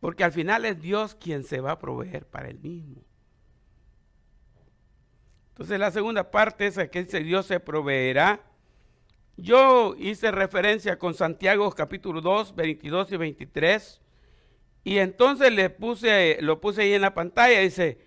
Porque 0.00 0.24
al 0.24 0.32
final 0.32 0.64
es 0.64 0.80
Dios 0.80 1.14
quien 1.14 1.44
se 1.44 1.60
va 1.60 1.70
a 1.70 1.78
proveer 1.78 2.26
para 2.26 2.48
él 2.48 2.58
mismo. 2.58 3.04
Entonces 5.50 5.78
la 5.78 5.92
segunda 5.92 6.32
parte 6.32 6.66
es 6.66 6.76
que 6.90 7.04
dice 7.04 7.20
Dios 7.20 7.46
se 7.46 7.60
proveerá. 7.60 8.40
Yo 9.36 9.94
hice 9.96 10.32
referencia 10.32 10.98
con 10.98 11.14
Santiago 11.14 11.70
capítulo 11.70 12.20
2, 12.20 12.56
22 12.56 13.12
y 13.12 13.16
23. 13.16 14.00
Y 14.84 14.98
entonces 14.98 15.50
le 15.50 15.70
puse, 15.70 16.36
lo 16.42 16.60
puse 16.60 16.82
ahí 16.82 16.92
en 16.92 17.00
la 17.00 17.14
pantalla, 17.14 17.60
dice, 17.60 17.98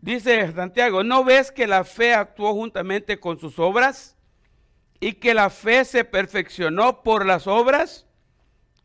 dice 0.00 0.52
Santiago, 0.52 1.02
¿no 1.02 1.24
ves 1.24 1.50
que 1.50 1.66
la 1.66 1.82
fe 1.82 2.14
actuó 2.14 2.54
juntamente 2.54 3.18
con 3.18 3.40
sus 3.40 3.58
obras? 3.58 4.16
Y 5.00 5.14
que 5.14 5.34
la 5.34 5.50
fe 5.50 5.84
se 5.84 6.04
perfeccionó 6.04 7.02
por 7.02 7.26
las 7.26 7.48
obras. 7.48 8.06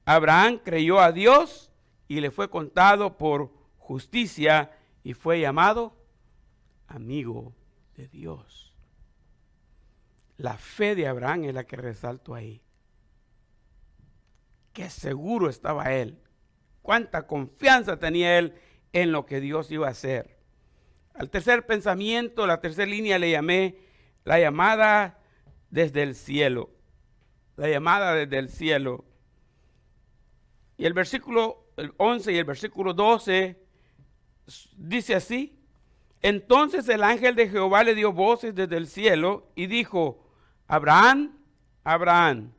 Abraham 0.04 0.60
creyó 0.63 1.00
a 1.00 1.12
Dios 1.12 1.71
y 2.08 2.21
le 2.21 2.32
fue 2.32 2.50
contado 2.50 3.17
por 3.17 3.52
justicia 3.78 4.71
y 5.04 5.13
fue 5.13 5.39
llamado 5.39 5.95
amigo 6.88 7.54
de 7.95 8.08
Dios. 8.08 8.73
La 10.38 10.58
fe 10.58 10.95
de 10.95 11.08
Abraham 11.08 11.43
es 11.43 11.54
la 11.54 11.65
que 11.65 11.76
resalto 11.76 12.34
ahí. 12.34 12.63
Qué 14.73 14.89
seguro 14.89 15.50
estaba 15.50 15.93
él 15.93 16.17
cuánta 16.88 17.28
confianza 17.28 18.00
tenía 18.00 18.39
él 18.39 18.54
en 18.93 19.12
lo 19.12 19.26
que 19.26 19.41
Dios 19.41 19.69
iba 19.71 19.88
a 19.88 19.91
hacer. 19.91 20.38
Al 21.15 21.30
tercer 21.30 21.65
pensamiento, 21.65 22.47
la 22.47 22.62
tercera 22.62 22.89
línea 22.89 23.19
le 23.19 23.30
llamé 23.30 23.76
la 24.23 24.39
llamada 24.39 25.19
desde 25.69 26.02
el 26.04 26.15
cielo. 26.15 26.69
La 27.58 27.67
llamada 27.67 28.13
desde 28.13 28.39
el 28.39 28.47
cielo. 28.47 29.04
Y 30.78 30.86
el 30.86 30.93
versículo 30.93 31.65
11 31.97 32.32
y 32.32 32.38
el 32.38 32.45
versículo 32.45 32.93
12 32.93 33.62
dice 34.78 35.15
así. 35.15 35.60
Entonces 36.21 36.88
el 36.88 37.04
ángel 37.04 37.36
de 37.36 37.50
Jehová 37.50 37.84
le 37.84 37.95
dio 37.95 38.13
voces 38.13 38.56
desde 38.56 38.78
el 38.78 38.88
cielo 38.88 39.52
y 39.56 39.67
dijo, 39.67 40.26
Abraham, 40.67 41.38
Abraham. 41.84 42.54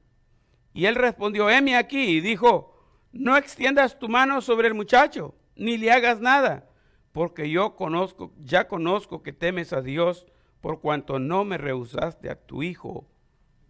Y 0.74 0.84
él 0.84 0.96
respondió, 0.96 1.48
heme 1.48 1.76
aquí. 1.76 2.18
Y 2.18 2.20
dijo, 2.20 2.77
no 3.12 3.36
extiendas 3.36 3.98
tu 3.98 4.08
mano 4.08 4.40
sobre 4.40 4.68
el 4.68 4.74
muchacho, 4.74 5.34
ni 5.56 5.76
le 5.76 5.90
hagas 5.90 6.20
nada, 6.20 6.68
porque 7.12 7.50
yo 7.50 7.74
conozco, 7.76 8.32
ya 8.38 8.68
conozco 8.68 9.22
que 9.22 9.32
temes 9.32 9.72
a 9.72 9.82
Dios 9.82 10.26
por 10.60 10.80
cuanto 10.80 11.18
no 11.18 11.44
me 11.44 11.58
rehusaste 11.58 12.30
a 12.30 12.40
tu 12.40 12.62
hijo. 12.62 13.08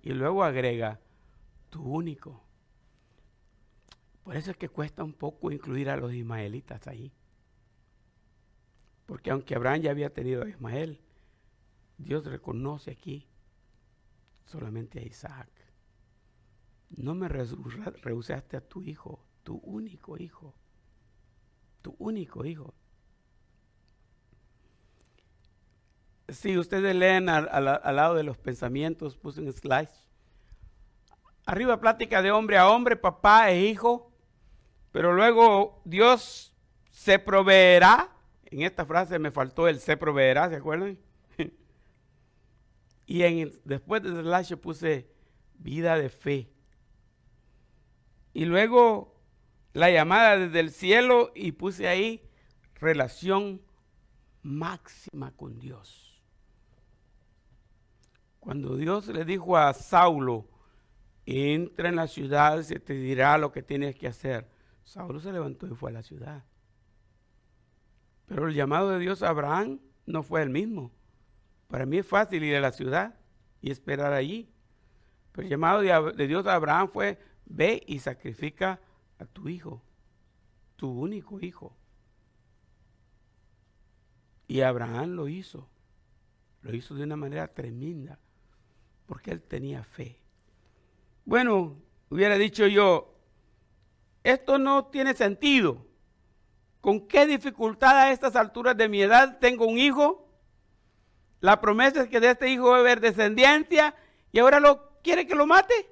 Y 0.02 0.12
luego 0.12 0.44
agrega, 0.44 1.00
tu 1.70 1.82
único. 1.82 2.42
Por 4.22 4.36
eso 4.36 4.50
es 4.50 4.56
que 4.56 4.68
cuesta 4.68 5.04
un 5.04 5.12
poco 5.12 5.50
incluir 5.50 5.90
a 5.90 5.96
los 5.96 6.12
ismaelitas 6.12 6.86
ahí. 6.86 7.12
Porque 9.06 9.30
aunque 9.30 9.54
Abraham 9.54 9.82
ya 9.82 9.90
había 9.90 10.12
tenido 10.12 10.44
a 10.44 10.48
Ismael, 10.48 11.00
Dios 11.96 12.26
reconoce 12.26 12.90
aquí 12.90 13.26
solamente 14.44 15.00
a 15.00 15.02
Isaac. 15.02 15.48
No 16.90 17.14
me 17.14 17.28
rehusaste 17.28 18.56
a 18.56 18.60
tu 18.60 18.82
hijo, 18.82 19.24
tu 19.48 19.62
único 19.64 20.18
hijo. 20.18 20.54
Tu 21.80 21.96
único 21.98 22.44
hijo. 22.44 22.74
Si 26.28 26.58
ustedes 26.58 26.94
leen 26.94 27.30
al, 27.30 27.64
lado 27.64 28.14
de 28.14 28.24
los 28.24 28.36
pensamientos, 28.36 29.16
puse 29.16 29.40
un 29.40 29.50
slide. 29.50 29.88
Arriba 31.46 31.80
plática 31.80 32.20
de 32.20 32.30
hombre 32.30 32.58
a 32.58 32.68
hombre, 32.68 32.94
papá 32.94 33.50
e 33.50 33.64
hijo. 33.64 34.12
Pero 34.92 35.14
luego 35.14 35.80
Dios 35.86 36.52
se 36.90 37.18
proveerá. 37.18 38.10
En 38.44 38.60
esta 38.60 38.84
frase 38.84 39.18
me 39.18 39.30
faltó 39.30 39.66
el 39.66 39.80
se 39.80 39.96
proveerá, 39.96 40.50
¿se 40.50 40.56
acuerdan? 40.56 40.98
y 43.06 43.22
en, 43.22 43.58
después 43.64 44.02
del 44.02 44.20
slash 44.24 44.56
puse 44.56 45.10
vida 45.54 45.96
de 45.96 46.10
fe. 46.10 46.52
Y 48.34 48.44
luego 48.44 49.17
la 49.78 49.90
llamada 49.90 50.36
desde 50.36 50.58
el 50.58 50.70
cielo 50.72 51.30
y 51.36 51.52
puse 51.52 51.86
ahí 51.86 52.20
relación 52.80 53.62
máxima 54.42 55.30
con 55.36 55.60
Dios. 55.60 56.20
Cuando 58.40 58.76
Dios 58.76 59.06
le 59.06 59.24
dijo 59.24 59.56
a 59.56 59.72
Saulo, 59.74 60.48
entra 61.26 61.90
en 61.90 61.94
la 61.96 62.08
ciudad, 62.08 62.60
se 62.62 62.80
te 62.80 62.94
dirá 62.94 63.38
lo 63.38 63.52
que 63.52 63.62
tienes 63.62 63.94
que 63.94 64.08
hacer. 64.08 64.50
Saulo 64.82 65.20
se 65.20 65.30
levantó 65.32 65.68
y 65.68 65.76
fue 65.76 65.90
a 65.90 65.94
la 65.94 66.02
ciudad. 66.02 66.42
Pero 68.26 68.48
el 68.48 68.54
llamado 68.54 68.90
de 68.90 68.98
Dios 68.98 69.22
a 69.22 69.28
Abraham 69.28 69.78
no 70.06 70.24
fue 70.24 70.42
el 70.42 70.50
mismo. 70.50 70.90
Para 71.68 71.86
mí 71.86 71.98
es 71.98 72.06
fácil 72.06 72.42
ir 72.42 72.56
a 72.56 72.60
la 72.60 72.72
ciudad 72.72 73.14
y 73.60 73.70
esperar 73.70 74.12
allí. 74.12 74.50
Pero 75.30 75.44
el 75.44 75.50
llamado 75.50 75.82
de, 75.82 76.26
Dios 76.26 76.48
a 76.48 76.56
Abraham 76.56 76.88
fue, 76.88 77.16
ve 77.46 77.80
y 77.86 78.00
sacrifica 78.00 78.80
a 79.18 79.26
tu 79.26 79.48
hijo, 79.48 79.82
tu 80.76 80.90
único 80.90 81.40
hijo. 81.40 81.76
Y 84.46 84.62
Abraham 84.62 85.10
lo 85.10 85.28
hizo. 85.28 85.68
Lo 86.62 86.74
hizo 86.74 86.94
de 86.94 87.04
una 87.04 87.16
manera 87.16 87.48
tremenda, 87.48 88.18
porque 89.06 89.30
él 89.30 89.42
tenía 89.42 89.84
fe. 89.84 90.18
Bueno, 91.24 91.76
hubiera 92.10 92.36
dicho 92.36 92.66
yo, 92.66 93.14
esto 94.24 94.58
no 94.58 94.86
tiene 94.86 95.14
sentido. 95.14 95.86
¿Con 96.80 97.06
qué 97.06 97.26
dificultad 97.26 97.96
a 97.96 98.12
estas 98.12 98.36
alturas 98.36 98.76
de 98.76 98.88
mi 98.88 99.02
edad 99.02 99.38
tengo 99.38 99.66
un 99.66 99.78
hijo? 99.78 100.28
La 101.40 101.60
promesa 101.60 102.02
es 102.02 102.08
que 102.08 102.20
de 102.20 102.30
este 102.30 102.48
hijo 102.48 102.70
va 102.70 102.76
a 102.76 102.80
haber 102.80 103.00
descendencia 103.00 103.94
y 104.32 104.38
ahora 104.38 104.58
lo 104.58 105.00
quiere 105.02 105.26
que 105.26 105.34
lo 105.34 105.46
mate. 105.46 105.88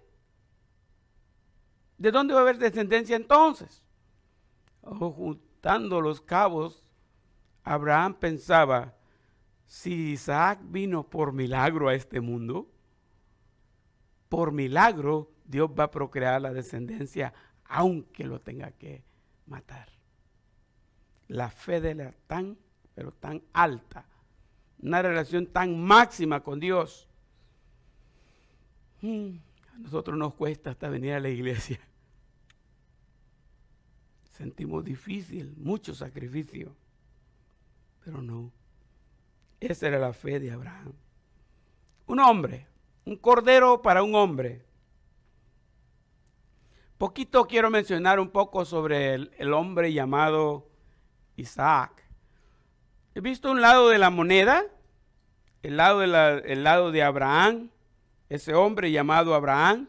¿De 1.99 2.11
dónde 2.11 2.35
va 2.35 2.41
a 2.41 2.43
haber 2.43 2.59
descendencia 2.59 3.17
entonces? 3.17 3.83
juntando 4.83 6.01
los 6.01 6.21
cabos, 6.21 6.85
Abraham 7.65 8.15
pensaba, 8.15 8.95
si 9.67 10.13
Isaac 10.13 10.61
vino 10.63 11.03
por 11.03 11.33
milagro 11.33 11.89
a 11.89 11.95
este 11.95 12.21
mundo, 12.21 12.71
por 14.29 14.53
milagro 14.53 15.33
Dios 15.45 15.71
va 15.77 15.85
a 15.85 15.91
procrear 15.91 16.41
la 16.41 16.53
descendencia 16.53 17.33
aunque 17.65 18.25
lo 18.25 18.41
tenga 18.41 18.71
que 18.73 19.03
matar. 19.47 19.89
La 21.29 21.51
fe 21.51 21.81
de 21.81 21.95
la 21.97 22.13
tan, 22.29 22.57
pero 22.95 23.11
tan 23.13 23.43
alta, 23.53 24.07
una 24.81 25.03
relación 25.03 25.47
tan 25.47 25.81
máxima 25.81 26.43
con 26.43 26.61
Dios. 26.61 27.09
Hmm, 29.03 29.39
nosotros 29.79 30.17
nos 30.19 30.35
cuesta 30.35 30.71
hasta 30.71 30.89
venir 30.89 31.13
a 31.13 31.21
la 31.21 31.29
iglesia. 31.29 31.79
Sentimos 34.31 34.85
difícil, 34.85 35.55
mucho 35.57 35.95
sacrificio, 35.95 36.77
pero 38.05 38.21
no. 38.21 38.53
Esa 39.61 39.89
era 39.89 39.99
la 39.99 40.13
fe 40.13 40.39
de 40.39 40.51
Abraham. 40.51 40.93
Un 42.07 42.21
hombre, 42.21 42.67
un 43.05 43.17
cordero 43.17 43.81
para 43.81 44.03
un 44.03 44.15
hombre. 44.15 44.65
Poquito 46.99 47.47
quiero 47.47 47.71
mencionar 47.71 48.21
un 48.21 48.31
poco 48.31 48.65
sobre 48.65 49.15
el, 49.15 49.53
hombre 49.53 49.93
llamado 49.93 50.69
Isaac. 51.37 52.05
He 53.15 53.21
visto 53.21 53.51
un 53.51 53.61
lado 53.61 53.89
de 53.89 53.99
la 53.99 54.11
moneda, 54.11 54.65
el 55.63 55.77
lado 55.79 56.03
el 56.03 56.65
lado 56.65 56.93
de 56.93 57.03
Abraham, 57.03 57.71
ese 58.29 58.55
hombre 58.55 58.91
llamado 58.91 59.35
Abraham, 59.35 59.89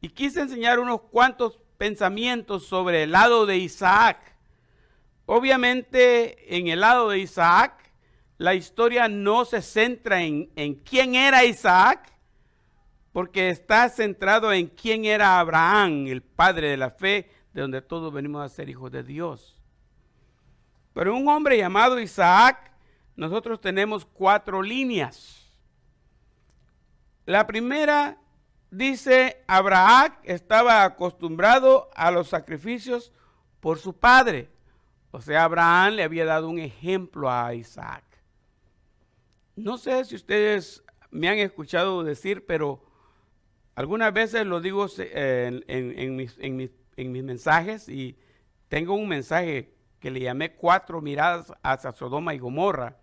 y 0.00 0.10
quise 0.10 0.40
enseñar 0.40 0.78
unos 0.78 1.00
cuantos 1.02 1.58
pensamientos 1.78 2.66
sobre 2.66 3.04
el 3.04 3.12
lado 3.12 3.46
de 3.46 3.56
Isaac. 3.56 4.18
Obviamente 5.26 6.56
en 6.56 6.68
el 6.68 6.80
lado 6.80 7.10
de 7.10 7.18
Isaac 7.18 7.86
la 8.38 8.54
historia 8.54 9.08
no 9.08 9.44
se 9.44 9.62
centra 9.62 10.22
en, 10.22 10.74
quién 10.84 11.14
era 11.14 11.44
Isaac, 11.44 12.12
porque 13.12 13.48
está 13.48 13.88
centrado 13.88 14.52
en 14.52 14.66
quién 14.66 15.06
era 15.06 15.40
Abraham, 15.40 16.06
el 16.06 16.22
padre 16.22 16.68
de 16.68 16.76
la 16.76 16.90
fe, 16.90 17.30
de 17.54 17.62
donde 17.62 17.80
todos 17.80 18.12
venimos 18.12 18.44
a 18.44 18.54
ser 18.54 18.68
hijos 18.68 18.92
de 18.92 19.02
Dios. 19.02 19.62
Pero 20.92 21.16
un 21.16 21.26
hombre 21.28 21.56
llamado 21.56 21.98
Isaac, 21.98 22.70
nosotros 23.16 23.58
tenemos 23.58 24.04
cuatro 24.04 24.60
líneas. 24.60 25.35
La 27.26 27.46
primera 27.46 28.18
dice, 28.70 29.42
Abraham 29.46 30.14
estaba 30.22 30.84
acostumbrado 30.84 31.90
a 31.94 32.10
los 32.10 32.28
sacrificios 32.28 33.12
por 33.60 33.78
su 33.78 33.98
padre. 33.98 34.48
O 35.10 35.20
sea, 35.20 35.44
Abraham 35.44 35.94
le 35.94 36.04
había 36.04 36.24
dado 36.24 36.48
un 36.48 36.58
ejemplo 36.58 37.30
a 37.30 37.54
Isaac. 37.54 38.04
No 39.56 39.76
sé 39.76 40.04
si 40.04 40.14
ustedes 40.14 40.84
me 41.10 41.28
han 41.28 41.38
escuchado 41.38 42.04
decir, 42.04 42.46
pero 42.46 42.84
algunas 43.74 44.12
veces 44.12 44.46
lo 44.46 44.60
digo 44.60 44.86
eh, 44.98 45.62
en, 45.66 46.16
mis, 46.16 46.38
mensajes 46.96 47.88
y 47.88 48.16
tengo 48.68 48.94
un 48.94 49.08
mensaje 49.08 49.74
que 49.98 50.10
le 50.10 50.20
llamé 50.20 50.54
cuatro 50.54 51.00
miradas 51.00 51.52
hacia 51.62 51.92
Sodoma 51.92 52.34
y 52.34 52.38
Gomorra, 52.38 52.98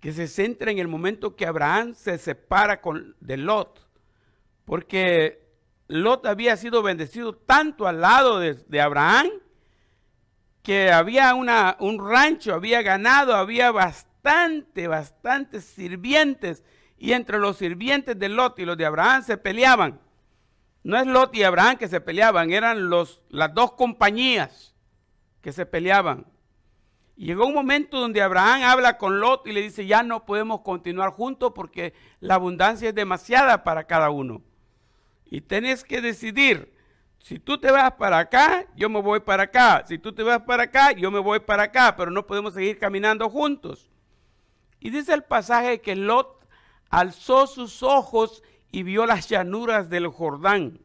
que 0.00 0.12
se 0.12 0.26
centra 0.26 0.70
en 0.70 0.78
el 0.78 0.88
momento 0.88 1.36
que 1.36 1.46
Abraham 1.46 1.94
se 1.94 2.18
separa 2.18 2.80
con, 2.80 3.14
de 3.20 3.36
Lot, 3.36 3.86
porque 4.64 5.46
Lot 5.88 6.26
había 6.26 6.56
sido 6.56 6.82
bendecido 6.82 7.34
tanto 7.34 7.86
al 7.86 8.00
lado 8.00 8.38
de, 8.38 8.80
Abraham, 8.80 9.28
que 10.62 10.90
había 10.90 11.34
una, 11.34 11.76
un 11.80 11.98
rancho, 11.98 12.54
había 12.54 12.82
ganado, 12.82 13.34
había 13.34 13.70
bastante 13.70 14.10
bastante, 14.22 14.88
bastantes 14.88 15.64
sirvientes. 15.64 16.62
Y 16.98 17.12
entre 17.12 17.38
los 17.38 17.56
sirvientes 17.56 18.18
de 18.18 18.28
Lot 18.28 18.58
y 18.58 18.64
los 18.64 18.76
de 18.76 18.84
Abraham 18.84 19.22
se 19.22 19.38
peleaban. 19.38 20.00
No 20.82 20.98
es 20.98 21.06
Lot 21.06 21.34
y 21.34 21.42
Abraham 21.42 21.76
que 21.76 21.88
se 21.88 22.00
peleaban, 22.00 22.52
eran 22.52 22.88
los, 22.88 23.22
las 23.28 23.54
dos 23.54 23.72
compañías 23.72 24.74
que 25.40 25.52
se 25.52 25.66
peleaban. 25.66 26.26
Llegó 27.20 27.44
un 27.44 27.52
momento 27.52 28.00
donde 28.00 28.22
Abraham 28.22 28.62
habla 28.62 28.96
con 28.96 29.20
Lot 29.20 29.46
y 29.46 29.52
le 29.52 29.60
dice, 29.60 29.84
ya 29.84 30.02
no 30.02 30.24
podemos 30.24 30.62
continuar 30.62 31.10
juntos 31.10 31.52
porque 31.54 31.92
la 32.18 32.36
abundancia 32.36 32.88
es 32.88 32.94
demasiada 32.94 33.62
para 33.62 33.84
cada 33.84 34.08
uno. 34.08 34.40
Y 35.26 35.42
tenés 35.42 35.84
que 35.84 36.00
decidir, 36.00 36.72
si 37.18 37.38
tú 37.38 37.58
te 37.58 37.70
vas 37.70 37.92
para 37.92 38.20
acá, 38.20 38.64
yo 38.74 38.88
me 38.88 39.02
voy 39.02 39.20
para 39.20 39.42
acá. 39.42 39.84
Si 39.86 39.98
tú 39.98 40.14
te 40.14 40.22
vas 40.22 40.40
para 40.44 40.62
acá, 40.62 40.92
yo 40.92 41.10
me 41.10 41.18
voy 41.18 41.40
para 41.40 41.64
acá, 41.64 41.94
pero 41.94 42.10
no 42.10 42.26
podemos 42.26 42.54
seguir 42.54 42.78
caminando 42.78 43.28
juntos. 43.28 43.90
Y 44.78 44.88
dice 44.88 45.12
el 45.12 45.22
pasaje 45.22 45.82
que 45.82 45.96
Lot 45.96 46.48
alzó 46.88 47.46
sus 47.46 47.82
ojos 47.82 48.42
y 48.72 48.82
vio 48.82 49.04
las 49.04 49.28
llanuras 49.28 49.90
del 49.90 50.08
Jordán. 50.08 50.80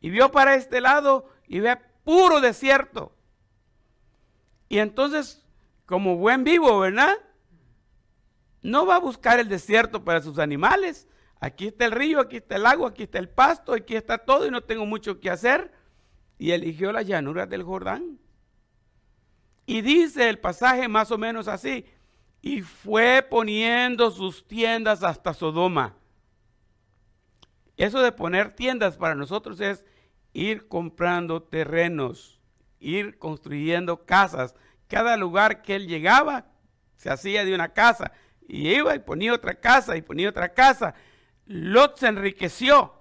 Y 0.00 0.08
vio 0.08 0.32
para 0.32 0.54
este 0.54 0.80
lado 0.80 1.28
y 1.46 1.60
ve 1.60 1.76
puro 2.02 2.40
desierto. 2.40 3.12
Y 4.68 4.78
entonces, 4.78 5.44
como 5.86 6.16
buen 6.16 6.44
vivo, 6.44 6.78
¿verdad? 6.80 7.16
No 8.62 8.86
va 8.86 8.96
a 8.96 9.00
buscar 9.00 9.40
el 9.40 9.48
desierto 9.48 10.04
para 10.04 10.20
sus 10.20 10.38
animales. 10.38 11.08
Aquí 11.40 11.68
está 11.68 11.86
el 11.86 11.92
río, 11.92 12.20
aquí 12.20 12.38
está 12.38 12.56
el 12.56 12.66
agua, 12.66 12.90
aquí 12.90 13.04
está 13.04 13.18
el 13.18 13.28
pasto, 13.28 13.72
aquí 13.72 13.94
está 13.94 14.18
todo 14.18 14.46
y 14.46 14.50
no 14.50 14.62
tengo 14.62 14.84
mucho 14.84 15.20
que 15.20 15.30
hacer. 15.30 15.72
Y 16.38 16.50
eligió 16.50 16.92
las 16.92 17.06
llanuras 17.06 17.48
del 17.48 17.62
Jordán. 17.62 18.18
Y 19.68 19.82
dice 19.82 20.28
el 20.28 20.38
pasaje 20.38 20.88
más 20.88 21.10
o 21.10 21.18
menos 21.18 21.46
así, 21.46 21.84
y 22.40 22.62
fue 22.62 23.26
poniendo 23.28 24.10
sus 24.10 24.48
tiendas 24.48 25.02
hasta 25.02 25.34
Sodoma. 25.34 25.94
Eso 27.76 28.00
de 28.00 28.10
poner 28.10 28.56
tiendas 28.56 28.96
para 28.96 29.14
nosotros 29.14 29.60
es 29.60 29.84
ir 30.32 30.68
comprando 30.68 31.42
terrenos, 31.42 32.37
ir 32.80 33.18
construyendo 33.18 34.04
casas. 34.04 34.54
Cada 34.88 35.16
lugar 35.16 35.62
que 35.62 35.76
él 35.76 35.86
llegaba 35.86 36.46
se 36.96 37.10
hacía 37.10 37.44
de 37.44 37.54
una 37.54 37.72
casa 37.72 38.12
y 38.46 38.68
iba 38.74 38.94
y 38.94 38.98
ponía 38.98 39.34
otra 39.34 39.54
casa 39.54 39.96
y 39.96 40.02
ponía 40.02 40.28
otra 40.28 40.52
casa. 40.54 40.94
Lot 41.46 41.98
se 41.98 42.08
enriqueció. 42.08 42.94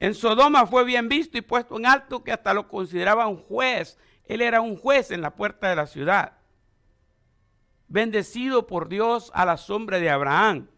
En 0.00 0.14
Sodoma 0.14 0.66
fue 0.66 0.84
bien 0.84 1.08
visto 1.08 1.38
y 1.38 1.42
puesto 1.42 1.76
en 1.76 1.86
alto 1.86 2.24
que 2.24 2.32
hasta 2.32 2.54
lo 2.54 2.68
consideraba 2.68 3.26
un 3.26 3.42
juez. 3.42 3.98
Él 4.24 4.40
era 4.40 4.60
un 4.60 4.76
juez 4.76 5.10
en 5.10 5.20
la 5.20 5.34
puerta 5.34 5.68
de 5.68 5.76
la 5.76 5.86
ciudad 5.86 6.34
bendecido 7.92 8.66
por 8.66 8.88
Dios 8.88 9.30
a 9.34 9.44
la 9.44 9.58
sombra 9.58 10.00
de 10.00 10.08
Abraham. 10.08 10.68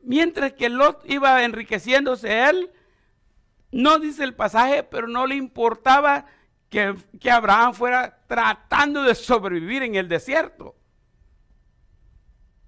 Mientras 0.00 0.52
que 0.52 0.68
Lot 0.68 1.02
iba 1.10 1.42
enriqueciéndose 1.42 2.48
él, 2.48 2.70
no 3.72 3.98
dice 3.98 4.22
el 4.22 4.34
pasaje, 4.34 4.84
pero 4.84 5.08
no 5.08 5.26
le 5.26 5.34
importaba 5.34 6.26
que, 6.70 7.30
Abraham 7.30 7.74
fuera 7.74 8.22
tratando 8.26 9.02
de 9.02 9.14
sobrevivir 9.14 9.82
en 9.82 9.96
el 9.96 10.08
desierto. 10.08 10.76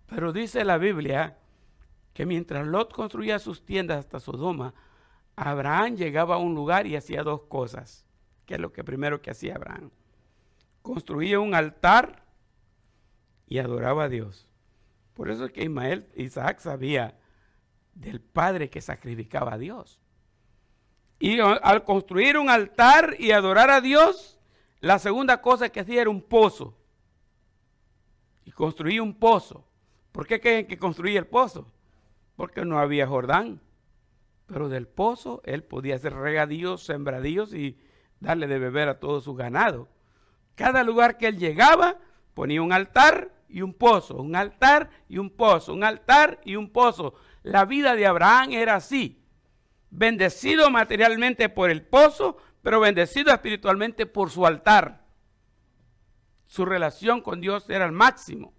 Pero 0.07 0.33
dice 0.33 0.65
la 0.65 0.77
Biblia 0.77 1.39
que 2.13 2.27
mientras 2.27 2.67
Lot 2.67 2.93
construía 2.93 3.39
sus 3.39 3.65
tiendas 3.65 4.01
hasta 4.01 4.21
Sodoma, 4.21 4.75
Abraham 5.37 5.97
llegaba 5.97 6.35
a 6.35 6.39
un 6.39 6.55
lugar 6.55 6.87
y 6.87 6.97
hacía 6.97 7.23
dos 7.23 7.43
cosas, 7.45 8.05
que 8.45 8.55
es 8.55 8.61
lo 8.61 8.73
que 8.73 8.85
primero 8.85 9.23
que 9.23 9.31
hacía 9.31 9.55
Abraham. 9.55 9.91
Construía 10.83 11.41
un 11.41 11.55
altar 11.55 12.27
y 13.47 13.59
adoraba 13.59 14.05
a 14.05 14.09
Dios. 14.09 14.49
Por 15.15 15.31
eso 15.31 15.47
es 15.47 15.53
que 15.53 15.63
Ismael, 15.63 16.09
Isaac 16.17 16.59
sabía 16.59 17.19
del 17.95 18.21
padre 18.21 18.69
que 18.69 18.81
sacrificaba 18.81 19.55
a 19.55 19.59
Dios. 19.59 20.02
Y 21.25 21.39
al 21.39 21.85
construir 21.85 22.37
un 22.37 22.51
altar 22.51 23.15
y 23.17 23.31
adorar 23.31 23.71
a 23.71 23.81
Dios, 23.81 24.41
la 24.81 24.99
segunda 24.99 25.41
cosa 25.41 25.69
que 25.69 25.79
hacía 25.79 26.01
era 26.01 26.11
un 26.11 26.21
pozo. 26.21 26.77
Y 28.45 28.51
construía 28.51 29.05
un 29.05 29.15
pozo. 29.15 29.65
¿Por 30.11 30.27
qué 30.27 30.41
creen 30.41 30.67
que 30.67 30.79
construía 30.81 31.21
el 31.21 31.29
pozo? 31.29 31.71
Porque 32.35 32.65
no 32.65 32.81
había 32.81 33.07
Jordán. 33.07 33.61
Pero 34.47 34.69
del 34.69 34.89
pozo 34.89 35.43
él 35.45 35.63
podía 35.63 35.95
hacer 35.95 36.13
regadíos, 36.13 36.83
sembradíos 36.83 37.55
y 37.55 37.79
darle 38.19 38.49
de 38.49 38.59
beber 38.59 38.89
a 38.89 38.99
todo 38.99 39.21
su 39.21 39.35
ganado. 39.35 39.87
Cada 40.57 40.83
lugar 40.83 41.19
que 41.19 41.29
él 41.29 41.39
llegaba 41.39 41.99
ponía 42.35 42.63
un 42.63 42.73
altar 42.73 43.33
y 43.49 43.63
un 43.63 43.75
pozo, 43.75 44.17
un 44.17 44.35
altar 44.35 44.91
y 45.09 45.19
un 45.19 45.31
pozo, 45.31 45.73
un 45.73 45.85
altar 45.85 46.41
y 46.45 46.57
un 46.57 46.71
pozo. 46.71 47.15
La 47.45 47.65
vida 47.65 47.95
de 47.95 48.09
Abraham 48.09 48.51
era 48.51 48.75
así. 48.75 49.22
Bendecido 49.95 50.71
materialmente 50.71 51.51
por 51.51 51.71
el 51.71 51.83
pozo, 51.83 52.39
pero 52.63 52.81
bendecido 52.81 53.31
espiritualmente 53.31 54.07
por 54.07 54.31
su 54.31 54.47
altar. 54.47 55.05
Su 56.47 56.65
relación 56.65 57.21
con 57.21 57.43
Dios 57.43 57.69
era 57.69 57.85
el 57.85 57.93
máximo. 57.93 58.55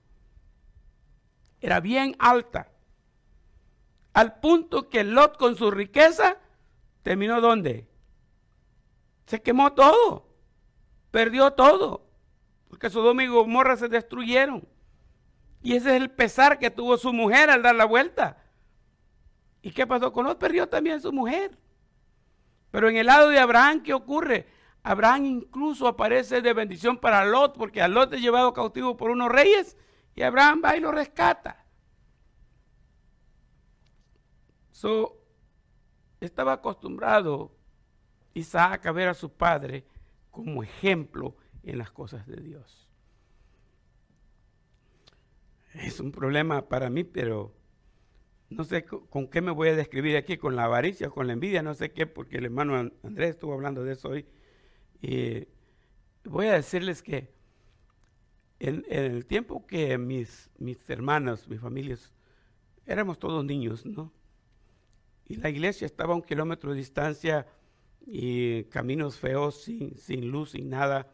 Era 1.59 1.79
bien 1.79 2.15
alta. 2.19 2.71
Al 4.13 4.39
punto 4.39 4.89
que 4.89 5.03
Lot 5.03 5.37
con 5.37 5.55
su 5.55 5.71
riqueza 5.71 6.37
terminó 7.01 7.41
donde? 7.41 7.89
Se 9.25 9.41
quemó 9.41 9.73
todo. 9.73 10.29
Perdió 11.09 11.53
todo. 11.53 12.05
Porque 12.69 12.91
Sodoma 12.91 13.23
y 13.23 13.27
Gomorra 13.27 13.75
se 13.75 13.87
destruyeron. 13.87 14.67
Y 15.63 15.75
ese 15.75 15.95
es 15.95 16.01
el 16.01 16.11
pesar 16.11 16.59
que 16.59 16.69
tuvo 16.69 16.97
su 16.97 17.11
mujer 17.11 17.49
al 17.49 17.63
dar 17.63 17.73
la 17.73 17.85
vuelta. 17.85 18.42
¿Y 19.63 19.71
qué 19.71 19.87
pasó 19.87 20.11
con 20.11 20.25
Lot? 20.25 20.37
Perdió 20.37 20.67
también 20.67 21.01
su 21.01 21.11
mujer. 21.11 21.57
Pero 22.69 22.89
en 22.89 22.97
el 22.97 23.07
lado 23.07 23.29
de 23.29 23.39
Abraham, 23.39 23.81
¿qué 23.81 23.93
ocurre? 23.93 24.45
Abraham 24.83 25.25
incluso 25.25 25.87
aparece 25.87 26.41
de 26.41 26.53
bendición 26.53 26.97
para 26.97 27.23
Lot, 27.23 27.57
porque 27.57 27.81
a 27.81 27.87
Lot 27.87 28.13
es 28.13 28.21
llevado 28.21 28.51
cautivo 28.51 28.97
por 28.97 29.09
unos 29.09 29.31
reyes 29.31 29.77
y 30.15 30.21
Abraham 30.21 30.61
va 30.65 30.75
y 30.75 30.81
lo 30.81 30.91
rescata. 30.91 31.65
So, 34.71 35.17
estaba 36.19 36.53
acostumbrado 36.53 37.55
Isaac 38.33 38.85
a 38.85 38.91
ver 38.91 39.07
a 39.07 39.13
su 39.13 39.31
padre 39.31 39.87
como 40.29 40.61
ejemplo 40.61 41.37
en 41.63 41.77
las 41.77 41.89
cosas 41.89 42.27
de 42.27 42.41
Dios. 42.41 42.89
Es 45.73 46.01
un 46.01 46.11
problema 46.11 46.67
para 46.67 46.89
mí, 46.89 47.05
pero 47.05 47.55
no 48.55 48.63
sé 48.63 48.85
con 48.85 49.27
qué 49.27 49.41
me 49.41 49.51
voy 49.51 49.69
a 49.69 49.75
describir 49.75 50.15
aquí, 50.15 50.37
con 50.37 50.55
la 50.55 50.65
avaricia, 50.65 51.09
con 51.09 51.27
la 51.27 51.33
envidia, 51.33 51.61
no 51.61 51.73
sé 51.73 51.91
qué, 51.91 52.07
porque 52.07 52.37
el 52.37 52.45
hermano 52.45 52.91
Andrés 53.03 53.31
estuvo 53.31 53.53
hablando 53.53 53.83
de 53.83 53.93
eso 53.93 54.09
hoy. 54.09 54.25
Y 55.01 55.47
voy 56.23 56.47
a 56.47 56.53
decirles 56.53 57.01
que 57.01 57.33
en, 58.59 58.85
el 58.89 59.25
tiempo 59.25 59.65
que 59.65 59.97
mis, 59.97 60.49
mis 60.57 60.89
hermanos, 60.89 61.47
mis 61.47 61.59
familias, 61.59 62.13
éramos 62.85 63.19
todos 63.19 63.43
niños, 63.43 63.85
¿no? 63.85 64.11
Y 65.27 65.35
la 65.37 65.49
iglesia 65.49 65.85
estaba 65.85 66.13
a 66.13 66.15
un 66.15 66.21
kilómetro 66.21 66.71
de 66.71 66.77
distancia 66.77 67.47
y 68.05 68.65
caminos 68.65 69.17
feos, 69.17 69.63
sin, 69.63 69.97
sin 69.97 70.29
luz, 70.29 70.51
sin 70.51 70.69
nada, 70.69 71.13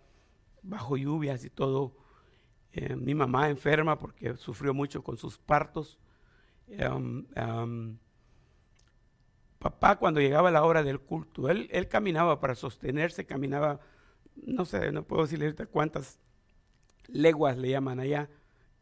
bajo 0.61 0.97
lluvias 0.97 1.45
y 1.45 1.49
todo. 1.49 1.95
Eh, 2.71 2.95
mi 2.95 3.15
mamá 3.15 3.49
enferma 3.49 3.97
porque 3.97 4.35
sufrió 4.37 4.73
mucho 4.73 5.03
con 5.03 5.17
sus 5.17 5.37
partos. 5.37 5.99
Um, 6.77 7.25
um, 7.35 7.97
papá 9.57 9.97
cuando 9.97 10.19
llegaba 10.19 10.51
la 10.51 10.63
hora 10.63 10.83
del 10.83 10.99
culto, 10.99 11.49
él, 11.49 11.67
él 11.71 11.87
caminaba 11.87 12.39
para 12.39 12.55
sostenerse, 12.55 13.25
caminaba, 13.25 13.79
no 14.35 14.65
sé, 14.65 14.91
no 14.91 15.03
puedo 15.03 15.23
decirle 15.23 15.53
cuántas 15.67 16.19
leguas 17.07 17.57
le 17.57 17.69
llaman 17.69 17.99
allá, 17.99 18.29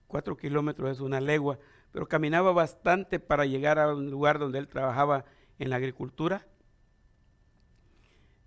cuatro 0.08 0.38
kilómetros 0.38 0.92
es 0.92 1.00
una 1.00 1.22
legua, 1.22 1.60
pero 1.92 2.08
caminaba 2.08 2.52
bastante 2.52 3.20
para 3.20 3.46
llegar 3.46 3.80
a 3.80 3.94
un 3.94 4.12
lugar 4.12 4.38
donde 4.38 4.60
él 4.60 4.68
trabajaba 4.68 5.26
en 5.58 5.70
la 5.70 5.78
agricultura. 5.78 6.46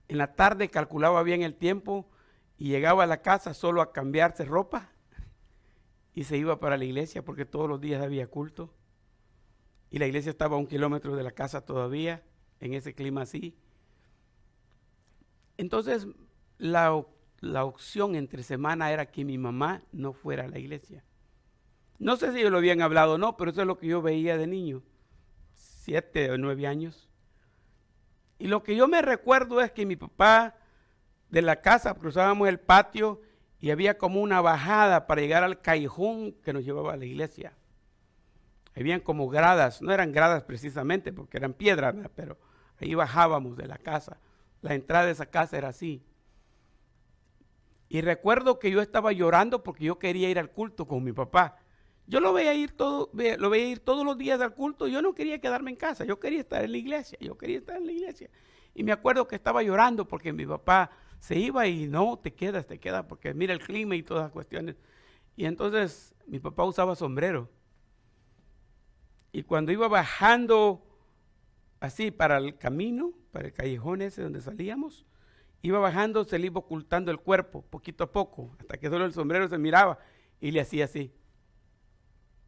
En 0.08 0.18
la 0.18 0.34
tarde 0.34 0.68
calculaba 0.68 1.22
bien 1.22 1.42
el 1.42 1.54
tiempo 1.54 2.08
y 2.58 2.68
llegaba 2.68 3.04
a 3.04 3.06
la 3.06 3.22
casa 3.22 3.54
solo 3.54 3.80
a 3.80 3.92
cambiarse 3.92 4.44
ropa 4.44 4.90
y 6.14 6.24
se 6.24 6.36
iba 6.36 6.60
para 6.60 6.76
la 6.76 6.84
iglesia 6.84 7.24
porque 7.24 7.44
todos 7.44 7.68
los 7.68 7.80
días 7.80 8.02
había 8.02 8.26
culto. 8.26 8.74
Y 9.90 9.98
la 9.98 10.06
iglesia 10.06 10.30
estaba 10.30 10.56
a 10.56 10.58
un 10.58 10.66
kilómetro 10.66 11.16
de 11.16 11.22
la 11.22 11.32
casa 11.32 11.64
todavía, 11.64 12.22
en 12.60 12.74
ese 12.74 12.94
clima 12.94 13.22
así. 13.22 13.56
Entonces, 15.56 16.06
la, 16.58 17.04
la 17.40 17.64
opción 17.64 18.14
entre 18.14 18.42
semana 18.42 18.92
era 18.92 19.10
que 19.10 19.24
mi 19.24 19.36
mamá 19.36 19.82
no 19.92 20.12
fuera 20.12 20.44
a 20.44 20.48
la 20.48 20.58
iglesia. 20.58 21.04
No 21.98 22.16
sé 22.16 22.32
si 22.32 22.38
ellos 22.38 22.52
lo 22.52 22.58
habían 22.58 22.80
hablado 22.80 23.14
o 23.14 23.18
no, 23.18 23.36
pero 23.36 23.50
eso 23.50 23.60
es 23.60 23.66
lo 23.66 23.78
que 23.78 23.88
yo 23.88 24.00
veía 24.00 24.38
de 24.38 24.46
niño, 24.46 24.82
siete 25.54 26.30
o 26.30 26.38
nueve 26.38 26.66
años. 26.66 27.10
Y 28.38 28.48
lo 28.48 28.62
que 28.62 28.74
yo 28.74 28.88
me 28.88 29.02
recuerdo 29.02 29.60
es 29.60 29.70
que 29.70 29.84
mi 29.84 29.96
papá 29.96 30.56
de 31.28 31.42
la 31.42 31.60
casa 31.60 31.94
cruzábamos 31.94 32.48
el 32.48 32.58
patio 32.58 33.20
y 33.60 33.70
había 33.70 33.98
como 33.98 34.22
una 34.22 34.40
bajada 34.40 35.06
para 35.06 35.20
llegar 35.20 35.44
al 35.44 35.60
callejón 35.60 36.32
que 36.42 36.54
nos 36.54 36.64
llevaba 36.64 36.94
a 36.94 36.96
la 36.96 37.04
iglesia. 37.04 37.52
Habían 38.76 39.00
como 39.00 39.28
gradas, 39.28 39.82
no 39.82 39.92
eran 39.92 40.12
gradas 40.12 40.44
precisamente 40.44 41.12
porque 41.12 41.36
eran 41.36 41.52
piedras, 41.54 41.94
pero 42.14 42.38
ahí 42.78 42.94
bajábamos 42.94 43.56
de 43.56 43.66
la 43.66 43.78
casa. 43.78 44.18
La 44.62 44.74
entrada 44.74 45.06
de 45.06 45.12
esa 45.12 45.26
casa 45.26 45.58
era 45.58 45.68
así. 45.68 46.04
Y 47.88 48.02
recuerdo 48.02 48.58
que 48.58 48.70
yo 48.70 48.80
estaba 48.80 49.12
llorando 49.12 49.64
porque 49.64 49.84
yo 49.84 49.98
quería 49.98 50.30
ir 50.30 50.38
al 50.38 50.50
culto 50.50 50.86
con 50.86 51.02
mi 51.02 51.12
papá. 51.12 51.58
Yo 52.06 52.20
lo 52.20 52.32
veía 52.32 52.54
ir 52.54 52.72
todo, 52.72 53.10
lo 53.12 53.50
veía 53.50 53.68
ir 53.68 53.80
todos 53.80 54.04
los 54.04 54.16
días 54.16 54.40
al 54.40 54.54
culto. 54.54 54.86
Yo 54.86 55.02
no 55.02 55.14
quería 55.14 55.40
quedarme 55.40 55.70
en 55.70 55.76
casa, 55.76 56.04
yo 56.04 56.20
quería 56.20 56.40
estar 56.40 56.64
en 56.64 56.72
la 56.72 56.78
iglesia, 56.78 57.18
yo 57.20 57.36
quería 57.36 57.58
estar 57.58 57.76
en 57.76 57.86
la 57.86 57.92
iglesia. 57.92 58.30
Y 58.74 58.84
me 58.84 58.92
acuerdo 58.92 59.26
que 59.26 59.36
estaba 59.36 59.62
llorando 59.62 60.06
porque 60.06 60.32
mi 60.32 60.46
papá 60.46 60.90
se 61.18 61.36
iba 61.36 61.66
y 61.66 61.86
no, 61.86 62.18
te 62.18 62.32
quedas, 62.32 62.66
te 62.66 62.78
quedas, 62.78 63.04
porque 63.06 63.34
mira 63.34 63.52
el 63.52 63.60
clima 63.60 63.96
y 63.96 64.02
todas 64.02 64.24
las 64.24 64.32
cuestiones. 64.32 64.76
Y 65.36 65.44
entonces 65.44 66.14
mi 66.26 66.38
papá 66.38 66.64
usaba 66.64 66.94
sombrero. 66.94 67.48
Y 69.32 69.42
cuando 69.44 69.72
iba 69.72 69.88
bajando 69.88 70.86
así 71.78 72.10
para 72.10 72.38
el 72.38 72.56
camino, 72.58 73.12
para 73.32 73.48
el 73.48 73.52
callejón 73.52 74.02
ese 74.02 74.22
donde 74.22 74.40
salíamos, 74.40 75.06
iba 75.62 75.78
bajando, 75.78 76.24
se 76.24 76.38
le 76.38 76.46
iba 76.46 76.58
ocultando 76.58 77.10
el 77.10 77.18
cuerpo 77.18 77.62
poquito 77.62 78.04
a 78.04 78.12
poco, 78.12 78.54
hasta 78.58 78.78
que 78.78 78.88
solo 78.88 79.04
el 79.04 79.12
sombrero 79.12 79.48
se 79.48 79.58
miraba 79.58 79.98
y 80.40 80.50
le 80.50 80.60
hacía 80.60 80.86
así. 80.86 81.12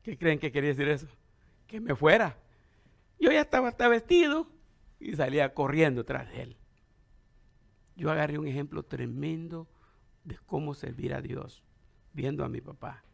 ¿Qué 0.02 0.18
creen 0.18 0.38
que 0.38 0.50
quería 0.50 0.70
decir 0.70 0.88
eso? 0.88 1.06
Que 1.66 1.80
me 1.80 1.94
fuera. 1.94 2.36
Yo 3.20 3.30
ya 3.30 3.42
estaba 3.42 3.68
hasta 3.68 3.88
vestido 3.88 4.48
y 4.98 5.14
salía 5.14 5.54
corriendo 5.54 6.04
tras 6.04 6.28
de 6.30 6.42
él. 6.42 6.56
Yo 7.94 8.10
agarré 8.10 8.38
un 8.38 8.48
ejemplo 8.48 8.82
tremendo 8.82 9.68
de 10.24 10.36
cómo 10.46 10.74
servir 10.74 11.14
a 11.14 11.20
Dios, 11.20 11.62
viendo 12.12 12.44
a 12.44 12.48
mi 12.48 12.60
papá. 12.60 13.04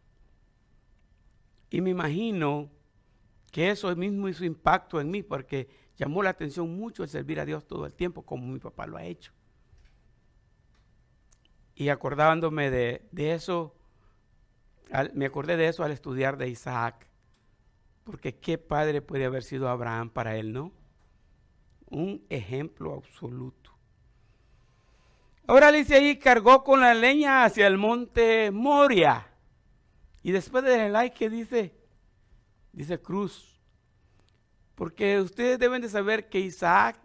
Y 1.71 1.81
me 1.83 1.91
imagino 1.91 2.71
que 3.59 3.71
eso 3.71 3.93
mismo 3.97 4.29
hizo 4.29 4.45
impacto 4.45 5.01
en 5.01 5.11
mí, 5.11 5.25
porque 5.25 5.69
llamó 5.97 6.23
la 6.23 6.31
atención 6.31 6.77
mucho 6.77 7.03
el 7.03 7.09
servir 7.09 7.41
a 7.41 7.45
Dios 7.45 7.67
todo 7.67 7.87
el 7.87 7.93
tiempo, 7.93 8.23
como 8.23 8.47
mi 8.47 8.61
papá 8.61 8.87
lo 8.87 8.97
ha 8.97 9.03
hecho. 9.03 9.33
Y 11.75 11.89
acordándome 11.89 12.71
de, 12.71 13.03
eso, 13.17 13.75
me 15.13 15.27
acordé 15.27 15.57
de 15.57 15.67
eso 15.67 15.83
al 15.83 15.91
estudiar 15.91 16.37
de 16.37 16.49
Isaac, 16.49 17.09
porque 18.05 18.37
qué 18.37 18.59
padre 18.59 19.03
puede 19.03 19.25
haber 19.25 19.43
sido 19.43 19.69
Abraham 19.69 20.11
para 20.11 20.37
él, 20.37 20.53
¿no? 20.53 20.71
Un 21.91 22.25
ejemplo 22.29 22.95
absoluto. 22.95 23.73
Ahora 25.49 25.73
dice 25.73 25.97
ahí, 25.97 26.17
cargó 26.17 26.63
con 26.63 26.81
la 26.81 26.95
leña 26.95 27.43
hacia 27.43 27.67
el 27.67 27.77
monte 27.77 28.53
Moria. 28.53 29.27
Y 30.23 30.31
después 30.31 30.63
del 30.63 30.93
like 30.93 31.17
que 31.17 31.29
dice, 31.29 31.78
dice 32.79 33.01
cruz. 33.01 33.61
Porque 34.77 35.21
ustedes 35.21 35.59
deben 35.59 35.83
de 35.83 35.89
saber 35.89 36.29
que 36.29 36.39
Isaac 36.39 36.97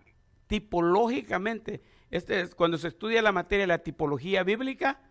tipológicamente, 0.45 1.82
este 2.11 2.41
es, 2.41 2.53
cuando 2.53 2.78
se 2.78 2.89
estudia 2.89 3.24
la 3.24 3.32
materia 3.32 3.65
la 3.65 3.80
tipología 3.80 4.43
bíblica, 4.43 5.01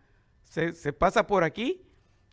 se, 0.45 0.73
se 0.75 0.93
pasa 0.93 1.27
por 1.27 1.43
aquí 1.43 1.83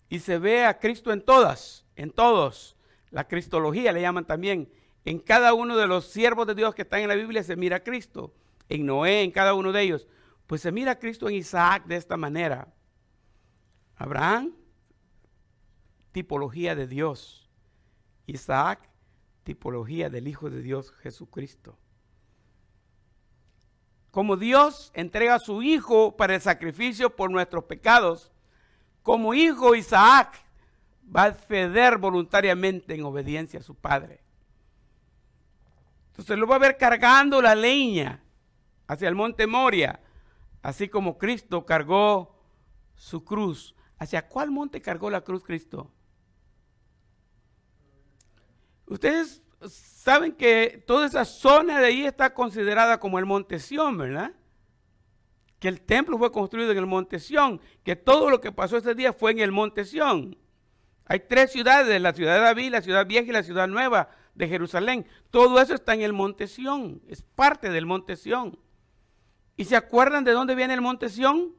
y 0.10 0.20
se 0.20 0.38
ve 0.38 0.64
a 0.66 0.78
Cristo 0.78 1.12
en 1.12 1.24
todas, 1.24 1.88
en 1.96 2.12
todos. 2.12 2.78
La 3.10 3.28
cristología 3.28 3.92
le 3.92 4.02
llaman 4.02 4.26
también. 4.26 4.72
En 5.06 5.18
cada 5.18 5.56
uno 5.56 5.76
de 5.76 5.88
los 5.88 6.06
siervos 6.06 6.46
de 6.46 6.54
Dios 6.54 6.76
que 6.76 6.84
están 6.84 7.00
en 7.00 7.08
la 7.08 7.16
Biblia 7.16 7.42
se 7.42 7.56
mira 7.56 7.78
a 7.78 7.84
Cristo. 7.84 8.36
En 8.68 8.86
Noé, 8.86 9.24
en 9.24 9.32
cada 9.32 9.56
uno 9.56 9.72
de 9.72 9.82
ellos. 9.82 10.08
Pues 10.46 10.62
se 10.62 10.72
mira 10.72 10.92
a 10.92 11.00
Cristo 11.00 11.28
en 11.28 11.36
Isaac 11.36 11.88
de 11.88 11.96
esta 11.96 12.16
manera. 12.16 12.72
Abraham, 13.96 14.54
tipología 16.12 16.76
de 16.76 16.86
Dios. 16.86 17.49
Isaac, 18.30 18.90
tipología 19.44 20.10
del 20.10 20.28
Hijo 20.28 20.50
de 20.50 20.62
Dios 20.62 20.92
Jesucristo. 21.02 21.78
Como 24.12 24.38
Dios 24.38 24.92
entrega 24.96 25.36
a 25.36 25.40
su 25.40 25.62
Hijo 25.62 26.18
para 26.18 26.36
el 26.36 26.42
sacrificio 26.42 27.16
por 27.16 27.30
nuestros 27.30 27.66
pecados, 27.66 28.32
como 29.04 29.34
hijo 29.34 29.76
Isaac 29.76 30.36
va 31.16 31.24
a 31.24 31.34
ceder 31.34 31.98
voluntariamente 31.98 32.94
en 32.94 33.04
obediencia 33.04 33.60
a 33.60 33.64
su 33.64 33.76
padre. 33.76 34.22
Entonces 36.12 36.38
lo 36.38 36.48
va 36.48 36.58
a 36.58 36.60
ver 36.60 36.78
cargando 36.78 37.42
la 37.42 37.56
leña 37.56 38.22
hacia 38.88 39.08
el 39.08 39.16
monte 39.16 39.48
Moria, 39.48 40.02
así 40.62 40.90
como 40.90 41.18
Cristo 41.18 41.66
cargó 41.66 42.36
su 42.96 43.24
cruz. 43.24 43.76
¿Hacia 43.98 44.28
cuál 44.28 44.52
monte 44.52 44.82
cargó 44.82 45.10
la 45.10 45.22
cruz 45.22 45.44
Cristo? 45.44 45.92
Ustedes 48.90 49.42
saben 49.68 50.34
que 50.34 50.84
toda 50.86 51.06
esa 51.06 51.24
zona 51.24 51.80
de 51.80 51.86
ahí 51.86 52.06
está 52.06 52.34
considerada 52.34 53.00
como 53.00 53.20
el 53.20 53.26
monte 53.26 53.60
Sión, 53.60 53.98
¿verdad? 53.98 54.34
Que 55.60 55.68
el 55.68 55.82
templo 55.82 56.18
fue 56.18 56.32
construido 56.32 56.72
en 56.72 56.78
el 56.80 56.88
monte 56.88 57.20
Sión, 57.20 57.62
que 57.84 57.96
todo 57.96 58.30
lo 58.30 58.42
que 58.42 58.52
pasó 58.52 58.78
ese 58.78 58.96
día 58.96 59.14
fue 59.14 59.32
en 59.32 59.40
el 59.40 59.52
monte 59.52 59.86
Sión. 59.86 60.38
Hay 61.06 61.22
tres 61.22 61.52
ciudades, 61.52 62.02
la 62.02 62.14
ciudad 62.14 62.36
de 62.36 62.42
David, 62.42 62.72
la 62.72 62.82
ciudad 62.82 63.06
vieja 63.06 63.30
y 63.30 63.34
la 63.34 63.44
ciudad 63.44 63.68
nueva 63.68 64.10
de 64.34 64.48
Jerusalén. 64.48 65.06
Todo 65.30 65.62
eso 65.62 65.76
está 65.76 65.94
en 65.94 66.02
el 66.02 66.14
monte 66.14 66.48
Sión, 66.48 67.02
es 67.08 67.22
parte 67.22 67.70
del 67.70 67.86
monte 67.86 68.16
Sión. 68.16 68.58
¿Y 69.56 69.66
se 69.66 69.76
acuerdan 69.76 70.24
de 70.24 70.32
dónde 70.32 70.56
viene 70.56 70.74
el 70.74 70.82
monte 70.82 71.10
Sión? 71.10 71.54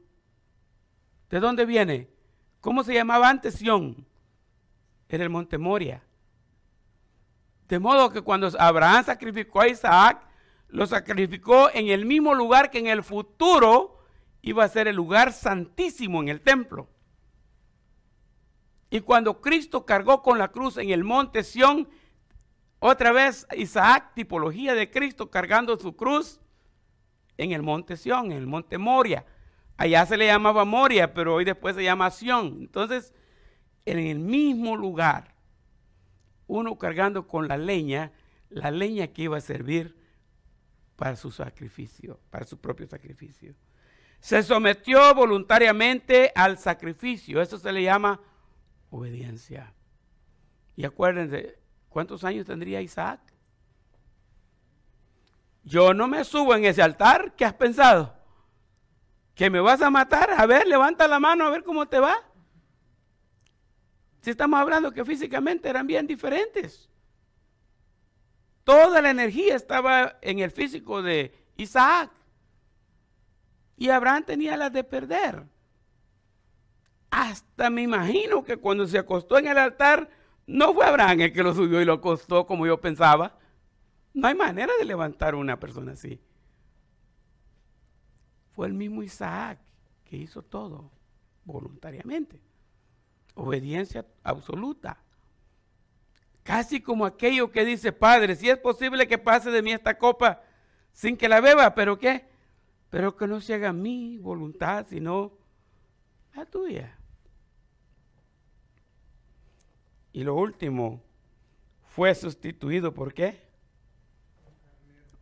¿De 1.28 1.38
dónde 1.38 1.64
viene? 1.64 2.08
¿Cómo 2.60 2.82
se 2.82 2.94
llamaba 2.94 3.28
antes 3.28 3.54
Sión? 3.54 4.06
era 5.08 5.24
el 5.24 5.30
monte 5.30 5.58
Moria. 5.58 6.02
De 7.70 7.78
modo 7.78 8.10
que 8.10 8.20
cuando 8.20 8.50
Abraham 8.58 9.04
sacrificó 9.04 9.60
a 9.60 9.68
Isaac, 9.68 10.20
lo 10.70 10.86
sacrificó 10.86 11.70
en 11.72 11.88
el 11.88 12.04
mismo 12.04 12.34
lugar 12.34 12.68
que 12.68 12.80
en 12.80 12.88
el 12.88 13.04
futuro 13.04 14.00
iba 14.42 14.64
a 14.64 14.68
ser 14.68 14.88
el 14.88 14.96
lugar 14.96 15.32
santísimo 15.32 16.20
en 16.20 16.30
el 16.30 16.40
templo. 16.40 16.88
Y 18.90 19.02
cuando 19.02 19.40
Cristo 19.40 19.86
cargó 19.86 20.20
con 20.20 20.36
la 20.36 20.48
cruz 20.48 20.78
en 20.78 20.90
el 20.90 21.04
monte 21.04 21.44
Sión, 21.44 21.88
otra 22.80 23.12
vez 23.12 23.46
Isaac, 23.56 24.14
tipología 24.16 24.74
de 24.74 24.90
Cristo, 24.90 25.30
cargando 25.30 25.78
su 25.78 25.94
cruz 25.94 26.40
en 27.36 27.52
el 27.52 27.62
monte 27.62 27.96
Sión, 27.96 28.32
en 28.32 28.38
el 28.38 28.48
monte 28.48 28.78
Moria. 28.78 29.24
Allá 29.76 30.04
se 30.06 30.16
le 30.16 30.26
llamaba 30.26 30.64
Moria, 30.64 31.14
pero 31.14 31.36
hoy 31.36 31.44
después 31.44 31.76
se 31.76 31.84
llama 31.84 32.10
Sión. 32.10 32.56
Entonces, 32.62 33.14
en 33.84 34.00
el 34.00 34.18
mismo 34.18 34.74
lugar, 34.74 35.39
uno 36.50 36.76
cargando 36.76 37.28
con 37.28 37.46
la 37.46 37.56
leña, 37.56 38.12
la 38.48 38.70
leña 38.70 39.06
que 39.08 39.22
iba 39.22 39.36
a 39.36 39.40
servir 39.40 39.96
para 40.96 41.14
su 41.14 41.30
sacrificio, 41.30 42.20
para 42.28 42.44
su 42.44 42.58
propio 42.60 42.88
sacrificio. 42.88 43.54
Se 44.18 44.42
sometió 44.42 45.14
voluntariamente 45.14 46.32
al 46.34 46.58
sacrificio. 46.58 47.40
Eso 47.40 47.56
se 47.56 47.72
le 47.72 47.84
llama 47.84 48.20
obediencia. 48.90 49.72
Y 50.74 50.84
acuérdense, 50.84 51.58
¿cuántos 51.88 52.24
años 52.24 52.46
tendría 52.46 52.82
Isaac? 52.82 53.20
Yo 55.62 55.94
no 55.94 56.08
me 56.08 56.24
subo 56.24 56.56
en 56.56 56.64
ese 56.64 56.82
altar. 56.82 57.34
¿Qué 57.36 57.44
has 57.44 57.54
pensado? 57.54 58.16
¿Que 59.34 59.50
me 59.50 59.60
vas 59.60 59.80
a 59.82 59.90
matar? 59.90 60.30
A 60.36 60.46
ver, 60.46 60.66
levanta 60.66 61.06
la 61.06 61.20
mano 61.20 61.46
a 61.46 61.50
ver 61.50 61.62
cómo 61.62 61.86
te 61.86 62.00
va. 62.00 62.16
Si 64.20 64.30
estamos 64.30 64.60
hablando 64.60 64.92
que 64.92 65.04
físicamente 65.04 65.68
eran 65.68 65.86
bien 65.86 66.06
diferentes. 66.06 66.88
Toda 68.64 69.00
la 69.00 69.10
energía 69.10 69.56
estaba 69.56 70.18
en 70.20 70.40
el 70.40 70.50
físico 70.50 71.02
de 71.02 71.34
Isaac. 71.56 72.10
Y 73.76 73.88
Abraham 73.88 74.24
tenía 74.24 74.56
las 74.56 74.72
de 74.72 74.84
perder. 74.84 75.44
Hasta 77.10 77.70
me 77.70 77.82
imagino 77.82 78.44
que 78.44 78.58
cuando 78.58 78.86
se 78.86 78.98
acostó 78.98 79.38
en 79.38 79.48
el 79.48 79.58
altar, 79.58 80.10
no 80.46 80.74
fue 80.74 80.84
Abraham 80.84 81.22
el 81.22 81.32
que 81.32 81.42
lo 81.42 81.54
subió 81.54 81.80
y 81.80 81.84
lo 81.84 81.94
acostó 81.94 82.46
como 82.46 82.66
yo 82.66 82.80
pensaba. 82.80 83.38
No 84.12 84.28
hay 84.28 84.34
manera 84.34 84.72
de 84.78 84.84
levantar 84.84 85.34
a 85.34 85.38
una 85.38 85.58
persona 85.58 85.92
así. 85.92 86.20
Fue 88.52 88.66
el 88.66 88.74
mismo 88.74 89.02
Isaac 89.02 89.58
que 90.04 90.16
hizo 90.16 90.42
todo 90.42 90.90
voluntariamente. 91.44 92.40
Obediencia 93.34 94.06
absoluta. 94.22 94.98
Casi 96.42 96.80
como 96.80 97.04
aquello 97.04 97.50
que 97.50 97.64
dice, 97.64 97.92
Padre, 97.92 98.34
si 98.34 98.48
es 98.48 98.58
posible 98.58 99.06
que 99.06 99.18
pase 99.18 99.50
de 99.50 99.62
mí 99.62 99.72
esta 99.72 99.98
copa 99.98 100.42
sin 100.92 101.16
que 101.16 101.28
la 101.28 101.40
beba, 101.40 101.74
pero 101.74 101.98
¿qué? 101.98 102.26
Pero 102.88 103.16
que 103.16 103.26
no 103.26 103.40
se 103.40 103.54
haga 103.54 103.72
mi 103.72 104.18
voluntad, 104.18 104.86
sino 104.88 105.32
la 106.34 106.46
tuya. 106.46 106.98
Y 110.12 110.24
lo 110.24 110.34
último, 110.34 111.02
fue 111.90 112.14
sustituido 112.14 112.94
por 112.94 113.14
qué? 113.14 113.40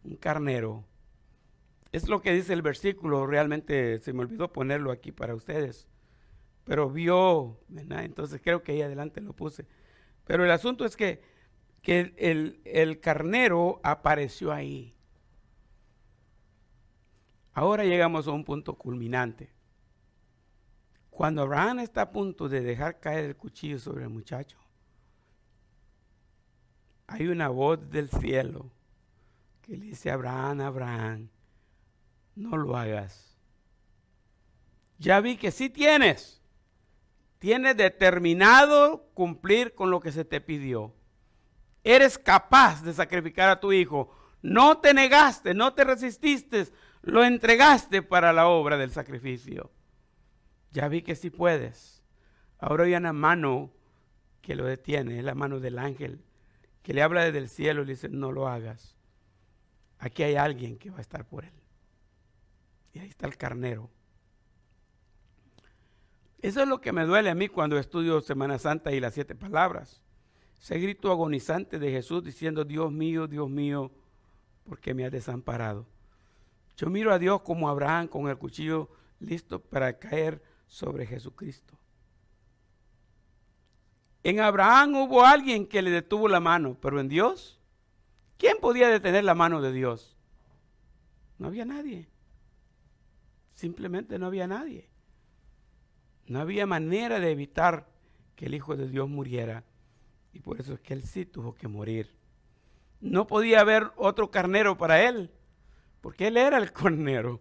Un 0.04 0.16
carnero. 0.16 0.84
Es 1.92 2.08
lo 2.08 2.20
que 2.22 2.32
dice 2.32 2.52
el 2.52 2.62
versículo, 2.62 3.26
realmente 3.26 3.98
se 3.98 4.12
me 4.12 4.20
olvidó 4.20 4.52
ponerlo 4.52 4.90
aquí 4.90 5.12
para 5.12 5.34
ustedes. 5.34 5.86
Pero 6.68 6.90
vio, 6.90 7.58
entonces 7.74 8.42
creo 8.44 8.62
que 8.62 8.72
ahí 8.72 8.82
adelante 8.82 9.22
lo 9.22 9.32
puse. 9.32 9.64
Pero 10.26 10.44
el 10.44 10.50
asunto 10.50 10.84
es 10.84 10.98
que, 10.98 11.22
que 11.80 12.12
el, 12.18 12.60
el 12.66 13.00
carnero 13.00 13.80
apareció 13.82 14.52
ahí. 14.52 14.94
Ahora 17.54 17.84
llegamos 17.84 18.28
a 18.28 18.32
un 18.32 18.44
punto 18.44 18.74
culminante. 18.74 19.50
Cuando 21.08 21.40
Abraham 21.40 21.78
está 21.78 22.02
a 22.02 22.12
punto 22.12 22.50
de 22.50 22.60
dejar 22.60 23.00
caer 23.00 23.24
el 23.24 23.36
cuchillo 23.36 23.78
sobre 23.78 24.04
el 24.04 24.10
muchacho, 24.10 24.58
hay 27.06 27.28
una 27.28 27.48
voz 27.48 27.88
del 27.88 28.10
cielo 28.10 28.70
que 29.62 29.74
le 29.74 29.86
dice 29.86 30.10
Abraham, 30.10 30.60
Abraham, 30.60 31.30
no 32.36 32.58
lo 32.58 32.76
hagas. 32.76 33.34
Ya 34.98 35.18
vi 35.22 35.38
que 35.38 35.50
sí 35.50 35.70
tienes. 35.70 36.37
Tienes 37.38 37.76
determinado 37.76 39.10
cumplir 39.14 39.74
con 39.74 39.90
lo 39.90 40.00
que 40.00 40.12
se 40.12 40.24
te 40.24 40.40
pidió. 40.40 40.94
Eres 41.84 42.18
capaz 42.18 42.82
de 42.82 42.92
sacrificar 42.92 43.48
a 43.48 43.60
tu 43.60 43.72
hijo. 43.72 44.10
No 44.42 44.78
te 44.78 44.94
negaste, 44.94 45.54
no 45.54 45.74
te 45.74 45.84
resististe, 45.84 46.66
lo 47.02 47.24
entregaste 47.24 48.02
para 48.02 48.32
la 48.32 48.48
obra 48.48 48.76
del 48.76 48.90
sacrificio. 48.90 49.70
Ya 50.70 50.88
vi 50.88 51.02
que 51.02 51.16
sí 51.16 51.30
puedes. 51.30 52.02
Ahora 52.58 52.84
hay 52.84 52.94
una 52.94 53.12
mano 53.12 53.72
que 54.42 54.54
lo 54.56 54.64
detiene, 54.64 55.18
es 55.18 55.24
la 55.24 55.34
mano 55.34 55.60
del 55.60 55.78
ángel 55.78 56.24
que 56.88 56.94
le 56.94 57.02
habla 57.02 57.22
desde 57.22 57.36
el 57.36 57.50
cielo 57.50 57.82
y 57.82 57.84
le 57.84 57.92
dice, 57.92 58.08
no 58.08 58.32
lo 58.32 58.48
hagas. 58.48 58.96
Aquí 59.98 60.22
hay 60.22 60.36
alguien 60.36 60.78
que 60.78 60.88
va 60.88 60.96
a 60.96 61.02
estar 61.02 61.26
por 61.26 61.44
él. 61.44 61.52
Y 62.94 63.00
ahí 63.00 63.08
está 63.08 63.26
el 63.26 63.36
carnero. 63.36 63.90
Eso 66.40 66.62
es 66.62 66.68
lo 66.68 66.80
que 66.80 66.92
me 66.92 67.04
duele 67.04 67.30
a 67.30 67.34
mí 67.34 67.48
cuando 67.48 67.78
estudio 67.78 68.20
Semana 68.20 68.58
Santa 68.58 68.92
y 68.92 69.00
las 69.00 69.14
siete 69.14 69.34
palabras. 69.34 70.02
Ese 70.60 70.78
grito 70.78 71.10
agonizante 71.10 71.78
de 71.78 71.90
Jesús 71.90 72.22
diciendo, 72.22 72.64
Dios 72.64 72.92
mío, 72.92 73.26
Dios 73.26 73.48
mío, 73.48 73.90
¿por 74.64 74.78
qué 74.78 74.94
me 74.94 75.04
has 75.04 75.12
desamparado? 75.12 75.86
Yo 76.76 76.88
miro 76.90 77.12
a 77.12 77.18
Dios 77.18 77.42
como 77.42 77.68
Abraham 77.68 78.06
con 78.06 78.28
el 78.28 78.38
cuchillo 78.38 78.88
listo 79.18 79.60
para 79.60 79.98
caer 79.98 80.42
sobre 80.66 81.06
Jesucristo. 81.06 81.76
En 84.22 84.40
Abraham 84.40 84.94
hubo 84.96 85.24
alguien 85.24 85.66
que 85.66 85.82
le 85.82 85.90
detuvo 85.90 86.28
la 86.28 86.40
mano, 86.40 86.76
pero 86.80 87.00
en 87.00 87.08
Dios, 87.08 87.58
¿quién 88.36 88.58
podía 88.60 88.88
detener 88.88 89.24
la 89.24 89.34
mano 89.34 89.60
de 89.60 89.72
Dios? 89.72 90.16
No 91.38 91.48
había 91.48 91.64
nadie. 91.64 92.08
Simplemente 93.54 94.18
no 94.18 94.26
había 94.26 94.46
nadie. 94.46 94.88
No 96.28 96.40
había 96.40 96.66
manera 96.66 97.20
de 97.20 97.30
evitar 97.30 97.88
que 98.36 98.46
el 98.46 98.54
Hijo 98.54 98.76
de 98.76 98.86
Dios 98.86 99.08
muriera. 99.08 99.64
Y 100.32 100.40
por 100.40 100.60
eso 100.60 100.74
es 100.74 100.80
que 100.80 100.92
él 100.92 101.02
sí 101.02 101.24
tuvo 101.24 101.54
que 101.54 101.68
morir. 101.68 102.14
No 103.00 103.26
podía 103.26 103.60
haber 103.60 103.90
otro 103.96 104.30
carnero 104.30 104.76
para 104.76 105.02
él, 105.02 105.30
porque 106.02 106.28
él 106.28 106.36
era 106.36 106.58
el 106.58 106.70
carnero. 106.72 107.40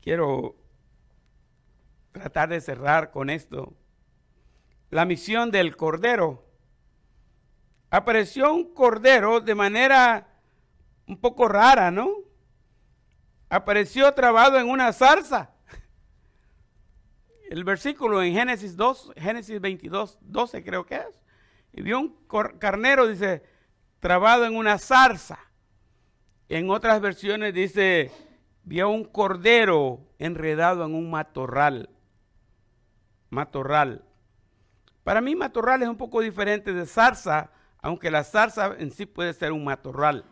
Quiero 0.00 0.56
tratar 2.12 2.50
de 2.50 2.60
cerrar 2.60 3.10
con 3.10 3.28
esto. 3.28 3.74
La 4.90 5.04
misión 5.04 5.50
del 5.50 5.76
cordero. 5.76 6.46
Apareció 7.90 8.52
un 8.54 8.72
cordero 8.72 9.40
de 9.40 9.54
manera 9.54 10.28
un 11.06 11.18
poco 11.18 11.48
rara, 11.48 11.90
¿no? 11.90 12.31
Apareció 13.52 14.10
trabado 14.14 14.58
en 14.58 14.66
una 14.66 14.94
zarza. 14.94 15.50
El 17.50 17.64
versículo 17.64 18.22
en 18.22 18.32
Génesis 18.32 18.78
2, 18.78 19.12
Génesis 19.14 19.60
22, 19.60 20.16
12 20.22 20.64
creo 20.64 20.86
que 20.86 20.94
es. 20.94 21.20
Y 21.74 21.82
vio 21.82 22.00
un 22.00 22.16
carnero, 22.58 23.06
dice, 23.06 23.42
trabado 24.00 24.46
en 24.46 24.56
una 24.56 24.78
zarza. 24.78 25.38
En 26.48 26.70
otras 26.70 26.98
versiones 27.02 27.52
dice, 27.52 28.10
vio 28.62 28.88
un 28.88 29.04
cordero 29.04 30.00
enredado 30.18 30.86
en 30.86 30.94
un 30.94 31.10
matorral 31.10 31.90
matorral. 33.28 34.02
Para 35.04 35.20
mí 35.20 35.36
matorral 35.36 35.82
es 35.82 35.90
un 35.90 35.98
poco 35.98 36.22
diferente 36.22 36.72
de 36.72 36.86
zarza, 36.86 37.50
aunque 37.82 38.10
la 38.10 38.24
zarza 38.24 38.74
en 38.78 38.92
sí 38.92 39.04
puede 39.04 39.34
ser 39.34 39.52
un 39.52 39.64
matorral. 39.64 40.24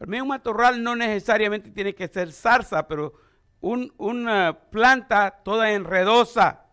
Para 0.00 0.12
mí 0.12 0.18
un 0.18 0.28
matorral 0.28 0.82
no 0.82 0.96
necesariamente 0.96 1.70
tiene 1.70 1.94
que 1.94 2.08
ser 2.08 2.32
zarza, 2.32 2.88
pero 2.88 3.12
una 3.60 4.58
planta 4.70 5.42
toda 5.44 5.72
enredosa. 5.72 6.64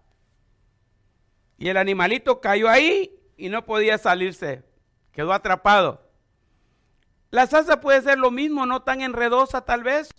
Y 1.58 1.68
el 1.68 1.76
animalito 1.76 2.40
cayó 2.40 2.70
ahí 2.70 3.20
y 3.36 3.50
no 3.50 3.66
podía 3.66 3.98
salirse, 3.98 4.64
quedó 5.12 5.34
atrapado. 5.34 6.10
La 7.30 7.48
zarza 7.48 7.82
puede 7.82 8.02
ser 8.02 8.18
lo 8.18 8.32
mismo, 8.32 8.66
no 8.66 8.84
tan 8.84 9.02
enredosa 9.02 9.60
tal 9.60 9.84
vez, 9.84 10.10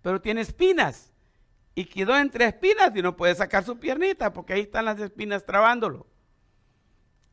pero 0.00 0.22
tiene 0.22 0.40
espinas 0.40 1.12
y 1.74 1.84
quedó 1.84 2.16
entre 2.16 2.46
espinas 2.46 2.96
y 2.96 3.02
no 3.02 3.18
puede 3.18 3.34
sacar 3.34 3.64
su 3.64 3.78
piernita 3.78 4.32
porque 4.32 4.54
ahí 4.54 4.62
están 4.62 4.86
las 4.86 4.98
espinas 4.98 5.44
trabándolo. 5.44 6.06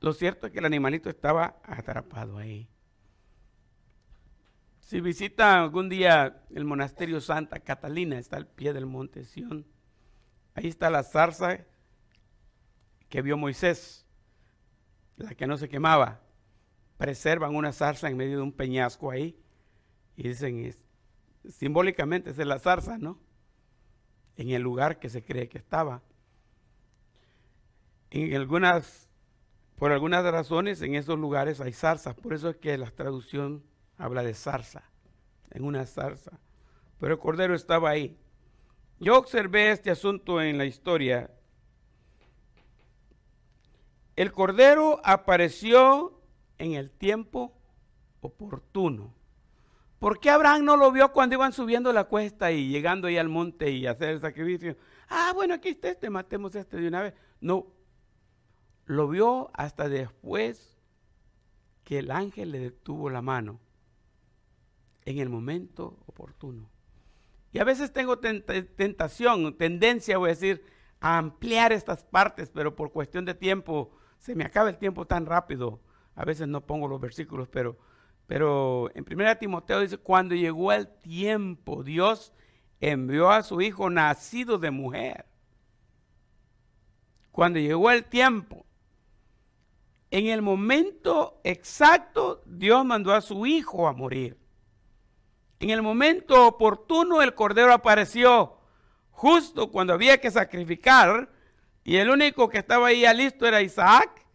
Lo 0.02 0.12
cierto 0.12 0.48
es 0.48 0.52
que 0.52 0.60
el 0.60 0.66
animalito 0.66 1.10
estaba 1.10 1.62
atrapado 1.64 2.38
ahí. 2.38 2.70
Si 4.88 5.02
visita 5.02 5.62
algún 5.62 5.90
día 5.90 6.46
el 6.50 6.64
monasterio 6.64 7.20
Santa 7.20 7.60
Catalina, 7.60 8.18
está 8.18 8.38
al 8.38 8.48
pie 8.48 8.72
del 8.72 8.86
monte 8.86 9.26
Sión. 9.26 9.66
Ahí 10.54 10.68
está 10.68 10.90
la 10.90 11.04
zarza 11.04 11.66
que 13.10 13.22
vio 13.22 13.36
Moisés, 13.36 14.06
la 15.18 15.36
que 15.36 15.46
no 15.46 15.58
se 15.58 15.68
quemaba, 15.68 16.22
preservan 16.96 17.54
una 17.54 17.74
zarza 17.74 18.08
en 18.08 18.16
medio 18.16 18.38
de 18.38 18.44
un 18.44 18.54
peñasco 18.54 19.12
ahí 19.12 19.38
y 20.16 20.30
dicen, 20.30 20.74
simbólicamente 21.50 22.30
es 22.30 22.38
la 22.38 22.58
zarza, 22.58 22.98
¿no? 22.98 23.20
En 24.38 24.52
el 24.52 24.62
lugar 24.62 25.00
que 25.00 25.10
se 25.10 25.22
cree 25.22 25.50
que 25.50 25.58
estaba. 25.58 26.02
En 28.10 28.34
algunas, 28.34 29.10
por 29.76 29.92
algunas 29.92 30.24
razones, 30.24 30.82
en 30.82 30.96
esos 30.96 31.20
lugares 31.20 31.60
hay 31.60 31.74
zarzas, 31.74 32.16
por 32.16 32.34
eso 32.34 32.52
es 32.52 32.56
que 32.56 32.78
la 32.78 32.90
traducción 32.90 33.66
habla 33.98 34.24
de 34.24 34.34
zarza, 34.34 34.84
en 35.52 35.64
una 35.64 35.86
zarza. 35.86 36.40
Pero 37.00 37.14
el 37.14 37.20
cordero 37.20 37.56
estaba 37.56 37.90
ahí. 37.90 38.18
Yo 39.00 39.18
observé 39.18 39.72
este 39.72 39.92
asunto 39.92 40.42
en 40.42 40.58
la 40.58 40.66
historia. 40.66 41.32
El 44.16 44.32
cordero 44.32 45.00
apareció 45.04 46.20
en 46.58 46.74
el 46.74 46.90
tiempo 46.90 47.56
oportuno. 48.22 49.14
¿Por 50.00 50.20
qué 50.20 50.30
Abraham 50.30 50.66
no 50.66 50.78
lo 50.78 50.92
vio 50.92 51.12
cuando 51.12 51.36
iban 51.36 51.54
subiendo 51.54 51.92
la 51.92 52.06
cuesta 52.06 52.52
y 52.52 52.70
llegando 52.70 53.08
ahí 53.08 53.18
al 53.18 53.30
monte 53.30 53.72
y 53.72 53.88
hacer 53.88 54.10
el 54.10 54.20
sacrificio? 54.20 54.76
Ah, 55.10 55.32
bueno, 55.34 55.56
aquí 55.56 55.70
está 55.70 55.90
este, 55.90 56.10
matemos 56.10 56.56
este 56.56 56.78
de 56.78 56.88
una 56.88 57.02
vez. 57.02 57.14
No, 57.40 57.68
lo 58.86 59.08
vio 59.08 59.50
hasta 59.54 59.90
después 59.90 60.78
que 61.84 62.00
el 62.00 62.12
ángel 62.12 62.52
le 62.52 62.60
detuvo 62.60 63.10
la 63.10 63.22
mano 63.22 63.60
en 65.08 65.20
el 65.20 65.30
momento 65.30 65.98
oportuno. 66.06 66.70
Y 67.54 67.60
a 67.60 67.64
veces 67.64 67.94
tengo 67.94 68.20
tentación, 68.20 69.58
tendencia, 69.58 70.18
voy 70.18 70.32
a 70.32 70.34
decir, 70.34 70.66
a 71.00 71.18
ampliar 71.18 71.72
estas 71.72 72.04
partes, 72.04 72.52
pero 72.54 72.76
por 72.76 72.92
cuestión 72.92 73.24
de 73.24 73.34
tiempo, 73.34 73.92
se 74.20 74.36
me 74.36 74.44
acaba 74.44 74.70
el 74.70 74.78
tiempo 74.78 75.08
tan 75.08 75.26
rápido. 75.26 75.80
A 76.14 76.26
veces 76.26 76.50
no 76.50 76.60
pongo 76.60 76.90
los 76.90 77.00
versículos, 77.00 77.48
pero, 77.48 77.78
pero 78.28 78.92
en 78.96 79.06
1 79.10 79.38
Timoteo 79.38 79.80
dice, 79.80 79.98
cuando 79.98 80.36
llegó 80.36 80.74
el 80.74 80.90
tiempo, 80.90 81.84
Dios 81.84 82.34
envió 82.82 83.32
a 83.32 83.44
su 83.44 83.62
hijo 83.62 83.90
nacido 83.90 84.58
de 84.58 84.72
mujer. 84.72 85.26
Cuando 87.32 87.60
llegó 87.60 87.92
el 87.92 88.04
tiempo, 88.04 88.66
en 90.12 90.28
el 90.28 90.42
momento 90.42 91.40
exacto, 91.46 92.44
Dios 92.46 92.84
mandó 92.84 93.14
a 93.14 93.22
su 93.22 93.46
hijo 93.46 93.88
a 93.88 93.94
morir. 93.94 94.38
En 95.60 95.70
el 95.72 95.82
momento 95.82 96.48
oportuno 96.48 97.22
el 97.22 97.34
cordero 97.34 97.74
apareció 97.74 98.58
justo 99.10 99.72
cuando 99.72 99.94
había 99.94 100.20
que 100.20 100.30
sacrificar 100.30 101.32
y 101.84 101.96
el 101.96 102.10
único 102.10 102.50
que 102.50 102.60
estaba 102.60 102.88
ahí 102.88 103.04
listo 103.16 103.48
era 103.48 103.62
Isaac. 103.62 104.26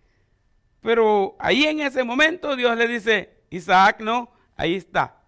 Pero 0.80 1.36
ahí 1.38 1.64
en 1.64 1.80
ese 1.80 2.02
momento 2.02 2.56
Dios 2.56 2.76
le 2.76 2.88
dice, 2.88 3.44
Isaac 3.50 4.00
no, 4.00 4.32
ahí 4.56 4.74
está. 4.74 5.22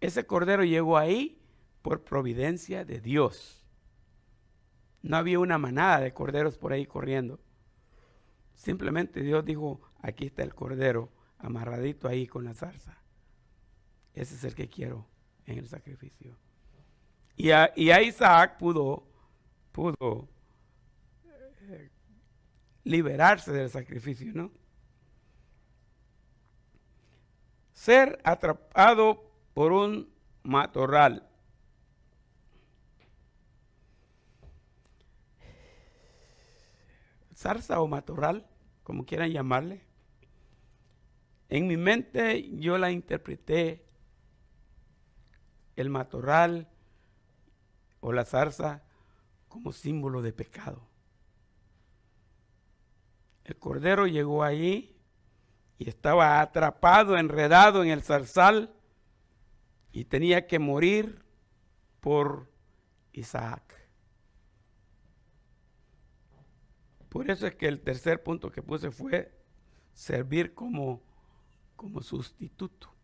Ese 0.00 0.26
cordero 0.26 0.64
llegó 0.64 0.96
ahí 0.96 1.38
por 1.82 2.02
providencia 2.02 2.84
de 2.84 3.00
Dios. 3.00 3.66
No 5.02 5.18
había 5.18 5.38
una 5.38 5.58
manada 5.58 6.00
de 6.00 6.14
corderos 6.14 6.56
por 6.56 6.72
ahí 6.72 6.86
corriendo. 6.86 7.40
Simplemente 8.54 9.20
Dios 9.20 9.44
dijo, 9.44 9.82
aquí 10.00 10.26
está 10.26 10.42
el 10.42 10.54
cordero 10.54 11.12
amarradito 11.38 12.08
ahí 12.08 12.26
con 12.26 12.44
la 12.44 12.54
zarza. 12.54 13.03
Ese 14.14 14.36
es 14.36 14.44
el 14.44 14.54
que 14.54 14.68
quiero 14.68 15.06
en 15.46 15.58
el 15.58 15.68
sacrificio. 15.68 16.36
Y 17.36 17.50
a, 17.50 17.72
Isaac 17.76 18.58
pudo, 18.58 19.04
pudo 19.72 20.28
eh, 21.68 21.90
liberarse 22.84 23.50
del 23.52 23.68
sacrificio, 23.70 24.32
¿no? 24.32 24.52
Ser 27.72 28.20
atrapado 28.22 29.32
por 29.52 29.72
un 29.72 30.08
matorral. 30.44 31.28
Zarza 37.34 37.80
o 37.80 37.88
matorral, 37.88 38.46
como 38.84 39.04
quieran 39.04 39.32
llamarle. 39.32 39.82
En 41.48 41.66
mi 41.66 41.76
mente 41.76 42.48
yo 42.58 42.78
la 42.78 42.92
interpreté 42.92 43.84
el 45.76 45.90
matorral 45.90 46.68
o 48.00 48.12
la 48.12 48.24
zarza 48.24 48.82
como 49.48 49.72
símbolo 49.72 50.22
de 50.22 50.32
pecado. 50.32 50.86
El 53.44 53.56
cordero 53.56 54.06
llegó 54.06 54.42
allí 54.42 54.96
y 55.78 55.88
estaba 55.88 56.40
atrapado, 56.40 57.16
enredado 57.18 57.82
en 57.82 57.90
el 57.90 58.02
zarzal 58.02 58.74
y 59.92 60.04
tenía 60.04 60.46
que 60.46 60.58
morir 60.58 61.24
por 62.00 62.50
Isaac. 63.12 63.62
Por 67.08 67.30
eso 67.30 67.46
es 67.46 67.54
que 67.54 67.68
el 67.68 67.80
tercer 67.80 68.22
punto 68.22 68.50
que 68.50 68.62
puse 68.62 68.90
fue 68.90 69.32
servir 69.92 70.52
como, 70.52 71.00
como 71.76 72.02
sustituto 72.02 72.94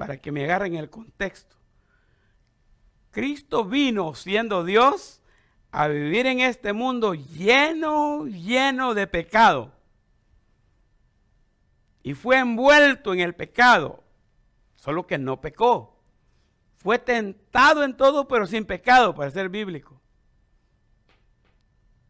para 0.00 0.16
que 0.16 0.32
me 0.32 0.44
agarren 0.44 0.76
el 0.76 0.88
contexto. 0.88 1.56
Cristo 3.10 3.66
vino 3.66 4.14
siendo 4.14 4.64
Dios 4.64 5.20
a 5.72 5.88
vivir 5.88 6.24
en 6.24 6.40
este 6.40 6.72
mundo 6.72 7.12
lleno, 7.12 8.24
lleno 8.24 8.94
de 8.94 9.06
pecado. 9.06 9.74
Y 12.02 12.14
fue 12.14 12.38
envuelto 12.38 13.12
en 13.12 13.20
el 13.20 13.34
pecado, 13.34 14.02
solo 14.76 15.06
que 15.06 15.18
no 15.18 15.42
pecó. 15.42 16.02
Fue 16.78 16.98
tentado 16.98 17.84
en 17.84 17.94
todo, 17.94 18.26
pero 18.26 18.46
sin 18.46 18.64
pecado, 18.64 19.14
para 19.14 19.30
ser 19.30 19.50
bíblico. 19.50 20.00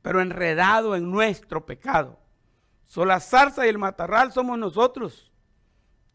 Pero 0.01 0.21
enredado 0.21 0.95
en 0.95 1.11
nuestro 1.11 1.67
pecado. 1.67 2.21
Solo 2.87 3.07
la 3.07 3.19
zarza 3.19 3.67
y 3.67 3.69
el 3.69 3.79
matarral 3.79 4.33
somos 4.33 4.57
nosotros. 4.61 5.30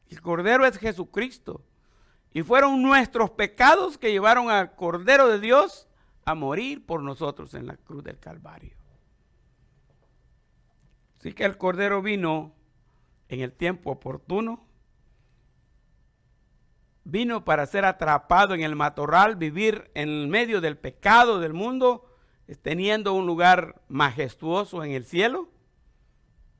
El 0.09 0.21
Cordero 0.21 0.65
es 0.65 0.77
Jesucristo. 0.77 1.63
Y 2.33 2.43
fueron 2.43 2.81
nuestros 2.81 3.31
pecados 3.31 3.97
que 3.97 4.11
llevaron 4.11 4.49
al 4.49 4.75
Cordero 4.75 5.27
de 5.29 5.39
Dios 5.39 5.87
a 6.25 6.35
morir 6.35 6.85
por 6.85 7.01
nosotros 7.01 7.53
en 7.53 7.67
la 7.67 7.77
cruz 7.77 8.03
del 8.03 8.19
Calvario. 8.19 8.75
Así 11.17 11.33
que 11.33 11.45
el 11.45 11.57
Cordero 11.57 12.01
vino 12.01 12.53
en 13.29 13.39
el 13.41 13.53
tiempo 13.53 13.91
oportuno. 13.91 14.67
Vino 17.05 17.45
para 17.45 17.65
ser 17.67 17.85
atrapado 17.85 18.53
en 18.53 18.61
el 18.61 18.75
matorral, 18.75 19.35
vivir 19.35 19.91
en 19.93 20.29
medio 20.29 20.59
del 20.59 20.77
pecado 20.77 21.39
del 21.39 21.53
mundo, 21.53 22.11
teniendo 22.61 23.13
un 23.13 23.27
lugar 23.27 23.81
majestuoso 23.87 24.83
en 24.83 24.91
el 24.91 25.05
cielo 25.05 25.54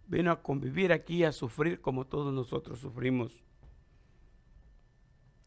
vino 0.08 0.32
a 0.32 0.42
convivir 0.42 0.92
aquí, 0.92 1.24
a 1.24 1.32
sufrir 1.32 1.82
como 1.82 2.06
todos 2.06 2.34
nosotros 2.34 2.80
sufrimos. 2.80 3.44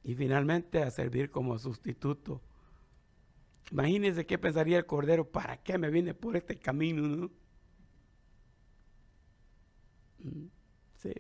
Y 0.03 0.15
finalmente 0.15 0.83
a 0.83 0.91
servir 0.91 1.31
como 1.31 1.59
sustituto. 1.59 2.41
Imagínense 3.71 4.27
qué 4.27 4.39
pensaría 4.39 4.79
el 4.79 4.87
Cordero, 4.87 5.31
¿para 5.31 5.59
qué 5.59 5.77
me 5.77 5.91
vine 5.91 6.15
por 6.15 6.37
este 6.37 6.59
camino? 6.59 7.31
Mm, 10.21 10.47
sí, 10.97 11.13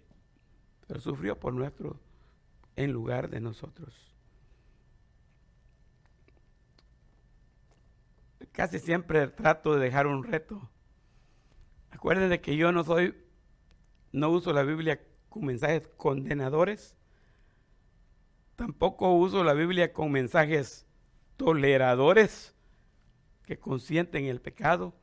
pero 0.87 1.01
sufrió 1.01 1.39
por 1.39 1.53
nuestro, 1.53 2.01
en 2.77 2.93
lugar 2.93 3.29
de 3.29 3.41
nosotros. 3.41 4.15
Casi 8.53 8.79
siempre 8.79 9.29
trato 9.29 9.75
de 9.75 9.85
dejar 9.85 10.07
un 10.07 10.25
reto. 10.25 10.71
Acuérdense 11.91 12.41
que 12.41 12.57
yo 12.57 12.73
no 12.73 12.83
soy 12.83 13.15
no 14.13 14.31
uso 14.31 14.53
la 14.53 14.63
Biblia 14.63 15.01
con 15.29 15.45
mensajes 15.45 15.89
condenadores. 15.97 16.97
Tampoco 18.57 19.13
uso 19.15 19.45
la 19.45 19.53
Biblia 19.53 19.93
con 19.93 20.11
mensajes 20.11 20.87
toleradores 21.37 22.55
que 23.45 23.59
consienten 23.59 24.25
el 24.25 24.41
pecado. 24.41 24.95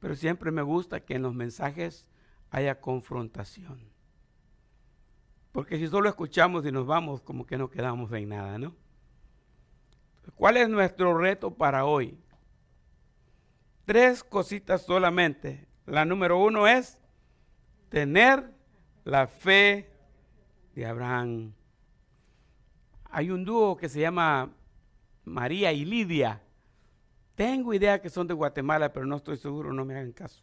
Pero 0.00 0.14
siempre 0.14 0.50
me 0.50 0.62
gusta 0.62 1.00
que 1.00 1.14
en 1.14 1.22
los 1.22 1.34
mensajes 1.34 2.06
haya 2.50 2.80
confrontación. 2.80 3.90
Porque 5.52 5.78
si 5.78 5.88
solo 5.88 6.08
escuchamos 6.08 6.64
y 6.66 6.72
nos 6.72 6.86
vamos, 6.86 7.20
como 7.20 7.46
que 7.46 7.58
no 7.58 7.70
quedamos 7.70 8.12
en 8.12 8.28
nada, 8.28 8.58
¿no? 8.58 8.74
¿Cuál 10.34 10.56
es 10.56 10.68
nuestro 10.68 11.16
reto 11.16 11.54
para 11.54 11.84
hoy? 11.84 12.18
Tres 13.84 14.22
cositas 14.22 14.82
solamente. 14.82 15.66
La 15.86 16.04
número 16.04 16.38
uno 16.38 16.68
es 16.68 16.98
tener 17.88 18.52
la 19.04 19.26
fe 19.26 19.90
de 20.74 20.86
Abraham. 20.86 21.52
Hay 23.10 23.30
un 23.30 23.44
dúo 23.44 23.76
que 23.76 23.88
se 23.88 24.00
llama 24.00 24.50
María 25.24 25.72
y 25.72 25.84
Lidia. 25.84 26.42
Tengo 27.34 27.72
idea 27.72 28.00
que 28.00 28.10
son 28.10 28.26
de 28.26 28.34
Guatemala, 28.34 28.92
pero 28.92 29.06
no 29.06 29.16
estoy 29.16 29.36
seguro, 29.36 29.72
no 29.72 29.84
me 29.84 29.94
hagan 29.94 30.12
caso. 30.12 30.42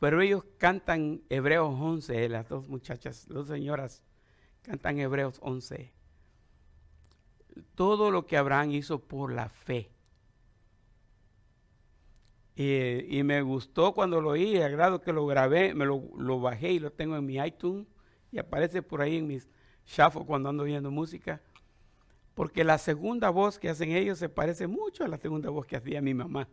Pero 0.00 0.20
ellos 0.20 0.44
cantan 0.58 1.22
Hebreos 1.30 1.74
11, 1.78 2.28
las 2.28 2.48
dos 2.48 2.68
muchachas, 2.68 3.26
dos 3.28 3.48
señoras 3.48 4.02
cantan 4.66 4.98
Hebreos 4.98 5.38
11. 5.42 5.92
Todo 7.76 8.10
lo 8.10 8.26
que 8.26 8.36
Abraham 8.36 8.72
hizo 8.72 8.98
por 8.98 9.32
la 9.32 9.48
fe. 9.48 9.90
Y, 12.58 13.22
me 13.22 13.42
gustó 13.42 13.92
cuando 13.92 14.22
lo 14.22 14.30
oí, 14.30 14.56
agrado 14.56 15.02
que 15.02 15.12
lo 15.12 15.26
grabé, 15.26 15.74
me 15.74 15.84
lo, 15.84 16.40
bajé 16.40 16.72
y 16.72 16.78
lo 16.78 16.90
tengo 16.90 17.14
en 17.14 17.26
mi 17.26 17.36
iTunes 17.36 17.86
y 18.32 18.38
aparece 18.38 18.80
por 18.80 19.02
ahí 19.02 19.18
en 19.18 19.26
mis 19.26 19.46
shuffle 19.84 20.24
cuando 20.24 20.48
ando 20.48 20.64
viendo 20.64 20.90
música. 20.90 21.42
Porque 22.34 22.64
la 22.64 22.78
segunda 22.78 23.28
voz 23.28 23.58
que 23.58 23.68
hacen 23.68 23.90
ellos 23.92 24.18
se 24.18 24.30
parece 24.30 24.66
mucho 24.66 25.04
a 25.04 25.08
la 25.08 25.18
segunda 25.18 25.50
voz 25.50 25.66
que 25.66 25.76
hacía 25.76 26.00
mi 26.00 26.14
mamá. 26.14 26.48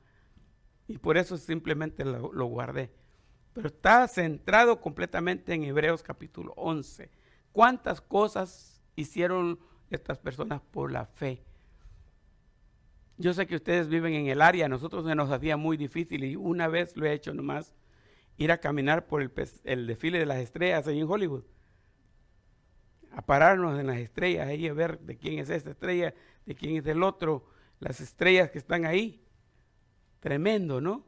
Y 0.89 0.97
por 0.97 1.18
eso 1.18 1.38
simplemente 1.38 2.04
lo, 2.04 2.34
lo 2.34 2.45
guardé. 2.47 2.91
Pero 3.54 3.68
está 3.68 4.06
centrado 4.10 4.82
completamente 4.82 5.54
en 5.54 5.64
Hebreos 5.64 6.04
capítulo 6.04 6.54
11. 6.58 7.10
¿Cuántas 7.54 8.01
cosas 8.01 8.82
hicieron 8.97 9.58
estas 9.89 10.20
personas 10.20 10.62
por 10.72 10.91
la 10.91 11.06
fe? 11.06 11.45
Yo 13.24 13.34
sé 13.34 13.47
que 13.47 13.55
ustedes 13.55 13.88
viven 13.88 14.15
en 14.15 14.28
el 14.28 14.41
área, 14.41 14.65
a 14.65 14.67
nosotros 14.67 15.05
se 15.05 15.15
nos 15.15 15.32
hacía 15.32 15.55
muy 15.55 15.78
difícil 15.78 16.26
y 16.26 16.36
una 16.36 16.67
vez 16.67 16.97
lo 16.97 17.05
he 17.05 17.13
hecho 17.13 17.34
nomás, 17.34 17.74
ir 18.36 18.51
a 18.51 18.57
caminar 18.57 19.07
por 19.07 19.21
el, 19.21 19.88
desfile 19.88 20.19
de 20.19 20.26
las 20.26 20.39
estrellas 20.39 20.86
ahí 20.88 20.99
en 20.99 21.09
Hollywood. 21.09 21.45
A 23.13 23.21
pararnos 23.21 23.80
en 23.80 23.88
las 23.88 23.95
estrellas, 23.95 24.49
ahí 24.49 24.67
a 24.67 24.74
ver 24.74 24.99
de 24.99 25.15
quién 25.15 25.39
es 25.39 25.49
esta 25.49 25.69
estrella, 25.69 26.13
de 26.45 26.53
quién 26.53 26.76
es 26.76 26.86
el 26.86 27.01
otro, 27.01 27.45
las 27.80 28.01
estrellas 28.01 28.51
que 28.51 28.57
están 28.57 28.84
ahí. 28.84 29.24
Tremendo, 30.19 30.82
¿no? 30.82 31.05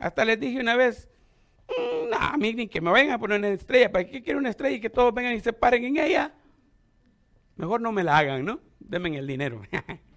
Hasta 0.00 0.26
les 0.26 0.38
dije 0.38 0.60
una 0.60 0.76
vez, 0.76 1.08
mm, 1.68 2.10
no, 2.10 2.16
a 2.18 2.36
mí 2.36 2.52
ni 2.52 2.68
que 2.68 2.82
me 2.82 2.92
vengan 2.92 3.14
a 3.14 3.18
poner 3.18 3.38
una 3.38 3.48
estrella, 3.48 3.90
¿para 3.90 4.04
qué 4.04 4.22
quiero 4.22 4.40
una 4.40 4.50
estrella 4.50 4.76
y 4.76 4.80
que 4.80 4.90
todos 4.90 5.14
vengan 5.14 5.32
y 5.32 5.40
se 5.40 5.54
paren 5.54 5.84
en 5.84 5.96
ella? 5.96 6.34
Mejor 7.56 7.80
no 7.80 7.92
me 7.92 8.04
la 8.04 8.18
hagan, 8.18 8.44
¿no? 8.44 8.60
Denme 8.78 9.16
el 9.16 9.26
dinero. 9.26 9.62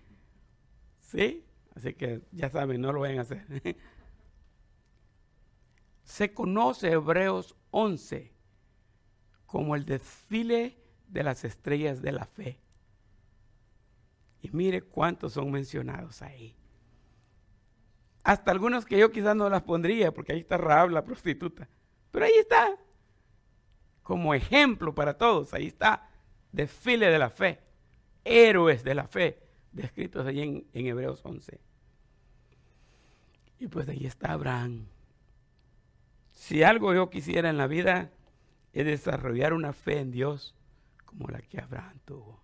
¿Sí? 1.07 1.45
Así 1.73 1.93
que 1.93 2.21
ya 2.31 2.49
saben, 2.49 2.81
no 2.81 2.91
lo 2.91 3.01
vayan 3.01 3.19
a 3.19 3.21
hacer. 3.21 3.45
Se 6.03 6.33
conoce 6.33 6.91
Hebreos 6.91 7.55
11 7.71 8.33
como 9.45 9.75
el 9.75 9.85
desfile 9.85 10.77
de 11.07 11.23
las 11.23 11.45
estrellas 11.45 12.01
de 12.01 12.11
la 12.11 12.25
fe. 12.25 12.59
Y 14.41 14.49
mire 14.51 14.81
cuántos 14.81 15.33
son 15.33 15.49
mencionados 15.49 16.21
ahí. 16.21 16.55
Hasta 18.23 18.51
algunos 18.51 18.85
que 18.85 18.99
yo 18.99 19.09
quizás 19.11 19.35
no 19.35 19.49
las 19.49 19.63
pondría, 19.63 20.13
porque 20.13 20.33
ahí 20.33 20.39
está 20.39 20.57
Raab, 20.57 20.89
la 20.89 21.05
prostituta. 21.05 21.69
Pero 22.11 22.25
ahí 22.25 22.33
está. 22.37 22.77
Como 24.03 24.33
ejemplo 24.33 24.93
para 24.93 25.17
todos, 25.17 25.53
ahí 25.53 25.67
está. 25.67 26.09
Desfile 26.51 27.09
de 27.09 27.19
la 27.19 27.29
fe. 27.29 27.61
Héroes 28.25 28.83
de 28.83 28.95
la 28.95 29.07
fe 29.07 29.46
descritos 29.77 30.25
allí 30.25 30.41
en, 30.41 30.87
Hebreos 30.87 31.21
11. 31.23 31.59
Y 33.59 33.67
pues 33.67 33.87
ahí 33.87 34.05
está 34.05 34.33
Abraham. 34.33 34.87
Si 36.31 36.63
algo 36.63 36.93
yo 36.93 37.09
quisiera 37.09 37.49
en 37.49 37.57
la 37.57 37.67
vida 37.67 38.11
es 38.73 38.85
desarrollar 38.85 39.53
una 39.53 39.73
fe 39.73 39.99
en 39.99 40.11
Dios 40.11 40.55
como 41.05 41.27
la 41.29 41.41
que 41.41 41.59
Abraham 41.59 41.99
tuvo. 42.05 42.41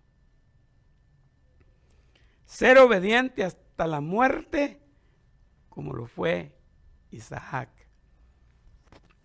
Ser 2.46 2.78
obediente 2.78 3.44
hasta 3.44 3.86
la 3.86 4.00
muerte 4.00 4.80
como 5.68 5.92
lo 5.92 6.06
fue 6.06 6.56
Isaac. 7.10 7.68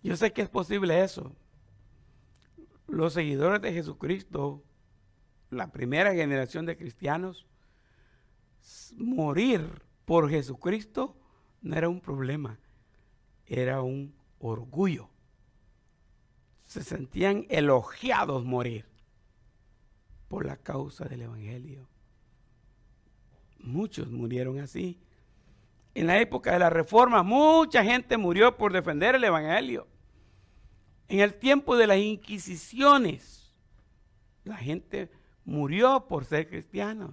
Yo 0.02 0.16
sé 0.16 0.32
que 0.32 0.42
es 0.42 0.48
posible 0.48 1.02
eso. 1.02 1.34
Los 2.88 3.12
seguidores 3.12 3.60
de 3.60 3.72
Jesucristo, 3.72 4.62
la 5.50 5.70
primera 5.70 6.12
generación 6.12 6.66
de 6.66 6.76
cristianos, 6.76 7.46
morir 8.96 9.82
por 10.04 10.28
Jesucristo 10.30 11.16
no 11.62 11.76
era 11.76 11.88
un 11.88 12.00
problema, 12.00 12.58
era 13.46 13.82
un 13.82 14.14
orgullo. 14.38 15.08
Se 16.64 16.82
sentían 16.82 17.46
elogiados 17.48 18.44
morir 18.44 18.86
por 20.28 20.46
la 20.46 20.56
causa 20.56 21.04
del 21.06 21.22
Evangelio. 21.22 21.88
Muchos 23.58 24.10
murieron 24.10 24.58
así. 24.60 25.00
En 25.94 26.06
la 26.06 26.20
época 26.20 26.52
de 26.52 26.60
la 26.60 26.70
Reforma, 26.70 27.22
mucha 27.22 27.84
gente 27.84 28.16
murió 28.16 28.56
por 28.56 28.72
defender 28.72 29.16
el 29.16 29.24
Evangelio. 29.24 29.88
En 31.08 31.20
el 31.20 31.34
tiempo 31.34 31.76
de 31.76 31.88
las 31.88 31.98
Inquisiciones, 31.98 33.52
la 34.44 34.56
gente 34.56 35.10
murió 35.44 36.06
por 36.06 36.24
ser 36.24 36.48
cristianos 36.48 37.10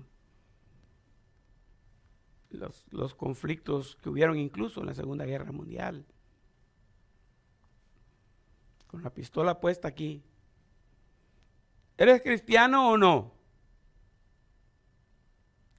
los, 2.50 3.16
conflictos 3.16 3.98
que 3.98 4.10
hubieron 4.10 4.38
incluso 4.38 4.82
en 4.82 4.88
la 4.88 4.94
Segunda 4.94 5.26
Guerra 5.26 5.52
Mundial. 5.52 6.06
Con 8.88 9.04
la 9.04 9.10
pistola 9.10 9.60
puesta 9.60 9.88
aquí. 9.88 10.24
¿Eres 11.98 12.22
cristiano 12.22 12.92
o 12.92 12.98
no? 12.98 13.34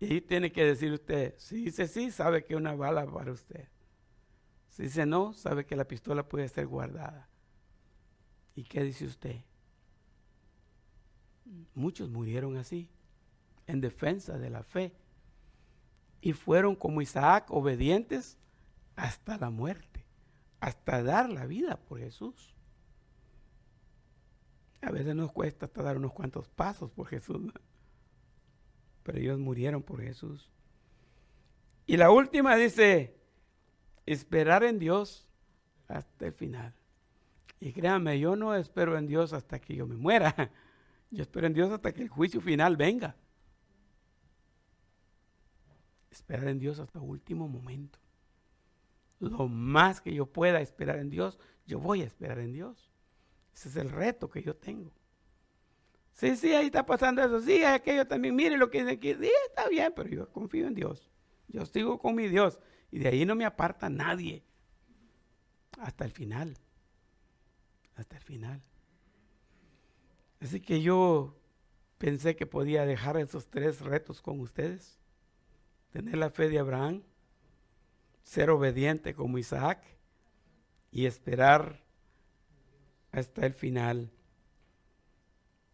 Y 0.01 0.21
tiene 0.21 0.53
que 0.53 0.65
decir 0.65 0.93
usted, 0.93 1.35
si 1.39 1.65
dice 1.65 1.89
sí, 1.89 2.11
sabe 2.11 2.45
que 2.45 2.55
una 2.55 2.75
bala 2.75 3.07
para 3.07 3.33
usted. 3.33 3.69
Si 4.69 4.85
dice 4.85 5.07
no, 5.07 5.33
sabe 5.33 5.65
que 5.67 5.75
la 5.75 5.87
pistola 5.87 6.29
puede 6.29 6.49
ser 6.49 6.67
guardada. 6.67 7.29
¿Y 8.55 8.65
qué 8.65 8.83
dice 8.83 9.07
usted? 9.07 9.37
Muchos 11.75 12.11
murieron 12.11 12.57
así, 12.57 12.91
en 13.67 13.81
defensa 13.81 14.39
de 14.39 14.51
la 14.51 14.63
fe 14.63 14.93
y 16.21 16.33
fueron 16.33 16.75
como 16.75 17.01
Isaac 17.01 17.51
obedientes 17.51 18.39
hasta 18.97 19.39
la 19.39 19.51
muerte, 19.51 20.05
hasta 20.61 21.03
dar 21.03 21.31
la 21.31 21.47
vida 21.47 21.77
por 21.77 22.01
Jesús. 22.01 22.55
A 24.81 24.91
veces 24.91 25.15
nos 25.15 25.33
cuesta 25.33 25.67
hasta 25.67 25.83
dar 25.83 25.97
unos 25.97 26.13
cuantos 26.13 26.49
pasos 26.49 26.91
por 26.91 27.07
Jesús, 27.07 27.53
pero 29.03 29.19
ellos 29.19 29.39
murieron 29.39 29.83
por 29.83 30.01
Jesús. 30.01 30.51
Y 31.87 31.97
la 31.97 32.11
última 32.11 32.57
dice, 32.57 33.17
esperar 34.07 34.63
en 34.63 34.79
Dios 34.79 35.27
hasta 35.87 36.27
el 36.27 36.33
final. 36.33 36.75
Y 37.61 37.73
créanme, 37.73 38.21
yo 38.21 38.37
no 38.37 38.55
espero 38.55 38.97
en 38.99 39.07
Dios 39.07 39.33
hasta 39.33 39.59
que 39.61 39.75
yo 39.75 39.87
me 39.87 39.97
muera. 39.97 40.35
Yo 41.11 41.23
espero 41.23 41.47
en 41.47 41.55
Dios 41.55 41.71
hasta 41.71 41.91
que 41.91 42.03
el 42.03 42.11
juicio 42.11 42.39
final 42.39 42.77
venga 42.77 43.17
esperar 46.11 46.49
en 46.49 46.59
Dios 46.59 46.79
hasta 46.79 47.01
último 47.01 47.49
momento. 47.49 47.99
Lo 49.21 49.49
más 49.49 50.01
que 50.01 50.15
yo 50.15 50.27
pueda 50.27 50.61
esperar 50.61 50.99
en 50.99 51.11
Dios, 51.11 51.39
yo 51.67 51.81
voy 51.81 52.03
a 52.03 52.07
esperar 52.07 52.39
en 52.39 52.53
Dios. 52.53 52.91
Ese 53.55 53.69
es 53.69 53.77
el 53.77 53.91
reto 53.91 54.31
que 54.31 54.43
yo 54.43 54.55
tengo. 54.55 54.93
Sí, 56.13 56.37
sí, 56.37 56.53
ahí 56.53 56.67
está 56.67 56.85
pasando 56.85 57.23
eso. 57.23 57.41
Sí, 57.41 57.63
aquello 57.63 58.07
también. 58.07 58.35
Mire 58.35 58.57
lo 58.57 58.71
que 58.71 58.81
dice 58.81 58.93
aquí. 58.93 59.15
Sí, 59.15 59.31
está 59.49 59.69
bien, 59.69 59.93
pero 59.95 60.09
yo 60.09 60.33
confío 60.33 60.67
en 60.67 60.75
Dios. 60.75 61.11
Yo 61.49 61.65
sigo 61.67 61.99
con 61.99 62.15
mi 62.15 62.29
Dios. 62.29 62.59
Y 62.91 62.99
de 62.99 63.09
ahí 63.09 63.25
no 63.25 63.35
me 63.35 63.45
aparta 63.45 63.89
nadie. 63.89 64.45
Hasta 65.79 66.05
el 66.05 66.13
final. 66.13 66.57
Hasta 67.95 68.17
el 68.17 68.23
final. 68.23 68.63
Así 70.41 70.61
que 70.61 70.81
yo 70.81 71.37
pensé 71.99 72.37
que 72.37 72.47
podía 72.47 72.85
dejar 72.85 73.17
esos 73.17 73.49
tres 73.49 73.81
retos 73.81 74.21
con 74.21 74.41
ustedes 74.41 74.99
tener 75.99 76.17
la 76.17 76.31
fe 76.31 76.49
de 76.49 76.61
Abraham, 76.61 77.03
ser 78.23 78.51
obediente 78.51 79.15
como 79.15 79.37
Isaac 79.37 79.83
y 80.93 81.07
esperar 81.07 81.83
hasta 83.11 83.45
el 83.45 83.53
final. 83.53 84.09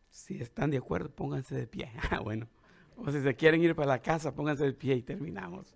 Si 0.09 0.41
están 0.41 0.71
de 0.71 0.79
acuerdo, 0.79 1.11
pónganse 1.11 1.55
de 1.55 1.67
pie. 1.67 1.93
Ah, 2.11 2.21
bueno. 2.21 2.49
O 2.97 3.11
si 3.11 3.21
se 3.21 3.37
quieren 3.37 3.63
ir 3.63 3.75
para 3.75 3.89
la 3.89 3.99
casa, 4.01 4.35
pónganse 4.35 4.65
de 4.65 4.73
pie 4.73 4.95
y 4.95 5.03
terminamos. 5.03 5.75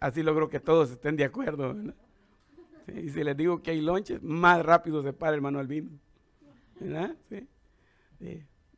Así 0.00 0.24
logro 0.24 0.48
que 0.48 0.58
todos 0.58 0.90
estén 0.90 1.14
de 1.14 1.22
acuerdo. 1.22 1.72
Y 2.88 3.10
si 3.10 3.22
les 3.22 3.36
digo 3.36 3.62
que 3.62 3.70
hay 3.70 3.80
lonches, 3.80 4.20
más 4.24 4.60
rápido 4.66 5.04
se 5.04 5.12
para 5.12 5.36
el 5.36 5.40
manual 5.40 5.68
vino. 5.68 5.90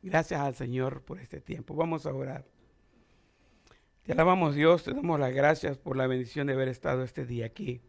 Gracias 0.03 0.39
al 0.39 0.53
Señor 0.53 1.01
por 1.01 1.19
este 1.19 1.41
tiempo. 1.41 1.73
Vamos 1.73 2.05
a 2.05 2.13
orar. 2.13 2.45
Te 4.07 4.13
alabamos 4.13 4.55
Dios, 4.55 4.83
te 4.83 4.93
damos 4.93 5.19
las 5.19 5.33
gracias 5.33 5.77
por 5.77 5.97
la 5.97 6.07
bendición 6.07 6.47
de 6.47 6.53
haber 6.53 6.69
estado 6.69 7.03
este 7.03 7.25
día 7.25 7.45
aquí. 7.45 7.81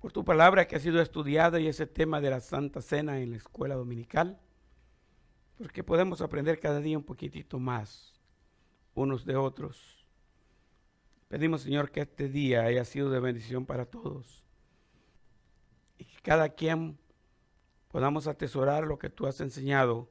Por 0.00 0.10
tu 0.10 0.24
palabra 0.24 0.66
que 0.66 0.74
ha 0.74 0.80
sido 0.80 1.00
estudiada 1.00 1.60
y 1.60 1.68
ese 1.68 1.86
tema 1.86 2.20
de 2.20 2.30
la 2.30 2.40
Santa 2.40 2.82
Cena 2.82 3.20
en 3.20 3.30
la 3.30 3.36
escuela 3.36 3.76
dominical. 3.76 4.40
Porque 5.56 5.84
podemos 5.84 6.20
aprender 6.20 6.58
cada 6.58 6.80
día 6.80 6.98
un 6.98 7.04
poquitito 7.04 7.60
más 7.60 8.20
unos 8.94 9.24
de 9.24 9.36
otros. 9.36 10.04
Pedimos, 11.28 11.62
Señor, 11.62 11.92
que 11.92 12.00
este 12.00 12.28
día 12.28 12.64
haya 12.64 12.84
sido 12.84 13.08
de 13.08 13.20
bendición 13.20 13.66
para 13.66 13.86
todos. 13.86 14.42
Y 15.96 16.06
que 16.06 16.20
cada 16.22 16.48
quien 16.48 16.98
podamos 17.86 18.26
atesorar 18.26 18.84
lo 18.84 18.98
que 18.98 19.10
tú 19.10 19.28
has 19.28 19.40
enseñado, 19.40 20.10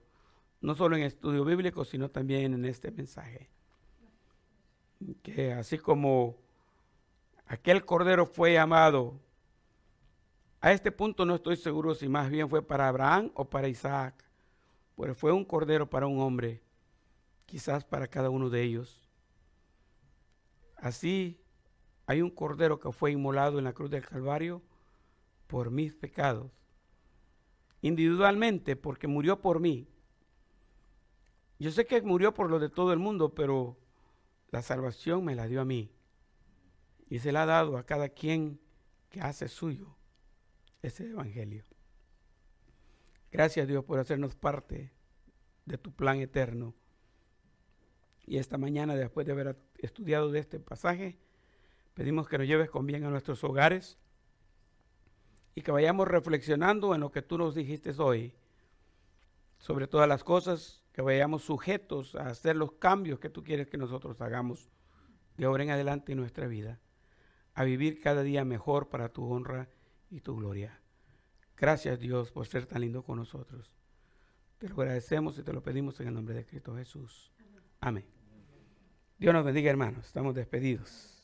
no 0.62 0.76
solo 0.76 0.96
en 0.96 1.04
estudio 1.04 1.44
bíblico, 1.44 1.84
sino 1.84 2.10
también 2.10 2.54
en 2.54 2.64
este 2.64 2.90
mensaje. 2.90 3.50
Que 5.22 5.54
así 5.54 5.78
como 5.78 6.36
aquel 7.46 7.86
cordero 7.86 8.26
fue 8.26 8.54
llamado, 8.54 9.20
a 10.60 10.72
este 10.72 10.92
punto 10.92 11.26
no 11.26 11.36
estoy 11.36 11.56
seguro 11.56 11.94
si 11.94 12.10
más 12.10 12.30
bien 12.30 12.50
fue 12.50 12.62
para 12.62 12.88
Abraham 12.88 13.32
o 13.36 13.46
para 13.46 13.68
Isaac, 13.68 14.16
pero 14.96 15.14
fue 15.14 15.32
un 15.32 15.46
cordero 15.46 15.88
para 15.88 16.08
un 16.08 16.20
hombre, 16.20 16.62
quizás 17.46 17.86
para 17.86 18.08
cada 18.08 18.30
uno 18.30 18.50
de 18.50 18.64
ellos. 18.64 19.08
Así 20.76 21.40
hay 22.08 22.22
un 22.22 22.32
cordero 22.32 22.80
que 22.80 22.92
fue 22.92 23.12
inmolado 23.12 23.60
en 23.60 23.66
la 23.66 23.74
cruz 23.74 23.92
del 23.92 24.06
Calvario 24.06 24.62
por 25.46 25.70
mis 25.72 25.94
pecados, 25.94 26.52
individualmente, 27.82 28.76
porque 28.76 29.08
murió 29.08 29.40
por 29.40 29.60
mí. 29.60 29.88
Yo 31.60 31.72
sé 31.72 31.86
que 31.86 32.02
murió 32.02 32.34
por 32.34 32.50
lo 32.50 32.60
de 32.60 32.70
todo 32.70 32.94
el 32.94 33.00
mundo, 33.00 33.34
pero 33.34 33.78
la 34.50 34.62
salvación 34.62 35.26
me 35.26 35.36
la 35.36 35.48
dio 35.48 35.62
a 35.62 35.66
mí. 35.66 35.92
Y 37.10 37.20
se 37.20 37.32
la 37.32 37.44
ha 37.44 37.46
dado 37.46 37.78
a 37.78 37.86
cada 37.86 38.10
quien 38.10 38.60
que 39.10 39.22
hace 39.22 39.48
suyo 39.48 39.96
ese 40.82 41.10
evangelio. 41.10 41.64
Gracias 43.32 43.68
Dios 43.68 43.84
por 43.84 44.00
hacernos 44.00 44.36
parte 44.36 44.92
de 45.66 45.78
tu 45.78 45.92
plan 45.92 46.20
eterno. 46.20 46.74
Y 48.26 48.38
esta 48.38 48.58
mañana, 48.58 48.96
después 48.96 49.26
de 49.26 49.34
haber 49.34 49.58
estudiado 49.78 50.32
de 50.32 50.40
este 50.40 50.60
pasaje, 50.60 51.18
pedimos 51.94 52.28
que 52.28 52.38
nos 52.38 52.48
lleves 52.48 52.70
con 52.70 52.86
bien 52.86 53.04
a 53.06 53.10
nuestros 53.10 53.44
hogares 53.44 53.98
y 55.56 55.62
que 55.62 55.72
vayamos 55.72 56.08
reflexionando 56.08 56.94
en 56.94 57.02
lo 57.02 57.12
que 57.12 57.22
tú 57.22 57.38
nos 57.38 57.56
dijiste 57.56 57.92
hoy. 57.98 58.34
Sobre 59.60 59.88
todas 59.88 60.08
las 60.08 60.24
cosas, 60.24 60.84
que 60.98 61.04
vayamos 61.04 61.44
sujetos 61.44 62.16
a 62.16 62.26
hacer 62.26 62.56
los 62.56 62.72
cambios 62.72 63.20
que 63.20 63.30
tú 63.30 63.44
quieres 63.44 63.68
que 63.68 63.78
nosotros 63.78 64.20
hagamos 64.20 64.72
de 65.38 65.46
ahora 65.46 65.62
en 65.62 65.70
adelante 65.70 66.14
en 66.14 66.18
nuestra 66.18 66.48
vida, 66.48 66.80
a 67.54 67.64
vivir 67.66 68.02
cada 68.02 68.24
día 68.24 68.44
mejor 68.44 68.90
para 68.90 69.10
tu 69.10 69.32
honra 69.32 69.70
y 70.10 70.22
tu 70.22 70.36
gloria. 70.36 70.82
Gracias 71.56 72.00
Dios 72.00 72.32
por 72.32 72.48
ser 72.48 72.66
tan 72.66 72.82
lindo 72.82 73.04
con 73.04 73.20
nosotros. 73.20 73.78
Te 74.58 74.70
lo 74.70 74.82
agradecemos 74.82 75.38
y 75.38 75.44
te 75.44 75.54
lo 75.54 75.62
pedimos 75.62 76.00
en 76.00 76.08
el 76.08 76.16
nombre 76.16 76.34
de 76.34 76.48
Cristo 76.48 76.76
Jesús. 76.76 77.32
Amén. 77.80 78.06
Dios 79.20 79.36
nos 79.36 79.46
bendiga 79.46 79.70
hermanos. 79.70 80.08
Estamos 80.08 80.34
despedidos. 80.34 81.17